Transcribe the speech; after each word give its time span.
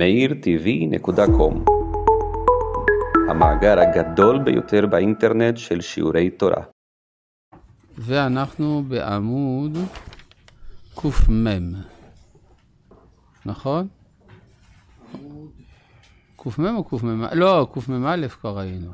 meirtv.com 0.00 1.70
המאגר 3.30 3.80
הגדול 3.80 4.38
ביותר 4.38 4.86
באינטרנט 4.86 5.56
של 5.56 5.80
שיעורי 5.80 6.30
תורה. 6.30 6.62
ואנחנו 7.98 8.84
בעמוד 8.88 9.78
קמ, 10.94 11.46
נכון? 13.46 13.88
קמ 16.36 16.76
או 16.76 16.84
קמ"א? 16.84 17.34
לא, 17.34 17.68
קמ"א 17.74 18.28
כבר 18.28 18.58
ראינו. 18.58 18.92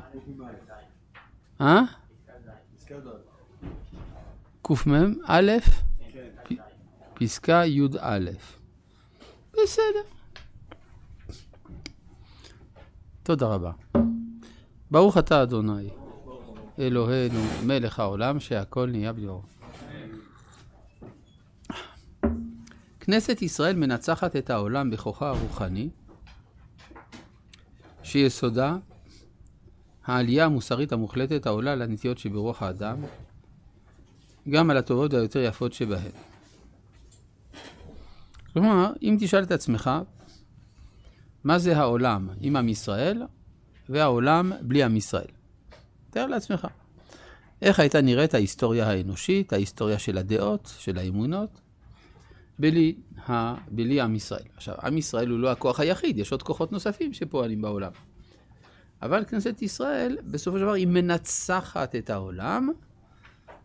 אה? 1.61 1.81
קמ"א? 4.61 5.41
פסקה 7.13 7.65
י"א. 7.65 8.29
בסדר. 9.53 10.16
תודה 13.27 13.47
רבה. 13.47 13.71
ברוך 14.91 15.17
אתה 15.17 15.43
אדוני, 15.43 15.89
אלוהינו, 16.79 17.39
מלך 17.65 17.99
העולם, 17.99 18.39
שהכל 18.39 18.89
נהיה 18.89 19.13
בדברו. 19.13 19.41
כנסת 22.99 23.41
ישראל 23.41 23.75
מנצחת 23.75 24.35
את 24.35 24.49
העולם 24.49 24.89
בכוחה 24.89 25.29
הרוחני, 25.29 25.89
שיסודה 28.03 28.77
העלייה 30.05 30.45
המוסרית 30.45 30.91
המוחלטת 30.91 31.45
העולה 31.45 31.73
על 31.73 31.81
הנטיות 31.81 32.17
שברוח 32.17 32.63
האדם, 32.63 32.97
גם 34.49 34.69
על 34.69 34.77
הטובות 34.77 35.13
והיותר 35.13 35.39
יפות 35.39 35.73
שבהן. 35.73 36.11
כלומר, 38.53 38.93
אם 39.01 39.17
תשאל 39.19 39.43
את 39.43 39.51
עצמך, 39.51 39.89
מה 41.43 41.59
זה 41.59 41.77
העולם 41.77 42.29
עם 42.41 42.55
עם 42.55 42.69
ישראל 42.69 43.23
והעולם 43.89 44.51
בלי 44.61 44.83
עם 44.83 44.97
ישראל? 44.97 45.27
תאר 46.09 46.27
לעצמך. 46.27 46.67
איך 47.61 47.79
הייתה 47.79 48.01
נראית 48.01 48.33
ההיסטוריה 48.33 48.89
האנושית, 48.89 49.53
ההיסטוריה 49.53 49.99
של 49.99 50.17
הדעות, 50.17 50.73
של 50.79 50.97
האמונות, 50.97 51.61
בלי, 52.59 52.95
ה... 53.29 53.55
בלי 53.71 54.01
עם 54.01 54.15
ישראל. 54.15 54.45
עכשיו, 54.55 54.75
עם 54.83 54.97
ישראל 54.97 55.29
הוא 55.29 55.39
לא 55.39 55.51
הכוח 55.51 55.79
היחיד, 55.79 56.17
יש 56.17 56.31
עוד 56.31 56.43
כוחות 56.43 56.71
נוספים 56.71 57.13
שפועלים 57.13 57.61
בעולם. 57.61 57.91
אבל 59.01 59.25
כנסת 59.25 59.61
ישראל, 59.61 60.17
בסופו 60.31 60.57
של 60.57 60.63
דבר, 60.63 60.73
היא 60.73 60.87
מנצחת 60.87 61.95
את 61.95 62.09
העולם, 62.09 62.69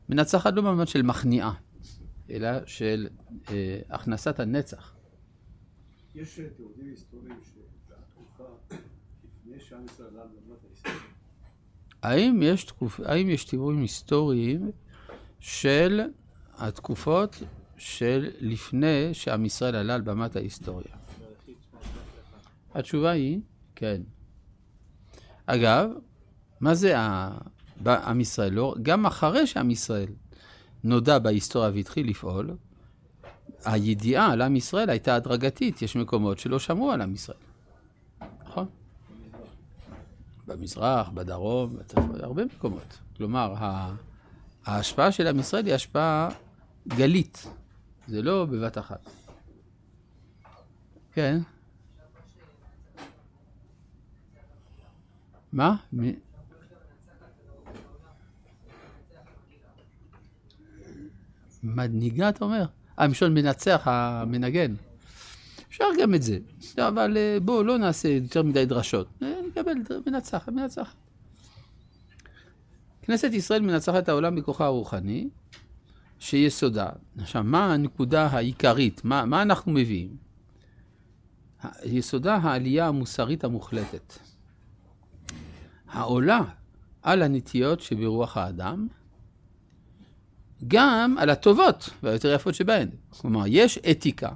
מנצחת 0.09 0.53
לא 0.55 0.63
במובן 0.63 0.87
של 0.87 1.03
מכניעה, 1.03 1.53
אלא 2.31 2.49
של 2.67 3.09
אה, 3.51 3.81
הכנסת 3.91 4.41
הנצח. 4.41 4.92
יש 6.15 6.41
תיעודים 6.57 6.89
היסטוריים 6.91 7.41
שהתקופה 7.89 8.45
לפני 9.25 9.61
שעם 9.61 9.85
ישראל 9.85 10.09
עלה. 10.09 10.25
האם 12.03 12.43
יש, 12.43 12.65
תקופ... 12.65 13.01
האם 13.01 13.31
יש 13.31 13.45
תיאורים 13.45 13.83
היסטוריים 13.83 14.71
של 15.41 16.01
התקופות 16.55 17.43
של 17.77 18.31
לפני 18.41 19.15
שעם 19.15 19.45
ישראל 19.45 19.77
עלה 19.77 19.95
על 19.95 20.01
במת 20.01 20.37
ההיסטוריה? 20.37 20.95
התשובה 22.75 23.11
היא 23.11 23.41
כן. 23.75 24.03
אגב, 25.47 25.91
מה 26.61 26.75
זה 26.75 26.95
עם 27.87 28.21
ישראל? 28.21 28.53
לא, 28.53 28.75
גם 28.83 29.07
אחרי 29.07 29.47
שעם 29.47 29.71
ישראל 29.71 30.09
נודע 30.85 31.19
בהיסטוריה 31.19 31.71
והתחיל 31.75 32.11
לפעול, 32.11 32.57
הידיעה 33.65 34.33
על 34.33 34.43
עם 34.43 34.57
ישראל 34.57 34.91
הייתה 34.91 35.15
הדרגתית, 35.15 35.83
יש 35.83 35.97
מקומות 35.97 36.39
שלא 36.39 36.59
שמעו 36.59 36.93
על 36.93 37.01
עם 37.01 37.15
ישראל. 37.15 37.39
נכון? 38.45 38.67
במזרח, 40.47 41.09
בדרום, 41.09 41.77
הרבה 42.21 42.45
מקומות. 42.45 42.99
כלומר, 43.17 43.55
ההשפעה 44.67 45.13
של 45.13 45.27
עם 45.27 45.39
ישראל 45.39 45.67
היא 45.67 45.75
השפעה 45.75 46.29
גלית, 46.89 47.47
זה 48.09 48.23
לא 48.23 48.45
בבת 48.45 48.79
אחת. 48.79 49.11
כן? 51.13 51.39
מה? 55.53 55.77
מנהיגה, 61.63 62.29
אתה 62.29 62.45
אומר? 62.45 62.65
מלשון 63.01 63.35
מנצח, 63.35 63.83
המנגן. 63.85 64.75
אפשר 65.69 65.85
גם 66.01 66.15
את 66.15 66.23
זה, 66.23 66.39
אבל 66.79 67.17
אה, 67.17 67.39
בואו 67.43 67.63
לא 67.63 67.79
נעשה 67.79 68.09
יותר 68.09 68.43
מדי 68.43 68.67
דרשות. 68.67 69.07
אה, 69.23 69.35
נקבל 69.49 69.73
מנצחת, 70.07 70.49
מנצחת. 70.49 70.95
כנסת 73.03 73.31
ישראל 73.33 73.63
מנצחת 73.63 74.03
את 74.03 74.09
העולם 74.09 74.37
בכוחה 74.37 74.65
הרוחני, 74.65 75.29
שיסודה. 76.19 76.89
עכשיו, 77.19 77.43
מה 77.45 77.75
הנקודה 77.75 78.27
העיקרית? 78.27 79.05
מה, 79.05 79.25
מה 79.25 79.43
אנחנו 79.43 79.73
מביאים? 79.73 80.17
יסודה 81.85 82.37
העלייה 82.37 82.89
המוסרית 82.89 83.45
המוחלטת. 83.45 84.15
העולה 85.89 86.41
על 87.03 87.23
הנטיות 87.23 87.81
שברוח 87.81 88.37
האדם, 88.37 88.87
גם 90.69 91.17
על 91.19 91.31
הטובות 91.31 91.91
והיותר 92.03 92.33
יפות 92.33 92.55
שבהן. 92.55 92.89
כלומר, 93.11 93.45
יש 93.47 93.79
אתיקה 93.79 94.31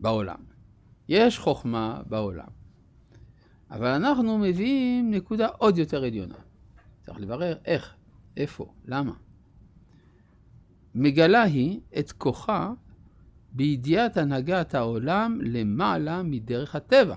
בעולם, 0.00 0.38
יש 1.08 1.38
חוכמה 1.38 2.00
בעולם, 2.06 2.48
אבל 3.70 3.86
אנחנו 3.86 4.38
מביאים 4.38 5.10
נקודה 5.10 5.46
עוד 5.46 5.78
יותר 5.78 6.04
עליונה. 6.04 6.34
צריך 7.00 7.20
לברר 7.20 7.56
איך, 7.64 7.94
איפה, 8.36 8.72
למה. 8.84 9.12
מגלה 10.94 11.42
היא 11.42 11.80
את 11.98 12.12
כוחה 12.12 12.72
בידיעת 13.52 14.16
הנהגת 14.16 14.74
העולם 14.74 15.38
למעלה 15.42 16.22
מדרך 16.22 16.74
הטבע. 16.74 17.16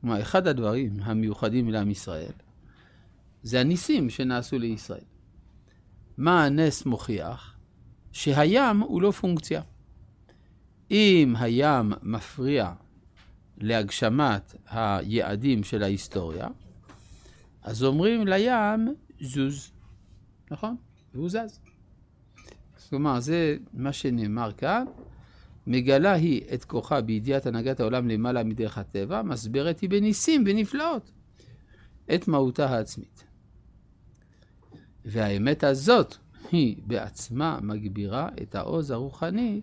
כלומר, 0.00 0.20
אחד 0.20 0.46
הדברים 0.46 0.92
המיוחדים 1.02 1.70
לעם 1.70 1.90
ישראל 1.90 2.32
זה 3.42 3.60
הניסים 3.60 4.10
שנעשו 4.10 4.58
לישראל. 4.58 5.09
מה 6.20 6.44
הנס 6.44 6.86
מוכיח? 6.86 7.56
שהים 8.12 8.80
הוא 8.80 9.02
לא 9.02 9.10
פונקציה. 9.10 9.62
אם 10.90 11.34
הים 11.38 11.92
מפריע 12.02 12.72
להגשמת 13.58 14.54
היעדים 14.70 15.64
של 15.64 15.82
ההיסטוריה, 15.82 16.48
אז 17.62 17.84
אומרים 17.84 18.26
לים 18.26 18.94
זוז, 19.20 19.72
נכון? 20.50 20.76
והוא 21.14 21.28
זז. 21.28 21.60
כלומר, 22.88 23.20
זה 23.20 23.56
מה 23.72 23.92
שנאמר 23.92 24.52
כאן, 24.52 24.84
מגלה 25.66 26.12
היא 26.12 26.42
את 26.54 26.64
כוחה 26.64 27.00
בידיעת 27.00 27.46
הנהגת 27.46 27.80
העולם 27.80 28.08
למעלה 28.08 28.44
מדרך 28.44 28.78
הטבע, 28.78 29.22
מסברת 29.22 29.80
היא 29.80 29.90
בניסים 29.90 30.44
ונפלאות 30.46 31.10
את 32.14 32.28
מהותה 32.28 32.70
העצמית. 32.70 33.24
והאמת 35.04 35.64
הזאת 35.64 36.16
היא 36.52 36.76
בעצמה 36.86 37.58
מגבירה 37.62 38.28
את 38.42 38.54
העוז 38.54 38.90
הרוחני 38.90 39.60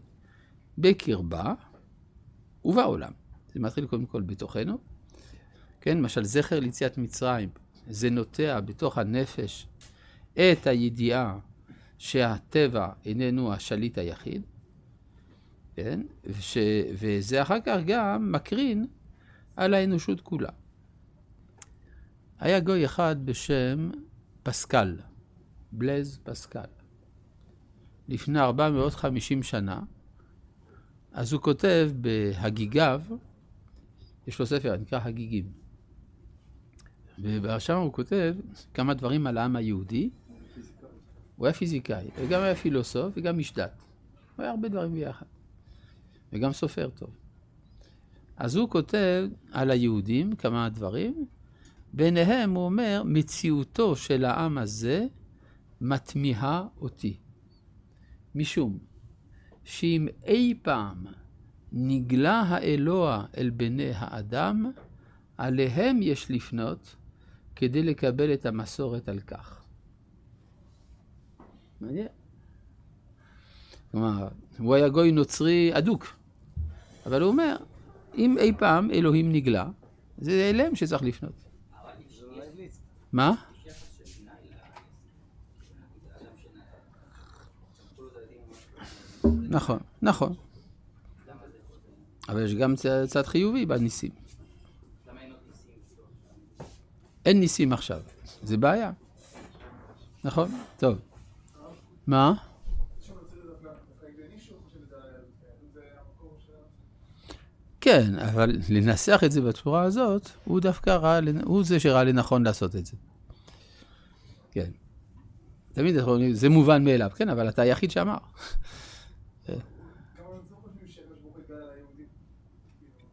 בקרבה 0.77 1.53
ובעולם. 2.65 3.11
זה 3.53 3.59
מתחיל 3.59 3.87
קודם 3.87 4.05
כל 4.05 4.21
בתוכנו. 4.21 4.77
כן, 5.81 5.97
למשל 5.97 6.23
זכר 6.23 6.59
ליציאת 6.59 6.97
מצרים, 6.97 7.49
זה 7.89 8.09
נוטע 8.09 8.59
בתוך 8.59 8.97
הנפש 8.97 9.67
את 10.33 10.67
הידיעה 10.67 11.39
שהטבע 11.97 12.89
איננו 13.05 13.53
השליט 13.53 13.97
היחיד, 13.97 14.41
כן, 15.75 16.01
וש, 16.23 16.57
וזה 16.93 17.41
אחר 17.41 17.61
כך 17.65 17.77
גם 17.85 18.31
מקרין 18.31 18.87
על 19.55 19.73
האנושות 19.73 20.21
כולה. 20.21 20.49
היה 22.39 22.59
גוי 22.59 22.85
אחד 22.85 23.25
בשם 23.25 23.89
פסקל. 24.43 24.95
בלז 25.71 26.19
פסקל. 26.23 26.65
לפני 28.07 28.39
450 28.39 29.43
שנה, 29.43 29.81
אז 31.13 31.33
הוא 31.33 31.41
כותב 31.41 31.91
בהגיגיו, 32.01 33.01
יש 34.27 34.39
לו 34.39 34.45
ספר, 34.45 34.77
נקרא 34.77 34.99
הגיגים. 35.03 35.51
ושם 37.19 37.77
הוא 37.77 37.93
כותב 37.93 38.35
כמה 38.73 38.93
דברים 38.93 39.27
על 39.27 39.37
העם 39.37 39.55
היהודי. 39.55 40.09
הוא 41.35 41.45
היה 41.47 41.53
פיזיקאי, 41.53 42.07
וגם 42.15 42.41
היה 42.41 42.55
פילוסוף 42.55 43.13
וגם 43.17 43.39
איש 43.39 43.53
דת. 43.53 43.83
הוא 44.35 44.43
היה 44.43 44.51
הרבה 44.51 44.69
דברים 44.69 44.93
ביחד. 44.93 45.25
וגם 46.33 46.53
סופר 46.53 46.89
טוב. 46.89 47.09
אז 48.37 48.55
הוא 48.55 48.69
כותב 48.69 49.27
על 49.51 49.71
היהודים 49.71 50.35
כמה 50.35 50.69
דברים, 50.69 51.25
ביניהם 51.93 52.55
הוא 52.55 52.65
אומר, 52.65 53.03
מציאותו 53.05 53.95
של 53.95 54.25
העם 54.25 54.57
הזה 54.57 55.05
מתמיהה 55.81 56.67
אותי. 56.81 57.17
משום 58.35 58.77
שאם 59.63 60.07
אי 60.25 60.53
פעם 60.61 61.05
נגלה 61.71 62.41
האלוה 62.41 63.25
אל 63.37 63.49
בני 63.49 63.91
האדם, 63.93 64.71
עליהם 65.37 65.99
יש 66.01 66.31
לפנות 66.31 66.95
כדי 67.55 67.83
לקבל 67.83 68.33
את 68.33 68.45
המסורת 68.45 69.09
על 69.09 69.19
כך. 69.19 69.63
מעניין. 71.81 72.07
כלומר, 73.91 74.27
הוא 74.57 74.75
היה 74.75 74.89
גוי 74.89 75.11
נוצרי 75.11 75.77
אדוק, 75.77 76.15
אבל 77.05 77.21
הוא 77.21 77.31
אומר, 77.31 77.55
אם 78.15 78.37
אי 78.37 78.53
פעם 78.57 78.91
אלוהים 78.91 79.31
נגלה, 79.31 79.69
זה 80.17 80.49
אליהם 80.49 80.75
שצריך 80.75 81.03
לפנות. 81.03 81.43
מה? 83.11 83.33
נכון, 89.49 89.79
נכון. 90.01 90.33
אבל 92.29 92.45
יש 92.45 92.55
גם 92.55 92.75
צד 93.07 93.25
חיובי 93.25 93.65
בניסים. 93.65 94.11
אין 97.25 97.39
ניסים 97.39 97.73
עכשיו, 97.73 97.99
זה 98.43 98.57
בעיה. 98.57 98.91
נכון? 100.23 100.61
טוב. 100.77 100.97
מה? 102.07 102.33
כן, 107.81 108.19
אבל 108.19 108.51
לנסח 108.69 109.21
את 109.25 109.31
זה 109.31 109.41
בצורה 109.41 109.83
הזאת, 109.83 110.29
הוא 110.45 110.59
דווקא 110.59 110.89
ראה, 110.89 111.19
הוא 111.43 111.63
זה 111.63 111.79
שראה 111.79 112.03
לנכון 112.03 112.43
לעשות 112.43 112.75
את 112.75 112.85
זה. 112.85 112.93
כן. 114.51 114.69
תמיד 115.73 115.95
זה 116.31 116.49
מובן 116.49 116.83
מאליו, 116.83 117.11
כן, 117.15 117.29
אבל 117.29 117.49
אתה 117.49 117.61
היחיד 117.61 117.91
שאמר. 117.91 118.17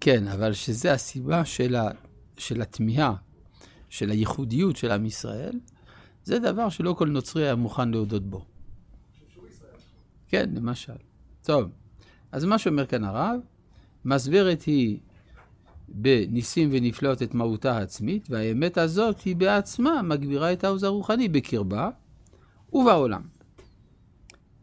כן, 0.05 0.27
אבל 0.29 0.53
שזה 0.53 0.93
הסיבה 0.93 1.45
של, 1.45 1.77
ה, 1.77 1.91
של 2.39 2.63
התמיהה, 2.63 3.15
של 3.89 4.11
הייחודיות 4.11 4.77
של 4.77 4.91
עם 4.91 5.07
ישראל, 5.07 5.61
זה 6.25 6.39
דבר 6.39 6.69
שלא 6.69 6.95
כל 6.99 7.09
נוצרי 7.09 7.45
היה 7.45 7.55
מוכן 7.55 7.89
להודות 7.89 8.27
בו. 8.27 8.45
כן, 10.29 10.51
למשל. 10.55 10.93
טוב, 11.43 11.71
אז 12.33 12.45
מה 12.45 12.59
שאומר 12.59 12.87
כאן 12.87 13.05
הרב, 13.05 13.41
מסברת 14.05 14.63
היא 14.63 14.99
בניסים 15.89 16.69
ונפלאות 16.73 17.23
את 17.23 17.35
מהותה 17.35 17.77
העצמית, 17.77 18.27
והאמת 18.31 18.79
הזאת 18.79 19.21
היא 19.21 19.37
בעצמה 19.37 20.03
מגבירה 20.03 20.53
את 20.53 20.65
העוז 20.65 20.83
הרוחני 20.83 21.29
בקרבה 21.29 21.91
ובעולם. 22.73 23.23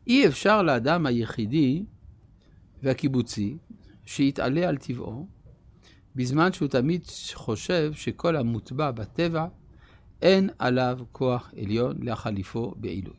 אי 0.08 0.28
אפשר 0.28 0.62
לאדם 0.62 1.06
היחידי 1.06 1.84
והקיבוצי 2.84 3.58
שיתעלה 4.12 4.70
על 4.70 4.78
טבעו, 4.78 5.28
בזמן 6.16 6.54
שהוא 6.54 6.68
תמיד 6.68 7.04
חושב 7.34 7.94
שכל 7.94 8.36
המוטבע 8.36 8.92
בטבע, 8.92 9.48
אין 10.22 10.50
עליו 10.60 11.00
כוח 11.12 11.54
עליון 11.58 12.04
להחליפו 12.04 12.74
בעילוי. 12.78 13.16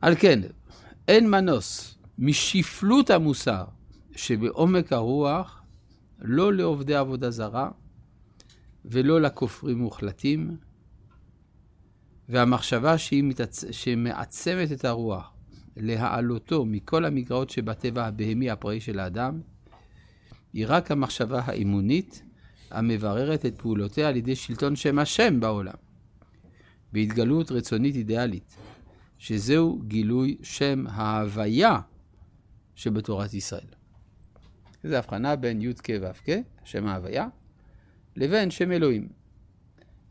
על 0.00 0.14
כן, 0.18 0.40
אין 1.08 1.30
מנוס 1.30 1.98
משפלות 2.18 3.10
המוסר 3.10 3.64
שבעומק 4.16 4.92
הרוח, 4.92 5.62
לא 6.18 6.52
לעובדי 6.52 6.94
עבודה 6.94 7.30
זרה 7.30 7.70
ולא 8.84 9.20
לכופרים 9.20 9.78
מוחלטים, 9.78 10.56
והמחשבה 12.28 12.98
שהיא 12.98 13.24
מתעצ... 13.24 13.64
שמעצמת 13.70 14.72
את 14.72 14.84
הרוח 14.84 15.35
להעלותו 15.76 16.64
מכל 16.64 17.04
המגרעות 17.04 17.50
שבטבע 17.50 18.06
הבהמי 18.06 18.50
הפראי 18.50 18.80
של 18.80 18.98
האדם, 18.98 19.40
היא 20.52 20.64
רק 20.68 20.90
המחשבה 20.90 21.40
האמונית 21.44 22.22
המבררת 22.70 23.46
את 23.46 23.60
פעולותיה 23.60 24.08
על 24.08 24.16
ידי 24.16 24.36
שלטון 24.36 24.76
שם 24.76 24.98
השם 24.98 25.40
בעולם, 25.40 25.74
בהתגלות 26.92 27.50
רצונית 27.50 27.94
אידיאלית, 27.94 28.56
שזהו 29.18 29.82
גילוי 29.86 30.36
שם 30.42 30.84
ההוויה 30.88 31.80
שבתורת 32.74 33.34
ישראל. 33.34 33.66
זו 34.84 34.96
הבחנה 34.96 35.36
בין 35.36 35.62
י' 35.62 35.74
כ' 35.74 35.90
ו' 36.00 36.12
כ', 36.24 36.30
שם 36.64 36.86
ההוויה, 36.86 37.28
לבין 38.16 38.50
שם 38.50 38.72
אלוהים. 38.72 39.08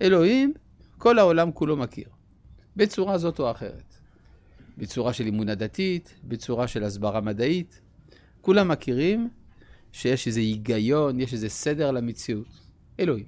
אלוהים, 0.01 0.53
כל 0.97 1.19
העולם 1.19 1.51
כולו 1.51 1.77
מכיר, 1.77 2.09
בצורה 2.75 3.17
זאת 3.17 3.39
או 3.39 3.51
אחרת. 3.51 3.94
בצורה 4.77 5.13
של 5.13 5.27
אמונה 5.27 5.55
דתית, 5.55 6.13
בצורה 6.23 6.67
של 6.67 6.83
הסברה 6.83 7.21
מדעית. 7.21 7.81
כולם 8.41 8.67
מכירים 8.67 9.29
שיש 9.91 10.27
איזה 10.27 10.39
היגיון, 10.39 11.19
יש 11.19 11.33
איזה 11.33 11.49
סדר 11.49 11.91
למציאות. 11.91 12.47
אלוהים. 12.99 13.25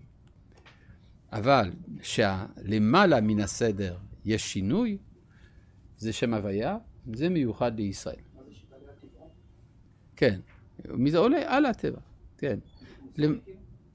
אבל 1.31 1.71
שלמעלה 2.01 3.21
מן 3.21 3.39
הסדר 3.39 3.97
יש 4.25 4.53
שינוי, 4.53 4.97
זה 5.97 6.13
שם 6.13 6.33
הוויה, 6.33 6.77
זה 7.13 7.29
מיוחד 7.29 7.79
לישראל. 7.79 8.15
כן, 10.15 10.39
מזה 10.89 11.17
עולה 11.17 11.39
על 11.45 11.65
הטבע, 11.65 11.99
כן. 12.37 12.59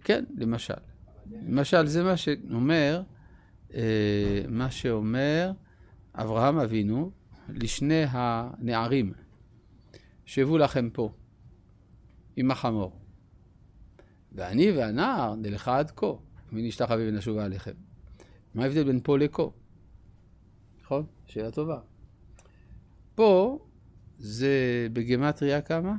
כן, 0.04 0.24
למשל. 0.36 0.74
למשל, 1.48 1.86
זה 1.86 2.02
מה 2.04 2.16
שאומר, 2.16 3.02
אה, 3.74 4.42
מה 4.48 4.70
שאומר 4.70 5.52
אברהם 6.14 6.58
אבינו 6.58 7.10
לשני 7.54 8.04
הנערים, 8.08 9.12
שבו 10.24 10.58
לכם 10.58 10.90
פה 10.90 11.12
עם 12.36 12.50
החמור. 12.50 13.00
ואני 14.32 14.72
והנער 14.72 15.34
נלכה 15.34 15.78
עד 15.78 15.90
כה, 15.90 16.06
ונשתחווה 16.52 17.08
ונשובה 17.08 17.44
עליכם. 17.44 17.72
מה 18.54 18.62
ההבדל 18.62 18.84
בין 18.84 19.00
פה 19.02 19.18
לכה? 19.18 19.42
נכון? 20.82 21.06
שאלה 21.26 21.50
טובה. 21.50 21.78
פה 23.14 23.58
זה 24.18 24.86
בגמטריה 24.92 25.60
כמה? 25.60 25.96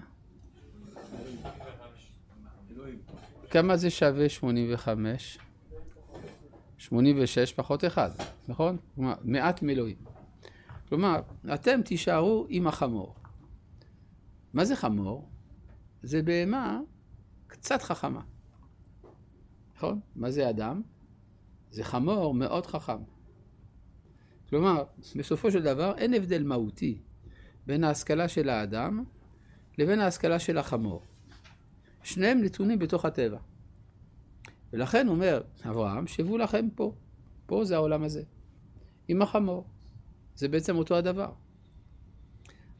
כמה 3.49 3.77
זה 3.77 3.89
שווה 3.89 4.29
85? 4.29 5.39
86 6.77 7.53
פחות 7.53 7.85
1, 7.85 8.11
נכון? 8.47 8.77
מעט 9.23 9.61
מילואים. 9.61 10.12
כלומר, 10.93 11.21
אתם 11.53 11.81
תישארו 11.81 12.45
עם 12.49 12.67
החמור. 12.67 13.15
מה 14.53 14.65
זה 14.65 14.75
חמור? 14.75 15.29
זה 16.03 16.21
בהמה 16.21 16.79
קצת 17.47 17.81
חכמה. 17.81 18.21
נכון? 19.75 19.99
מה 20.15 20.31
זה 20.31 20.49
אדם? 20.49 20.81
זה 21.71 21.83
חמור 21.83 22.33
מאוד 22.33 22.65
חכם. 22.65 23.03
כלומר, 24.49 24.83
בסופו 25.15 25.51
של 25.51 25.63
דבר 25.63 25.97
אין 25.97 26.13
הבדל 26.13 26.43
מהותי 26.43 27.01
בין 27.65 27.83
ההשכלה 27.83 28.27
של 28.27 28.49
האדם 28.49 29.03
לבין 29.77 29.99
ההשכלה 29.99 30.39
של 30.39 30.57
החמור. 30.57 31.01
שניהם 32.03 32.41
נתונים 32.41 32.79
בתוך 32.79 33.05
הטבע. 33.05 33.39
ולכן 34.73 35.07
אומר 35.07 35.41
אברהם, 35.69 36.07
שבו 36.07 36.37
לכם 36.37 36.69
פה. 36.75 36.95
פה 37.45 37.65
זה 37.65 37.75
העולם 37.75 38.03
הזה. 38.03 38.23
עם 39.07 39.21
החמור. 39.21 39.72
זה 40.35 40.47
בעצם 40.47 40.75
אותו 40.75 40.95
הדבר. 40.95 41.31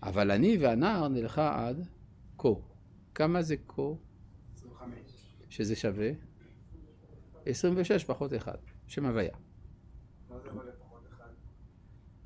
אבל 0.04 0.32
אני 0.32 0.58
והנער 0.58 1.08
נלכה 1.08 1.68
עד 1.68 1.88
כה. 2.38 2.50
כמה 3.16 3.42
זה 3.42 3.56
כה? 3.68 3.82
25. 4.56 4.94
שזה 5.50 5.76
שווה? 5.76 6.10
26 7.46 8.04
פחות 8.04 8.34
1. 8.34 8.60
שם 8.88 9.06
הוויה. 9.06 9.36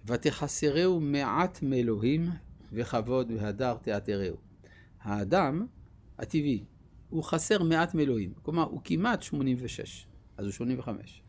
ותחסרהו 0.05 0.99
מעט 0.99 1.61
מאלוהים 1.61 2.29
וכבוד 2.71 3.31
והדר 3.31 3.77
תעתרהו. 3.81 4.37
האדם 5.01 5.67
הטבעי, 6.17 6.65
הוא 7.09 7.23
חסר 7.23 7.63
מעט 7.63 7.93
מאלוהים. 7.93 8.33
כלומר, 8.41 8.63
הוא 8.63 8.81
כמעט 8.83 9.21
86, 9.21 10.07
אז 10.37 10.45
הוא 10.45 10.51
85. 10.51 11.23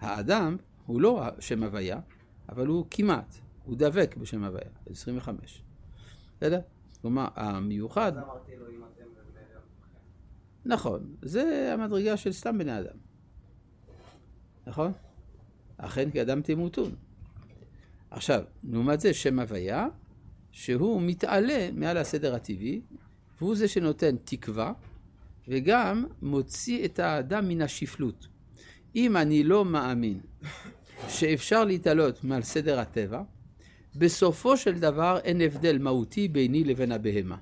האדם 0.00 0.56
הוא 0.86 1.00
לא 1.00 1.22
שם 1.40 1.62
הוויה, 1.62 2.00
אבל 2.48 2.66
הוא 2.66 2.86
כמעט, 2.90 3.36
הוא 3.64 3.76
דבק 3.78 4.16
בשם 4.16 4.44
הוויה, 4.44 4.70
25. 4.90 5.62
בסדר? 6.36 6.60
כלומר, 7.00 7.28
המיוחד... 7.34 8.12
נכון, 10.64 11.14
זה 11.22 11.70
המדרגה 11.74 12.16
של 12.16 12.32
סתם 12.32 12.58
בני 12.58 12.78
אדם. 12.78 12.96
נכון? 14.66 14.92
אכן 15.76 16.10
כי 16.10 16.22
אדם 16.22 16.42
תמותון. 16.42 16.94
עכשיו, 18.10 18.42
לעומת 18.64 19.00
זה 19.00 19.14
שם 19.14 19.38
הוויה, 19.38 19.86
שהוא 20.50 21.02
מתעלה 21.02 21.68
מעל 21.72 21.96
הסדר 21.96 22.34
הטבעי, 22.34 22.80
והוא 23.38 23.56
זה 23.56 23.68
שנותן 23.68 24.16
תקווה, 24.24 24.72
וגם 25.48 26.06
מוציא 26.22 26.84
את 26.84 26.98
האדם 26.98 27.48
מן 27.48 27.62
השפלות. 27.62 28.28
אם 28.96 29.16
אני 29.16 29.44
לא 29.44 29.64
מאמין 29.64 30.20
שאפשר 31.08 31.64
להתעלות 31.64 32.24
מעל 32.24 32.42
סדר 32.42 32.80
הטבע, 32.80 33.22
בסופו 33.96 34.56
של 34.56 34.78
דבר 34.78 35.18
אין 35.24 35.40
הבדל 35.40 35.78
מהותי 35.78 36.28
ביני 36.28 36.64
לבין 36.64 36.92
הבהמה. 36.92 37.36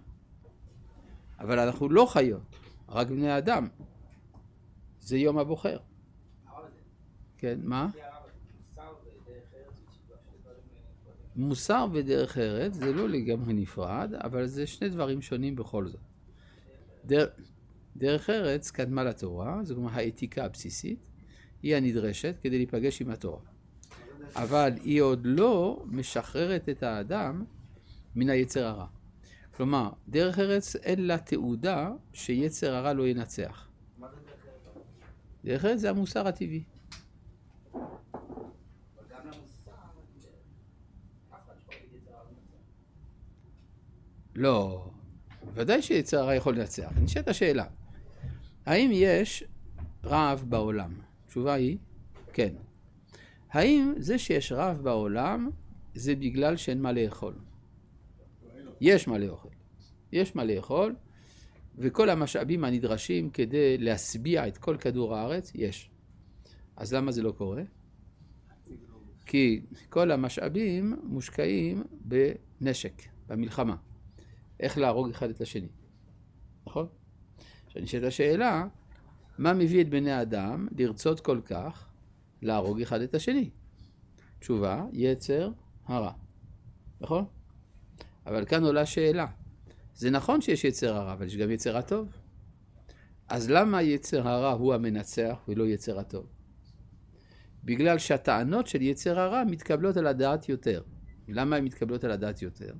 אבל 1.39 1.59
אנחנו 1.59 1.89
לא 1.89 2.07
חיות, 2.11 2.57
רק 2.89 3.09
בני 3.09 3.39
אדם. 3.39 3.69
זה 5.01 5.19
יום 5.19 5.39
הבוחר. 5.39 5.79
כן, 7.39 7.61
מה? 7.63 7.89
מוסר 11.37 11.87
ודרך 11.93 12.39
ארץ 12.39 12.75
זה 12.75 12.93
לא 12.93 13.09
לגמרי 13.09 13.53
נפרד, 13.53 14.15
אבל 14.15 14.47
זה 14.47 14.67
שני 14.67 14.89
דברים 14.89 15.23
שונים 15.23 15.57
בכל 15.57 15.87
זאת. 15.87 16.01
דר... 17.05 17.27
דרך 17.97 18.31
ארץ 18.31 18.71
קדמה 18.71 19.05
לתורה, 19.05 19.61
זאת 19.65 19.77
אומרת 19.77 19.93
האתיקה 19.97 20.45
הבסיסית, 20.45 20.99
היא 21.63 21.77
הנדרשת 21.77 22.37
כדי 22.43 22.57
להיפגש 22.57 23.03
עם 23.03 23.11
התורה. 23.11 23.52
אבל 24.37 24.73
היא 24.85 25.03
עוד 25.03 25.21
לא 25.25 25.83
משחררת 25.87 26.69
את 26.69 26.83
האדם 26.83 27.45
מן 28.17 28.31
היצר 28.31 28.67
הרע. 28.67 28.87
כלומר, 29.57 29.91
דרך 30.09 30.39
ארץ 30.39 30.77
אין 30.77 31.07
לה 31.07 31.19
תעודה 31.19 31.91
שיצר 32.13 32.75
הרע 32.75 32.93
לא 32.93 33.09
ינצח. 33.09 33.69
דרך 35.45 35.65
ארץ 35.65 35.79
זה 35.79 35.91
המוסר 35.91 36.29
הטבעי. 36.29 36.63
לא, 44.35 44.91
ודאי 45.55 45.83
שיצר 45.83 46.19
הרע 46.19 46.35
יכול 46.35 46.57
לנצח. 46.57 46.93
נשאלת 47.03 47.29
השאלה, 47.29 47.65
האם 48.67 48.91
יש 48.93 49.45
רעב 50.05 50.45
בעולם? 50.49 50.93
התשובה 51.25 51.53
היא, 51.53 51.79
כן. 52.33 52.55
האם 53.53 53.93
זה 53.99 54.19
שיש 54.19 54.53
רעב 54.53 54.83
בעולם 54.83 55.51
זה 55.95 56.15
בגלל 56.17 56.57
שאין 56.57 56.83
מה 56.83 56.93
לאכול? 56.93 57.35
יש 58.81 59.09
מה 59.09 59.19
לאכול. 59.19 59.51
יש 60.13 60.37
מה 60.37 60.45
לאכול, 60.45 60.95
וכל 61.79 62.11
המשאבים 62.11 62.65
הנדרשים 62.65 63.31
כדי 63.31 63.79
להשביע 63.79 64.49
את 64.49 64.59
כל 64.59 64.77
כדור 64.77 65.17
הארץ, 65.17 65.53
יש. 65.55 65.91
אז 66.77 66.95
למה 66.95 67.13
זה 67.13 67.23
לא 67.23 67.33
קורה? 67.33 67.63
כי 69.27 69.63
כל 69.89 70.11
המשאבים 70.11 70.97
מושקעים 71.03 71.83
בנשק, 72.05 73.03
במלחמה. 73.27 73.77
איך 74.61 74.79
להרוג 74.79 75.11
אחד 75.11 75.31
את 75.31 75.41
השני, 75.41 75.69
נכון? 76.67 76.87
עכשיו 77.67 77.83
נשאלת 77.83 78.05
השאלה, 78.05 78.67
מה 79.39 79.53
מביא 79.55 79.81
את 79.81 79.89
בני 79.89 80.11
האדם 80.11 80.69
לרצות 80.79 81.21
כל 81.21 81.41
כך 81.45 81.92
להרוג 82.43 82.81
אחד 82.81 83.01
את 83.01 83.15
השני? 83.15 83.51
תשובה, 84.39 84.85
יצר 84.93 85.51
הרע, 85.87 86.13
נכון? 87.01 87.25
אבל 88.27 88.45
כאן 88.45 88.65
עולה 88.65 88.87
שאלה, 88.87 89.27
זה 89.95 90.11
נכון 90.11 90.41
שיש 90.41 90.65
יצר 90.65 90.97
הרע, 90.97 91.13
אבל 91.13 91.27
יש 91.27 91.37
גם 91.37 91.51
יצר 91.51 91.77
הטוב. 91.77 92.09
אז 93.29 93.51
למה 93.51 93.83
יצר 93.83 94.29
הרע 94.29 94.53
הוא 94.53 94.75
המנצח 94.75 95.39
ולא 95.49 95.67
יצר 95.67 95.99
הטוב? 95.99 96.27
בגלל 97.65 97.99
שהטענות 97.99 98.67
של 98.67 98.83
יצר 98.83 99.21
הרע 99.21 99.45
מתקבלות 99.45 99.97
על 99.97 100.07
הדעת 100.07 100.49
יותר. 100.49 100.83
למה 101.29 101.57
הן 101.57 101.65
מתקבלות 101.65 102.05
על 102.05 102.11
הדעת 102.11 102.43
יותר? 102.43 102.75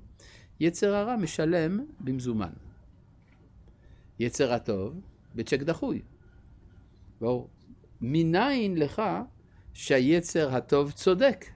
יצר 0.61 0.95
הרע 0.95 1.17
משלם 1.17 1.81
במזומן. 2.01 2.53
יצר 4.19 4.53
הטוב 4.53 5.01
בצ'ק 5.35 5.63
דחוי. 5.63 6.03
ברור. 7.21 7.51
מניין 8.01 8.77
לך 8.77 9.03
שהיצר 9.73 10.55
הטוב 10.57 10.93
צודק? 10.93 11.47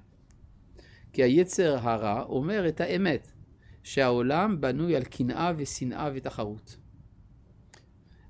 כי 1.13 1.23
היצר 1.23 1.79
הרע 1.79 2.23
אומר 2.23 2.69
את 2.69 2.81
האמת, 2.81 3.33
שהעולם 3.83 4.61
בנוי 4.61 4.97
על 4.97 5.05
קנאה 5.05 5.53
ושנאה 5.57 6.11
ותחרות. 6.15 6.77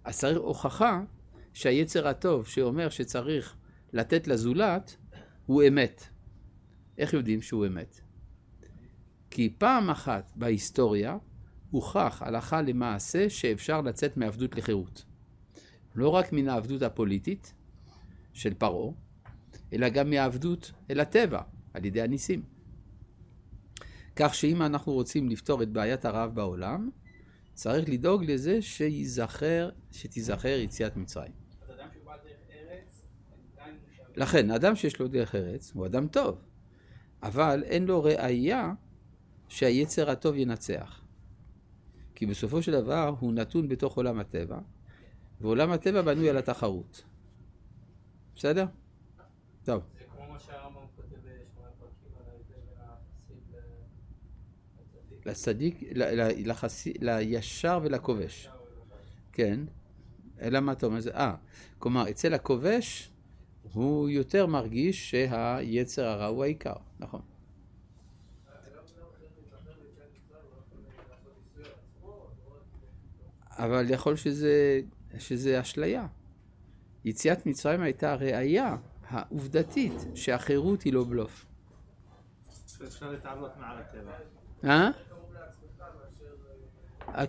אז 0.04 0.18
צריך 0.18 0.38
הוכחה 0.38 1.00
שהיצר 1.52 2.08
הטוב 2.08 2.46
שאומר 2.46 2.88
שצריך 2.88 3.56
לתת 3.92 4.28
לזולת 4.28 4.96
הוא 5.46 5.62
אמת. 5.68 6.08
איך 6.98 7.12
יודעים 7.12 7.42
שהוא 7.42 7.66
אמת? 7.66 8.00
כי 9.30 9.54
פעם 9.58 9.90
אחת 9.90 10.32
בהיסטוריה 10.36 11.16
הוכח 11.70 12.22
הלכה 12.22 12.62
למעשה 12.62 13.30
שאפשר 13.30 13.80
לצאת 13.80 14.16
מעבדות 14.16 14.56
לחירות. 14.56 15.04
לא 15.94 16.08
רק 16.08 16.32
מן 16.32 16.48
העבדות 16.48 16.82
הפוליטית 16.82 17.54
של 18.32 18.54
פרעה, 18.54 18.92
אלא 19.72 19.88
גם 19.88 20.10
מהעבדות 20.10 20.72
אל 20.90 21.00
הטבע, 21.00 21.40
על 21.74 21.84
ידי 21.84 22.02
הניסים. 22.02 22.42
כך 24.16 24.34
שאם 24.34 24.62
אנחנו 24.62 24.92
רוצים 24.92 25.28
לפתור 25.28 25.62
את 25.62 25.68
בעיית 25.68 26.04
הרעב 26.04 26.34
בעולם, 26.34 26.90
צריך 27.54 27.88
לדאוג 27.88 28.24
לזה 28.24 28.62
שיזכר, 28.62 29.70
שתיזכר 29.92 30.48
יציאת 30.48 30.96
מצרים. 30.96 31.32
לכן, 34.16 34.50
אדם 34.50 34.76
שיש 34.76 35.00
לו 35.00 35.08
דרך 35.08 35.34
ארץ 35.34 35.72
הוא 35.74 35.86
אדם 35.86 36.08
טוב, 36.08 36.38
אבל 37.22 37.62
אין 37.64 37.86
לו 37.86 38.02
ראייה 38.04 38.72
שהיצר 39.48 40.10
הטוב 40.10 40.36
ינצח. 40.36 41.02
כי 42.14 42.26
בסופו 42.26 42.62
של 42.62 42.72
דבר 42.72 43.14
הוא 43.20 43.32
נתון 43.32 43.68
בתוך 43.68 43.96
עולם 43.96 44.18
הטבע, 44.18 44.58
ועולם 45.40 45.70
הטבע 45.70 46.02
בנוי 46.02 46.30
על 46.30 46.36
התחרות. 46.36 47.04
בסדר? 48.36 48.66
טוב. 49.66 49.82
זה 49.98 50.04
כמו 50.04 50.32
מה 50.32 50.38
שהרמב"ם 50.38 50.80
כותב 50.96 51.16
בשמונה 51.16 51.70
פרקים 51.78 52.12
על 52.18 52.24
ההבדל 52.30 52.60
לצדיק, 55.30 55.82
לישר 57.00 57.80
ולכובש. 57.82 58.48
כן. 59.32 59.60
אלא 60.40 60.60
מה 60.60 60.72
אתה 60.72 60.86
אומר? 60.86 60.98
אה, 61.14 61.34
כלומר, 61.78 62.10
אצל 62.10 62.34
הכובש 62.34 63.10
הוא 63.72 64.08
יותר 64.08 64.46
מרגיש 64.46 65.10
שהיצר 65.10 66.06
הרע 66.06 66.26
הוא 66.26 66.44
העיקר, 66.44 66.76
נכון. 66.98 67.20
אבל 73.50 73.90
יכול 73.90 74.16
שזה, 74.16 74.80
שזה 75.18 75.60
אשליה. 75.60 76.06
יציאת 77.04 77.46
מצרים 77.46 77.80
הייתה 77.80 78.12
הראייה 78.12 78.76
העובדתית 79.08 79.92
שהחירות 80.14 80.82
היא 80.82 80.92
לא 80.92 81.04
בלוף. 81.04 81.46
אפשר 82.84 83.10
להתעלות 83.10 83.50
מעל 83.60 83.78
הטבע. 83.78 84.12
אה? 84.64 84.90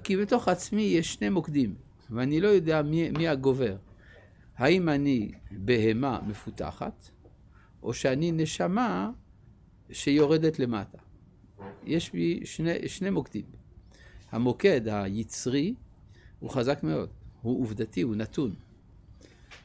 כי 0.04 0.18
בתוך 0.18 0.48
עצמי 0.48 0.82
יש 0.82 1.14
שני 1.14 1.30
מוקדים, 1.30 1.76
ואני 2.10 2.42
לא 2.42 2.48
יודע 2.48 2.82
מי, 2.82 3.10
מי 3.10 3.28
הגובר. 3.28 3.76
האם 4.58 4.90
אני 4.90 5.32
בהמה 5.52 6.20
מפותחת, 6.28 7.10
או 7.84 7.94
שאני 7.94 8.32
נשמה 8.32 9.12
שיורדת 9.92 10.60
למטה. 10.60 10.98
יש 11.84 12.12
בי 12.12 12.42
שני, 12.46 12.88
שני 12.90 13.10
מוקדים. 13.10 13.46
המוקד 14.32 14.82
היצרי 14.88 15.76
הוא 16.40 16.50
חזק 16.50 16.84
מאוד, 16.84 17.10
הוא 17.42 17.62
עובדתי, 17.62 18.02
הוא 18.02 18.16
נתון. 18.16 18.56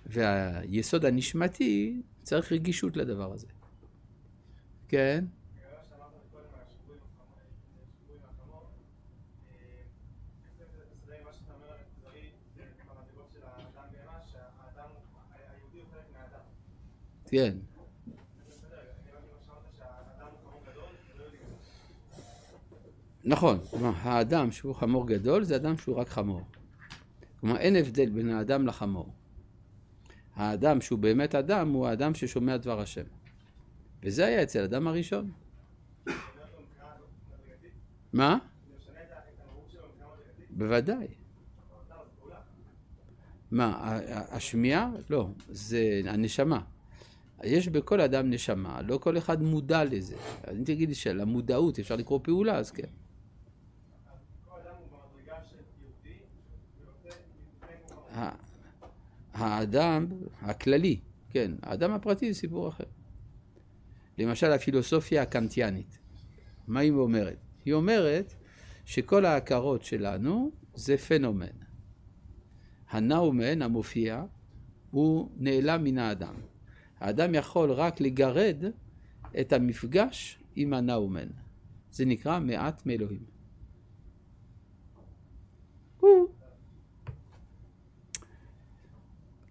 והיסוד 0.07 1.05
הנשמתי 1.05 2.03
צריך 2.23 2.53
רגישות 2.53 2.97
לדבר 2.97 3.33
הזה. 3.33 3.47
כן? 4.89 5.25
כן. 17.33 17.57
נכון, 23.25 23.59
כלומר 23.71 23.93
האדם 24.03 24.53
שהוא 24.53 24.75
חמור 24.75 25.07
גדול 25.07 25.45
זה 25.45 25.57
אדם 25.57 25.77
שהוא 25.77 25.97
רק 25.97 26.09
חמור. 26.09 26.43
כלומר 27.41 27.57
אין 27.57 27.77
הבדל 27.77 28.11
בין 28.11 28.31
האדם 28.31 28.67
לחמור. 28.67 29.13
האדם 30.35 30.81
שהוא 30.81 30.99
באמת 30.99 31.35
אדם 31.35 31.73
הוא 31.73 31.87
האדם 31.87 32.15
ששומע 32.15 32.57
דבר 32.57 32.81
השם. 32.81 33.05
וזה 34.03 34.27
היה 34.27 34.43
אצל 34.43 34.61
האדם 34.61 34.89
הראשון. 34.89 35.31
מה? 38.13 38.39
בוודאי. 40.51 41.07
מה, 43.51 43.99
השמיעה? 44.31 44.91
לא, 45.11 45.29
זה 45.49 46.01
הנשמה. 46.05 46.61
יש 47.45 47.69
בכל 47.69 48.01
אדם 48.01 48.31
נשמה, 48.31 48.83
לא 48.83 48.99
כל 48.99 49.19
אחד 49.19 49.43
מודע 49.43 49.85
לזה. 49.85 50.17
אם 50.53 50.65
תגידי 50.65 50.95
שלמודעות 50.95 51.79
אפשר 51.79 51.97
לקרוא 51.97 52.21
פעולה, 52.23 52.57
אז 52.57 52.71
כן. 52.71 52.89
האדם 59.33 60.07
הכללי, 60.41 61.01
כן, 61.31 61.53
האדם 61.63 61.91
הפרטי 61.91 62.33
זה 62.33 62.41
סיפור 62.41 62.69
אחר. 62.69 62.85
למשל 64.19 64.53
הפילוסופיה 64.53 65.23
הקנטיאנית, 65.23 65.99
מה 66.67 66.81
היא 66.81 66.93
אומרת? 66.93 67.39
היא 67.65 67.75
אומרת 67.75 68.35
שכל 68.85 69.25
ההכרות 69.25 69.83
שלנו 69.83 70.51
זה 70.75 70.99
פנומן. 70.99 71.47
הנאומן 72.91 73.63
המופיע 73.63 74.25
הוא 74.91 75.31
נעלם 75.37 75.85
מן 75.85 75.99
האדם. 75.99 76.35
האדם 77.01 77.35
יכול 77.35 77.73
רק 77.73 78.01
לגרד 78.01 78.65
את 79.41 79.53
המפגש 79.53 80.39
עם 80.57 80.75
הנאומן. 80.75 81.29
זה 81.93 82.05
נקרא 82.05 82.41
מעט 82.41 82.87
מאלוהים. 82.87 83.25
הוא. 86.01 86.42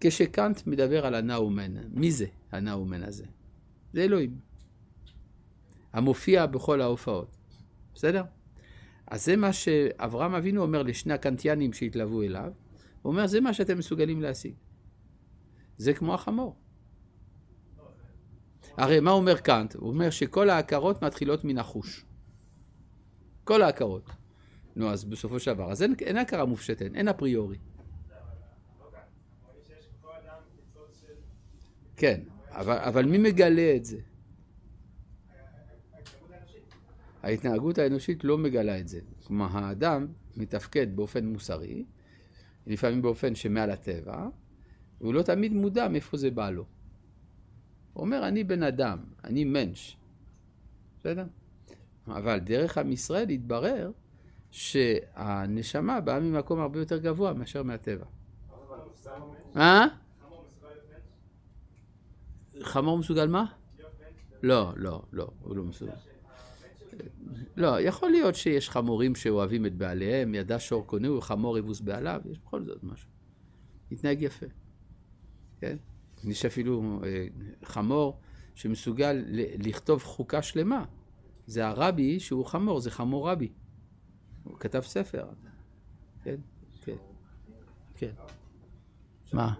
כשקאנט 0.04 0.66
מדבר 0.66 1.06
על 1.06 1.14
הנאומן, 1.14 1.74
מי 1.90 2.12
זה 2.12 2.26
הנאומן 2.52 3.02
הזה? 3.02 3.24
זה 3.92 4.00
אלוהים. 4.00 4.38
המופיע 5.92 6.46
בכל 6.46 6.80
ההופעות. 6.80 7.36
בסדר? 7.94 8.24
אז 9.06 9.24
זה 9.24 9.36
מה 9.36 9.52
שאברהם 9.52 10.34
אבינו 10.34 10.62
אומר 10.62 10.82
לשני 10.82 11.12
הקנטיאנים 11.12 11.72
שהתלוו 11.72 12.22
אליו. 12.22 12.52
הוא 13.02 13.12
אומר, 13.12 13.26
זה 13.26 13.40
מה 13.40 13.54
שאתם 13.54 13.78
מסוגלים 13.78 14.22
להשיג. 14.22 14.54
זה 15.78 15.92
כמו 15.92 16.14
החמור. 16.14 16.56
הרי 18.76 19.00
מה 19.00 19.10
אומר 19.10 19.38
קאנט? 19.38 19.74
הוא 19.74 19.88
אומר 19.88 20.10
שכל 20.10 20.50
ההכרות 20.50 21.02
מתחילות 21.02 21.44
מן 21.44 21.58
החוש. 21.58 22.04
כל 23.44 23.62
ההכרות. 23.62 24.10
נו, 24.76 24.90
אז 24.90 25.04
בסופו 25.04 25.40
של 25.40 25.52
דבר, 25.54 25.72
אז 25.72 25.82
אין, 25.82 25.94
אין 26.00 26.16
הכרה 26.16 26.44
מופשטת, 26.44 26.94
אין 26.94 27.08
אפריורי. 27.08 27.58
כן, 32.02 32.20
אבל, 32.50 32.76
אבל 32.78 33.04
מי 33.06 33.18
מגלה 33.18 33.76
את 33.76 33.84
זה? 33.84 33.98
ההתנהגות 37.22 37.78
האנושית 37.78 38.24
לא 38.24 38.38
מגלה 38.38 38.80
את 38.80 38.88
זה. 38.88 39.00
כלומר, 39.24 39.46
האדם 39.52 40.06
מתפקד 40.36 40.96
באופן 40.96 41.26
מוסרי, 41.26 41.84
לפעמים 42.66 43.02
באופן 43.02 43.34
שמעל 43.34 43.70
הטבע, 43.70 44.28
והוא 45.00 45.14
לא 45.14 45.22
תמיד 45.22 45.52
מודע 45.52 45.88
מאיפה 45.88 46.16
זה 46.16 46.30
בא 46.30 46.50
לו. 46.50 46.64
הוא 47.92 48.04
אומר, 48.04 48.28
אני 48.28 48.44
בן 48.44 48.62
אדם, 48.62 48.98
אני 49.24 49.44
מנש. 49.44 49.96
בסדר? 50.98 51.26
אבל 52.06 52.38
דרך 52.38 52.78
עם 52.78 52.92
ישראל 52.92 53.28
התברר 53.28 53.90
שהנשמה 54.50 56.00
באה 56.00 56.20
ממקום 56.20 56.60
הרבה 56.60 56.78
יותר 56.78 56.98
גבוה 56.98 57.32
מאשר 57.32 57.62
מהטבע. 57.62 58.06
אה? 59.56 60.01
חמור 62.64 62.98
מסוגל 62.98 63.26
מה? 63.26 63.44
לא, 64.42 64.72
לא, 64.76 65.02
לא, 65.12 65.30
הוא 65.40 65.56
לא 65.56 65.64
מסוגל. 65.64 65.92
לא, 67.56 67.80
יכול 67.80 68.10
להיות 68.10 68.34
שיש 68.34 68.70
חמורים 68.70 69.14
שאוהבים 69.14 69.66
את 69.66 69.74
בעליהם, 69.74 70.34
ידע 70.34 70.56
שור 70.58 70.86
קונהו, 70.86 71.20
חמור 71.20 71.58
יבוס 71.58 71.80
בעליו, 71.80 72.20
יש 72.30 72.38
בכל 72.38 72.64
זאת 72.64 72.84
משהו. 72.84 73.08
התנהג 73.92 74.22
יפה, 74.22 74.46
כן? 75.60 75.76
יש 76.24 76.44
אפילו 76.44 77.00
אה, 77.04 77.26
חמור 77.64 78.20
שמסוגל 78.54 79.24
לכתוב 79.58 80.02
חוקה 80.02 80.42
שלמה. 80.42 80.84
זה 81.46 81.66
הרבי 81.66 82.20
שהוא 82.20 82.46
חמור, 82.46 82.80
זה 82.80 82.90
חמור 82.90 83.30
רבי. 83.30 83.52
הוא 84.44 84.58
כתב 84.58 84.80
ספר. 84.80 85.28
כן, 86.24 86.36
כן, 86.82 86.96
כן. 87.94 88.12
מה? 89.32 89.54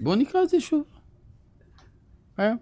בואו 0.00 0.14
נקרא 0.14 0.42
את 0.42 0.48
זה 0.48 0.60
שוב. 0.60 0.84
אה? 2.38 2.52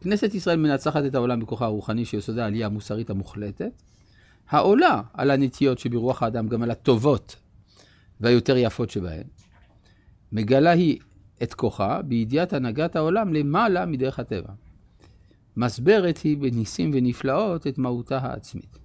כנסת 0.00 0.34
ישראל 0.34 0.56
מנצחת 0.56 1.04
את 1.06 1.14
העולם 1.14 1.40
בכוחה 1.40 1.64
הרוחני 1.64 2.04
שיסודה 2.04 2.44
העלייה 2.44 2.66
המוסרית 2.66 3.10
המוחלטת, 3.10 3.82
העולה 4.48 5.02
על 5.12 5.30
הנטיות 5.30 5.78
שברוח 5.78 6.22
האדם, 6.22 6.48
גם 6.48 6.62
על 6.62 6.70
הטובות 6.70 7.36
והיותר 8.20 8.56
יפות 8.56 8.90
שבהן, 8.90 9.26
מגלה 10.32 10.70
היא 10.70 10.98
את 11.42 11.54
כוחה 11.54 12.02
בידיעת 12.02 12.52
הנהגת 12.52 12.96
העולם 12.96 13.32
למעלה 13.32 13.86
מדרך 13.86 14.18
הטבע. 14.18 14.52
מסברת 15.56 16.18
היא 16.18 16.36
בניסים 16.36 16.90
ונפלאות 16.94 17.66
את 17.66 17.78
מהותה 17.78 18.18
העצמית. 18.18 18.78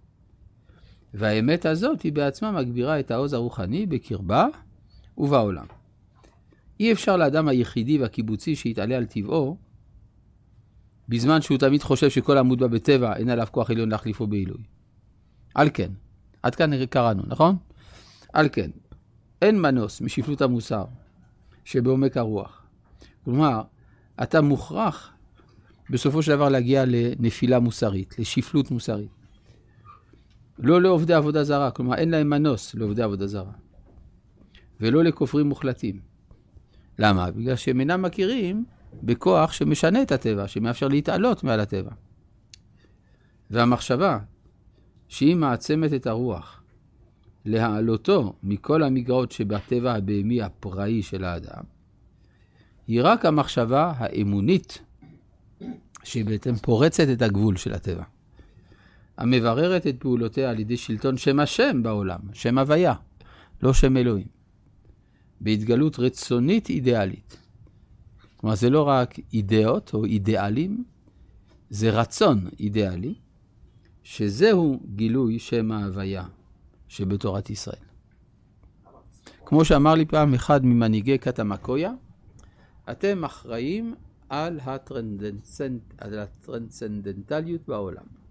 והאמת 1.13 1.65
הזאת 1.65 2.01
היא 2.01 2.13
בעצמה 2.13 2.51
מגבירה 2.51 2.99
את 2.99 3.11
העוז 3.11 3.33
הרוחני 3.33 3.85
בקרבה 3.85 4.47
ובעולם. 5.17 5.65
אי 6.79 6.91
אפשר 6.91 7.17
לאדם 7.17 7.47
היחידי 7.47 7.97
והקיבוצי 7.97 8.55
שיתעלה 8.55 8.97
על 8.97 9.05
טבעו, 9.05 9.57
בזמן 11.09 11.41
שהוא 11.41 11.57
תמיד 11.57 11.83
חושב 11.83 12.09
שכל 12.09 12.37
עמוד 12.37 12.59
בה 12.59 12.67
בטבע 12.67 13.15
אין 13.15 13.29
עליו 13.29 13.47
כוח 13.51 13.69
עליון 13.69 13.89
להחליפו 13.89 14.27
בעילוי. 14.27 14.63
על 15.55 15.69
כן, 15.73 15.91
עד 16.43 16.55
כאן 16.55 16.85
קראנו, 16.85 17.23
נכון? 17.27 17.55
על 18.33 18.49
כן, 18.51 18.71
אין 19.41 19.61
מנוס 19.61 20.01
משפלות 20.01 20.41
המוסר 20.41 20.85
שבעומק 21.65 22.17
הרוח. 22.17 22.65
כלומר, 23.25 23.61
אתה 24.23 24.41
מוכרח 24.41 25.13
בסופו 25.89 26.21
של 26.21 26.31
דבר 26.35 26.49
להגיע 26.49 26.83
לנפילה 26.87 27.59
מוסרית, 27.59 28.19
לשפלות 28.19 28.71
מוסרית. 28.71 29.22
לא 30.59 30.81
לעובדי 30.81 31.13
עבודה 31.13 31.43
זרה, 31.43 31.71
כלומר 31.71 31.95
אין 31.95 32.09
להם 32.09 32.29
מנוס 32.29 32.75
לעובדי 32.75 33.01
עבודה 33.01 33.27
זרה. 33.27 33.51
ולא 34.79 35.03
לכופרים 35.03 35.47
מוחלטים. 35.49 35.99
למה? 36.99 37.31
בגלל 37.31 37.55
שהם 37.55 37.79
אינם 37.79 38.01
מכירים 38.01 38.65
בכוח 39.03 39.51
שמשנה 39.51 40.01
את 40.01 40.11
הטבע, 40.11 40.47
שמאפשר 40.47 40.87
להתעלות 40.87 41.43
מעל 41.43 41.59
הטבע. 41.59 41.91
והמחשבה 43.51 44.19
שהיא 45.07 45.35
מעצמת 45.35 45.93
את 45.93 46.07
הרוח 46.07 46.63
להעלותו 47.45 48.33
מכל 48.43 48.83
המגרעות 48.83 49.31
שבטבע 49.31 49.93
הבהמי 49.93 50.41
הפראי 50.41 51.01
של 51.01 51.23
האדם, 51.23 51.63
היא 52.87 53.01
רק 53.03 53.25
המחשבה 53.25 53.93
האמונית 53.97 54.81
שבעצם 56.03 56.55
פורצת 56.55 57.07
את 57.13 57.21
הגבול 57.21 57.57
של 57.57 57.73
הטבע. 57.73 58.03
המבררת 59.17 59.87
את 59.87 59.95
פעולותיה 59.99 60.49
על 60.49 60.59
ידי 60.59 60.77
שלטון 60.77 61.17
שם 61.17 61.39
השם 61.39 61.83
בעולם, 61.83 62.19
שם 62.33 62.57
הוויה, 62.57 62.93
לא 63.63 63.73
שם 63.73 63.97
אלוהים. 63.97 64.27
בהתגלות 65.41 65.99
רצונית 65.99 66.69
אידיאלית. 66.69 67.37
כלומר, 68.37 68.55
זה 68.55 68.69
לא 68.69 68.83
רק 68.83 69.15
אידאות 69.33 69.93
או 69.93 70.05
אידיאלים, 70.05 70.83
זה 71.69 71.89
רצון 71.89 72.49
אידיאלי, 72.59 73.13
שזהו 74.03 74.79
גילוי 74.95 75.39
שם 75.39 75.71
ההוויה 75.71 76.25
שבתורת 76.87 77.49
ישראל. 77.49 77.85
כמו 79.45 79.65
שאמר 79.65 79.93
לי 79.93 80.05
פעם 80.05 80.33
אחד 80.33 80.65
ממנהיגי 80.65 81.17
קטמקויה, 81.17 81.91
אתם 82.91 83.23
אחראים 83.23 83.95
על, 84.29 84.59
הטרנדנצנט, 84.59 85.81
על 85.97 86.19
הטרנסצנדנטליות 86.19 87.61
בעולם. 87.67 88.22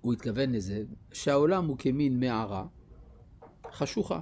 הוא 0.00 0.12
התכוון 0.12 0.52
לזה 0.52 0.84
שהעולם 1.12 1.66
הוא 1.66 1.76
כמין 1.78 2.20
מערה 2.20 2.66
חשוכה. 3.72 4.20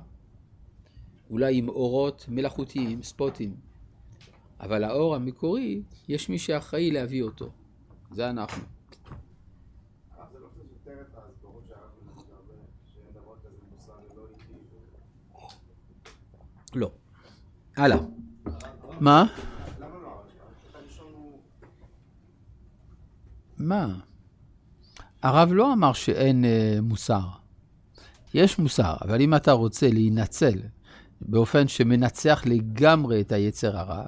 אולי 1.31 1.59
עם 1.59 1.69
אורות 1.69 2.25
מלאכותיים, 2.29 3.03
ספוטים. 3.03 3.57
אבל 4.61 4.85
האור 4.85 5.15
המקורי, 5.15 5.83
יש 6.09 6.29
מי 6.29 6.39
שאחראי 6.39 6.91
להביא 6.91 7.23
אותו. 7.23 7.51
זה 8.11 8.31
אנחנו. 8.31 8.63
לא. 16.75 16.91
הלאה. 17.77 17.99
מה? 19.01 19.25
מה? 23.59 24.10
הרב 25.23 25.53
לא 25.53 25.73
אמר 25.73 25.93
שאין 25.93 26.45
אה, 26.45 26.79
מוסר. 26.83 27.21
יש 28.35 28.59
מוסר, 28.59 28.95
אבל 29.03 29.21
אם 29.21 29.35
אתה 29.35 29.53
רוצה 29.53 29.89
להינצל 29.91 30.59
באופן 31.21 31.69
שמנצח 31.69 32.43
לגמרי 32.47 33.21
את 33.21 33.33
היצר 33.33 33.77
הרע, 33.79 34.05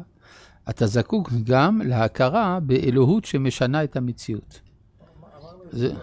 אתה 0.70 0.87
זקוק 0.87 1.31
גם 1.44 1.81
להכרה 1.85 2.59
באלוהות 2.61 3.25
שמשנה 3.25 3.85
את 3.85 3.96
המציאות. 3.96 4.61
זה... 5.70 5.94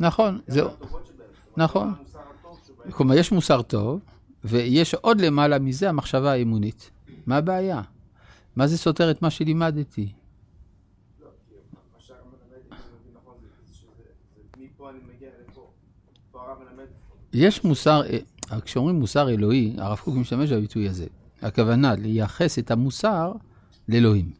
נכון, 0.00 0.40
זהו. 0.46 0.70
נכון. 1.56 1.94
כלומר, 2.90 3.14
יש 3.14 3.32
מוסר 3.32 3.62
טוב, 3.62 4.00
ויש 4.44 4.94
עוד 4.94 5.20
למעלה 5.20 5.58
מזה 5.58 5.88
המחשבה 5.88 6.32
האמונית. 6.32 6.90
מה 7.26 7.36
הבעיה? 7.36 7.82
מה 8.56 8.66
זה 8.66 8.78
סותר 8.78 9.10
את 9.10 9.22
מה 9.22 9.30
שלימדתי? 9.30 10.12
יש 17.32 17.64
מוסר, 17.64 18.02
כשאומרים 18.64 18.96
מוסר 18.96 19.30
אלוהי, 19.30 19.74
הרב 19.78 19.98
קוק 19.98 20.16
משתמש 20.16 20.52
בביטוי 20.52 20.88
הזה. 20.88 21.06
הכוונה 21.42 21.94
לייחס 21.94 22.58
את 22.58 22.70
המוסר 22.70 23.32
לאלוהים. 23.88 24.30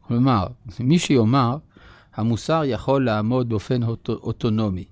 כלומר, 0.00 0.46
מי 0.80 0.98
שיאמר, 0.98 1.56
המוסר 2.14 2.62
יכול 2.64 3.04
לעמוד 3.04 3.48
באופן 3.48 3.82
אוטו, 3.82 4.12
אוטונומי, 4.12 4.84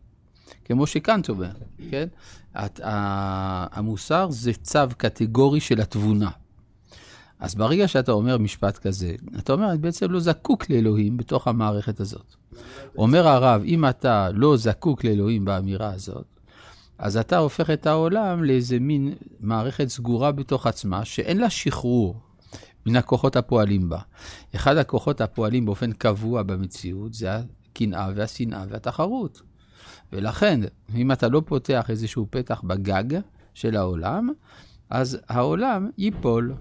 כמו 0.64 0.86
שקאנט 0.86 1.28
אומר, 1.28 1.52
כן? 1.90 2.08
המוסר 3.72 4.30
זה 4.30 4.52
צו 4.52 4.78
קטגורי 4.96 5.60
של 5.60 5.80
התבונה. 5.80 6.30
אז 7.40 7.54
ברגע 7.54 7.88
שאתה 7.88 8.12
אומר 8.12 8.38
משפט 8.38 8.78
כזה, 8.78 9.14
אתה 9.38 9.52
אומר, 9.52 9.70
אני 9.70 9.78
בעצם 9.78 10.10
לא 10.10 10.20
זקוק 10.20 10.70
לאלוהים 10.70 11.16
בתוך 11.16 11.48
המערכת 11.48 12.00
הזאת. 12.00 12.34
אומר 12.98 13.28
הרב, 13.28 13.62
אם 13.64 13.88
אתה 13.88 14.28
לא 14.34 14.56
זקוק 14.56 15.04
לאלוהים 15.04 15.44
באמירה 15.44 15.92
הזאת, 15.92 16.31
אז 16.98 17.16
אתה 17.16 17.38
הופך 17.38 17.70
את 17.70 17.86
העולם 17.86 18.44
לאיזה 18.44 18.78
מין 18.78 19.14
מערכת 19.40 19.88
סגורה 19.88 20.32
בתוך 20.32 20.66
עצמה, 20.66 21.04
שאין 21.04 21.38
לה 21.38 21.50
שחרור 21.50 22.20
מן 22.86 22.96
הכוחות 22.96 23.36
הפועלים 23.36 23.88
בה. 23.88 23.98
אחד 24.54 24.76
הכוחות 24.76 25.20
הפועלים 25.20 25.64
באופן 25.64 25.92
קבוע 25.92 26.42
במציאות 26.42 27.14
זה 27.14 27.28
הקנאה 27.36 28.08
והשנאה 28.14 28.64
והתחרות. 28.68 29.42
ולכן, 30.12 30.60
אם 30.94 31.12
אתה 31.12 31.28
לא 31.28 31.42
פותח 31.46 31.90
איזשהו 31.90 32.26
פתח 32.30 32.62
בגג 32.64 33.20
של 33.54 33.76
העולם, 33.76 34.28
אז 34.90 35.18
העולם 35.28 35.90
ייפול. 35.98 36.54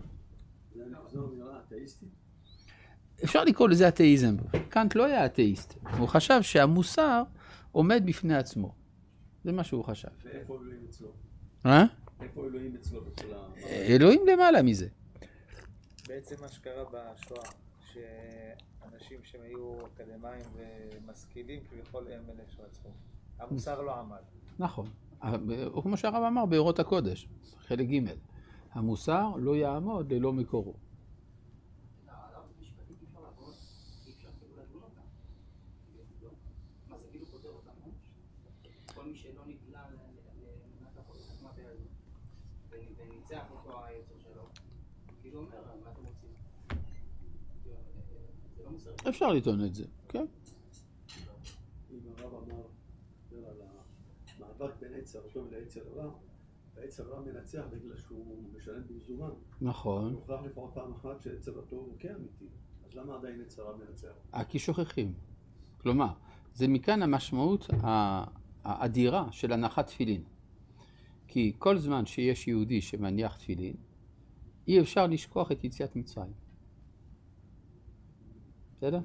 אפשר 3.24 3.44
לקרוא 3.44 3.70
לזה 3.70 3.88
אתאיזם. 3.88 4.36
קאנט 4.70 4.96
לא 4.96 5.06
היה 5.06 5.26
אתאיסט. 5.26 5.74
הוא 5.98 6.08
חשב 6.08 6.42
שהמוסר 6.42 7.24
עומד 7.72 8.04
בפני 8.06 8.36
עצמו. 8.36 8.81
זה 9.44 9.52
מה 9.52 9.64
שהוא 9.64 9.84
חשב. 9.84 10.08
ואיפה 10.24 10.58
אלוהים 10.62 10.86
אצלו? 10.90 11.12
אה? 11.66 11.84
איפה 12.22 12.46
אלוהים 12.46 12.76
אצלו 12.76 13.02
בכל 13.02 13.34
ה... 13.34 13.48
אלוהים 13.68 14.28
למעלה 14.28 14.62
מזה. 14.62 14.88
בעצם 16.08 16.36
מה 16.42 16.48
שקרה 16.48 16.84
בשואה, 16.86 17.50
שאנשים 17.94 19.20
שהם 19.24 19.42
היו 19.42 19.86
אקדמאים 19.86 20.46
ומשכילים 20.56 21.60
כביכול 21.70 22.08
הם 22.12 22.24
אלה 22.30 22.44
שרצחו. 22.48 22.90
המוסר 23.40 23.82
לא 23.82 24.00
עמד. 24.00 24.22
נכון. 24.60 24.88
כמו 25.84 25.98
שהרב 25.98 26.24
אמר 26.28 26.46
באורות 26.46 26.80
הקודש, 26.80 27.28
חלק 27.60 27.88
ג', 27.88 28.06
המוסר 28.72 29.30
לא 29.38 29.56
יעמוד 29.56 30.14
ללא 30.14 30.34
מקורו. 30.34 30.74
כל 38.96 39.04
מי 39.08 39.16
שלא 39.16 39.42
נגלה 39.46 39.84
למנת 39.90 40.98
החוכמה 40.98 41.50
וניצח 42.70 43.44
אותו 43.52 43.86
היצר 43.86 44.16
שלו, 44.24 44.44
כאילו 45.22 45.40
אומר, 45.40 45.58
מה 45.84 45.92
אתם 45.92 46.06
רוצים? 46.06 46.30
זה 48.56 48.64
לא 48.64 48.72
מוסרי. 48.72 48.94
אפשר 49.12 49.34
לטעון 49.34 49.66
את 49.66 49.76
זה, 49.76 49.86
כן. 50.10 50.26
אם 51.92 52.00
הרב 52.18 52.34
אמר, 52.34 52.64
על 53.32 53.62
המאבק 54.40 54.74
בין 54.80 54.94
עץ 54.94 55.16
הטוב 55.16 55.48
לעץ 55.52 55.78
הרע, 55.78 56.12
העץ 56.78 57.00
הרע 57.00 57.22
מנצח 57.22 57.64
בגלל 57.72 57.98
שהוא 57.98 58.44
משלם 58.58 58.82
במזומן. 58.88 59.30
נכון. 59.62 60.14
הוכח 60.14 60.42
לפחות 60.46 60.72
פעם 60.74 60.94
אחת 60.94 61.22
שעץ 61.22 61.48
הטוב 61.48 61.80
הוא 61.80 61.96
כן 62.00 62.16
אמיתי. 62.16 62.46
אז 62.86 62.96
למה 62.96 63.16
עדיין 63.16 63.42
עץ 63.42 63.60
הרע 63.60 63.78
מנצח? 63.78 64.44
כי 64.50 64.60
שוכחים. 64.60 65.14
כלומר, 65.78 66.14
זה 66.54 66.68
מכאן 66.68 67.04
המשמעות 67.04 67.68
האדירה 68.64 69.32
של 69.32 69.54
הנחת 69.54 69.88
תפילין. 69.88 70.24
כי 71.28 71.54
כל 71.60 71.78
זמן 71.78 72.06
שיש 72.06 72.48
יהודי 72.48 72.82
שמניח 72.82 73.36
תפילין, 73.38 73.76
אי 74.68 74.82
אפשר 74.82 75.08
לשכוח 75.08 75.52
את 75.52 75.64
יציאת 75.64 75.96
מצרים. 75.96 76.34
בסדר? 78.82 79.00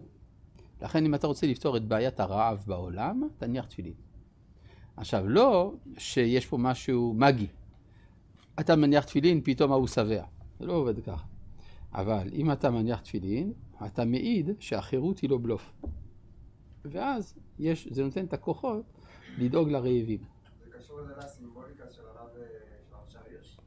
לכן 0.83 1.05
אם 1.05 1.15
אתה 1.15 1.27
רוצה 1.27 1.47
לפתור 1.47 1.77
את 1.77 1.85
בעיית 1.85 2.21
הרעב 2.21 2.65
בעולם, 2.67 3.29
תניח 3.39 3.65
תפילין. 3.65 3.95
עכשיו, 4.97 5.29
לא 5.29 5.75
שיש 5.99 6.47
פה 6.47 6.59
משהו 6.59 7.15
מגי. 7.17 7.47
אתה 8.61 8.77
מניח 8.77 9.05
תפילין, 9.05 9.41
פתאום 9.45 9.73
ההוא 9.73 9.87
שבע. 9.87 10.25
זה 10.59 10.67
לא 10.67 10.73
עובד 10.73 11.05
ככה. 11.05 11.25
אבל 11.93 12.29
אם 12.33 12.53
אתה 12.53 12.71
מניח 12.71 13.01
תפילין, 13.01 13.53
אתה 13.87 14.05
מעיד 14.05 14.51
שהחירות 14.59 15.19
היא 15.19 15.31
לא 15.31 15.39
בלוף. 15.43 15.73
ואז 16.85 17.35
יש, 17.59 17.89
זה 17.91 18.05
נותן 18.05 18.25
את 18.25 18.33
הכוחות 18.33 18.85
לדאוג 19.39 19.69
לרעבים. 19.69 20.21
זה 20.65 20.79
קשור 20.79 21.01
לסימבוליקה 21.19 21.85
של 21.91 22.03
הרב 22.07 22.29
אה, 22.37 22.99
של 23.09 23.19
הירש? 23.31 23.59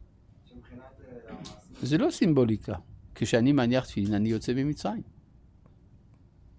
שמבחינת 0.45 1.01
אה. 1.29 1.35
זה 1.81 1.97
לא 1.97 2.11
סימבוליקה. 2.11 2.75
כשאני 3.15 3.51
מניח 3.51 3.85
תפילין, 3.85 4.13
אני 4.13 4.29
יוצא 4.29 4.53
ממצרים. 4.53 5.03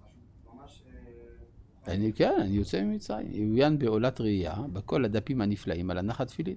משהו 0.04 0.54
ממש... 0.54 0.82
אה, 0.86 1.79
אני, 1.90 2.12
כן, 2.12 2.32
אני 2.40 2.56
יוצא 2.56 2.82
ממצרים. 2.82 3.26
יעוין 3.32 3.78
בעולת 3.78 4.20
ראייה, 4.20 4.54
בכל 4.72 5.04
הדפים 5.04 5.40
הנפלאים 5.40 5.90
על 5.90 5.98
הנחת 5.98 6.26
תפילין. 6.26 6.56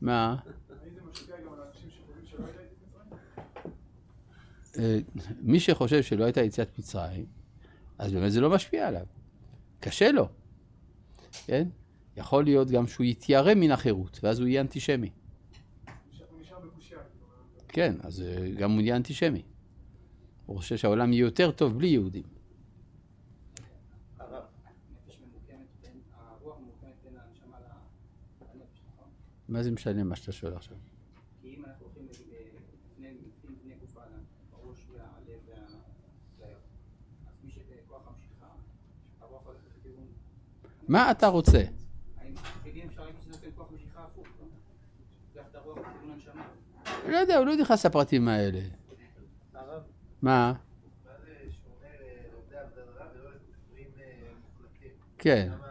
מה? 0.00 0.36
את 0.40 0.46
מצרים? 0.46 1.44
אה, 4.78 4.98
מי 5.42 5.60
שחושב 5.60 6.02
שלא 6.02 6.24
הייתה 6.24 6.42
יציאת 6.42 6.78
מצרים, 6.78 7.26
אז 7.98 8.12
באמת 8.12 8.32
זה 8.32 8.40
לא 8.40 8.50
משפיע 8.50 8.88
עליו. 8.88 9.06
קשה 9.80 10.12
לו, 10.12 10.28
כן? 11.46 11.68
יכול 12.16 12.44
להיות 12.44 12.70
גם 12.70 12.86
שהוא 12.86 13.04
יתיירא 13.04 13.54
מן 13.54 13.70
החירות, 13.70 14.20
ואז 14.22 14.38
הוא 14.40 14.48
יהיה 14.48 14.60
אנטישמי. 14.60 15.10
כן, 17.68 17.94
אז 18.02 18.20
אה, 18.22 18.50
גם 18.58 18.70
הוא 18.72 18.80
יהיה 18.80 18.96
אנטישמי. 18.96 19.42
הוא 20.46 20.56
חושב 20.56 20.76
שהעולם 20.76 21.12
יהיה 21.12 21.22
יותר 21.22 21.50
טוב 21.50 21.78
בלי 21.78 21.86
יהודים. 21.86 22.22
הרב, 24.18 24.42
נפש 24.92 25.18
ממוקמת 25.20 25.66
בין, 25.82 25.92
הרוח 26.14 26.58
ממוקמת 26.58 26.92
בין 27.04 27.12
הנשמה 27.16 27.56
ל- 27.60 28.44
לנפש, 28.44 28.80
נכון? 28.94 29.08
מה 29.48 29.62
זה 29.62 29.70
משנה 29.70 30.04
מה 30.04 30.16
שאתה 30.16 30.32
שואל 30.32 30.54
עכשיו? 30.54 30.76
כי 31.42 31.54
אם 31.56 31.64
אנחנו 31.64 31.86
הולכים 31.86 32.06
לפני 32.10 32.36
לפני 33.04 33.54
בני 33.64 33.74
גוף 33.80 33.96
האדם, 33.96 34.20
הראש 34.52 34.86
והלב 34.92 35.40
וה- 35.48 35.54
והיד, 36.38 36.56
אז 37.26 37.32
מי 37.44 37.50
שכוח 37.50 38.02
המשיכה, 38.08 38.46
הרוח 39.20 39.46
הולכת 39.46 39.60
לכיוון, 39.80 40.06
מה 40.88 41.10
אתה 41.10 41.26
רוצה? 41.28 41.62
לא? 47.04 47.10
לא 47.10 47.16
יודע, 47.16 47.36
הוא 47.38 47.46
לא 47.46 47.56
נכנס 47.56 47.86
לפרטים 47.86 48.28
האלה. 48.28 48.60
מה? 50.22 50.52
מה 50.52 50.52
זה 51.24 51.34
שאומר 51.50 51.86
אה, 52.00 52.24
עובדי 52.34 52.56
עבודה 52.56 52.84
זרה 52.86 53.06
ולא 53.14 53.30
לכופרים 53.30 53.88
אה, 54.00 54.32
מוחלטים? 54.52 54.90
כן. 55.18 55.48
למה 55.52 55.66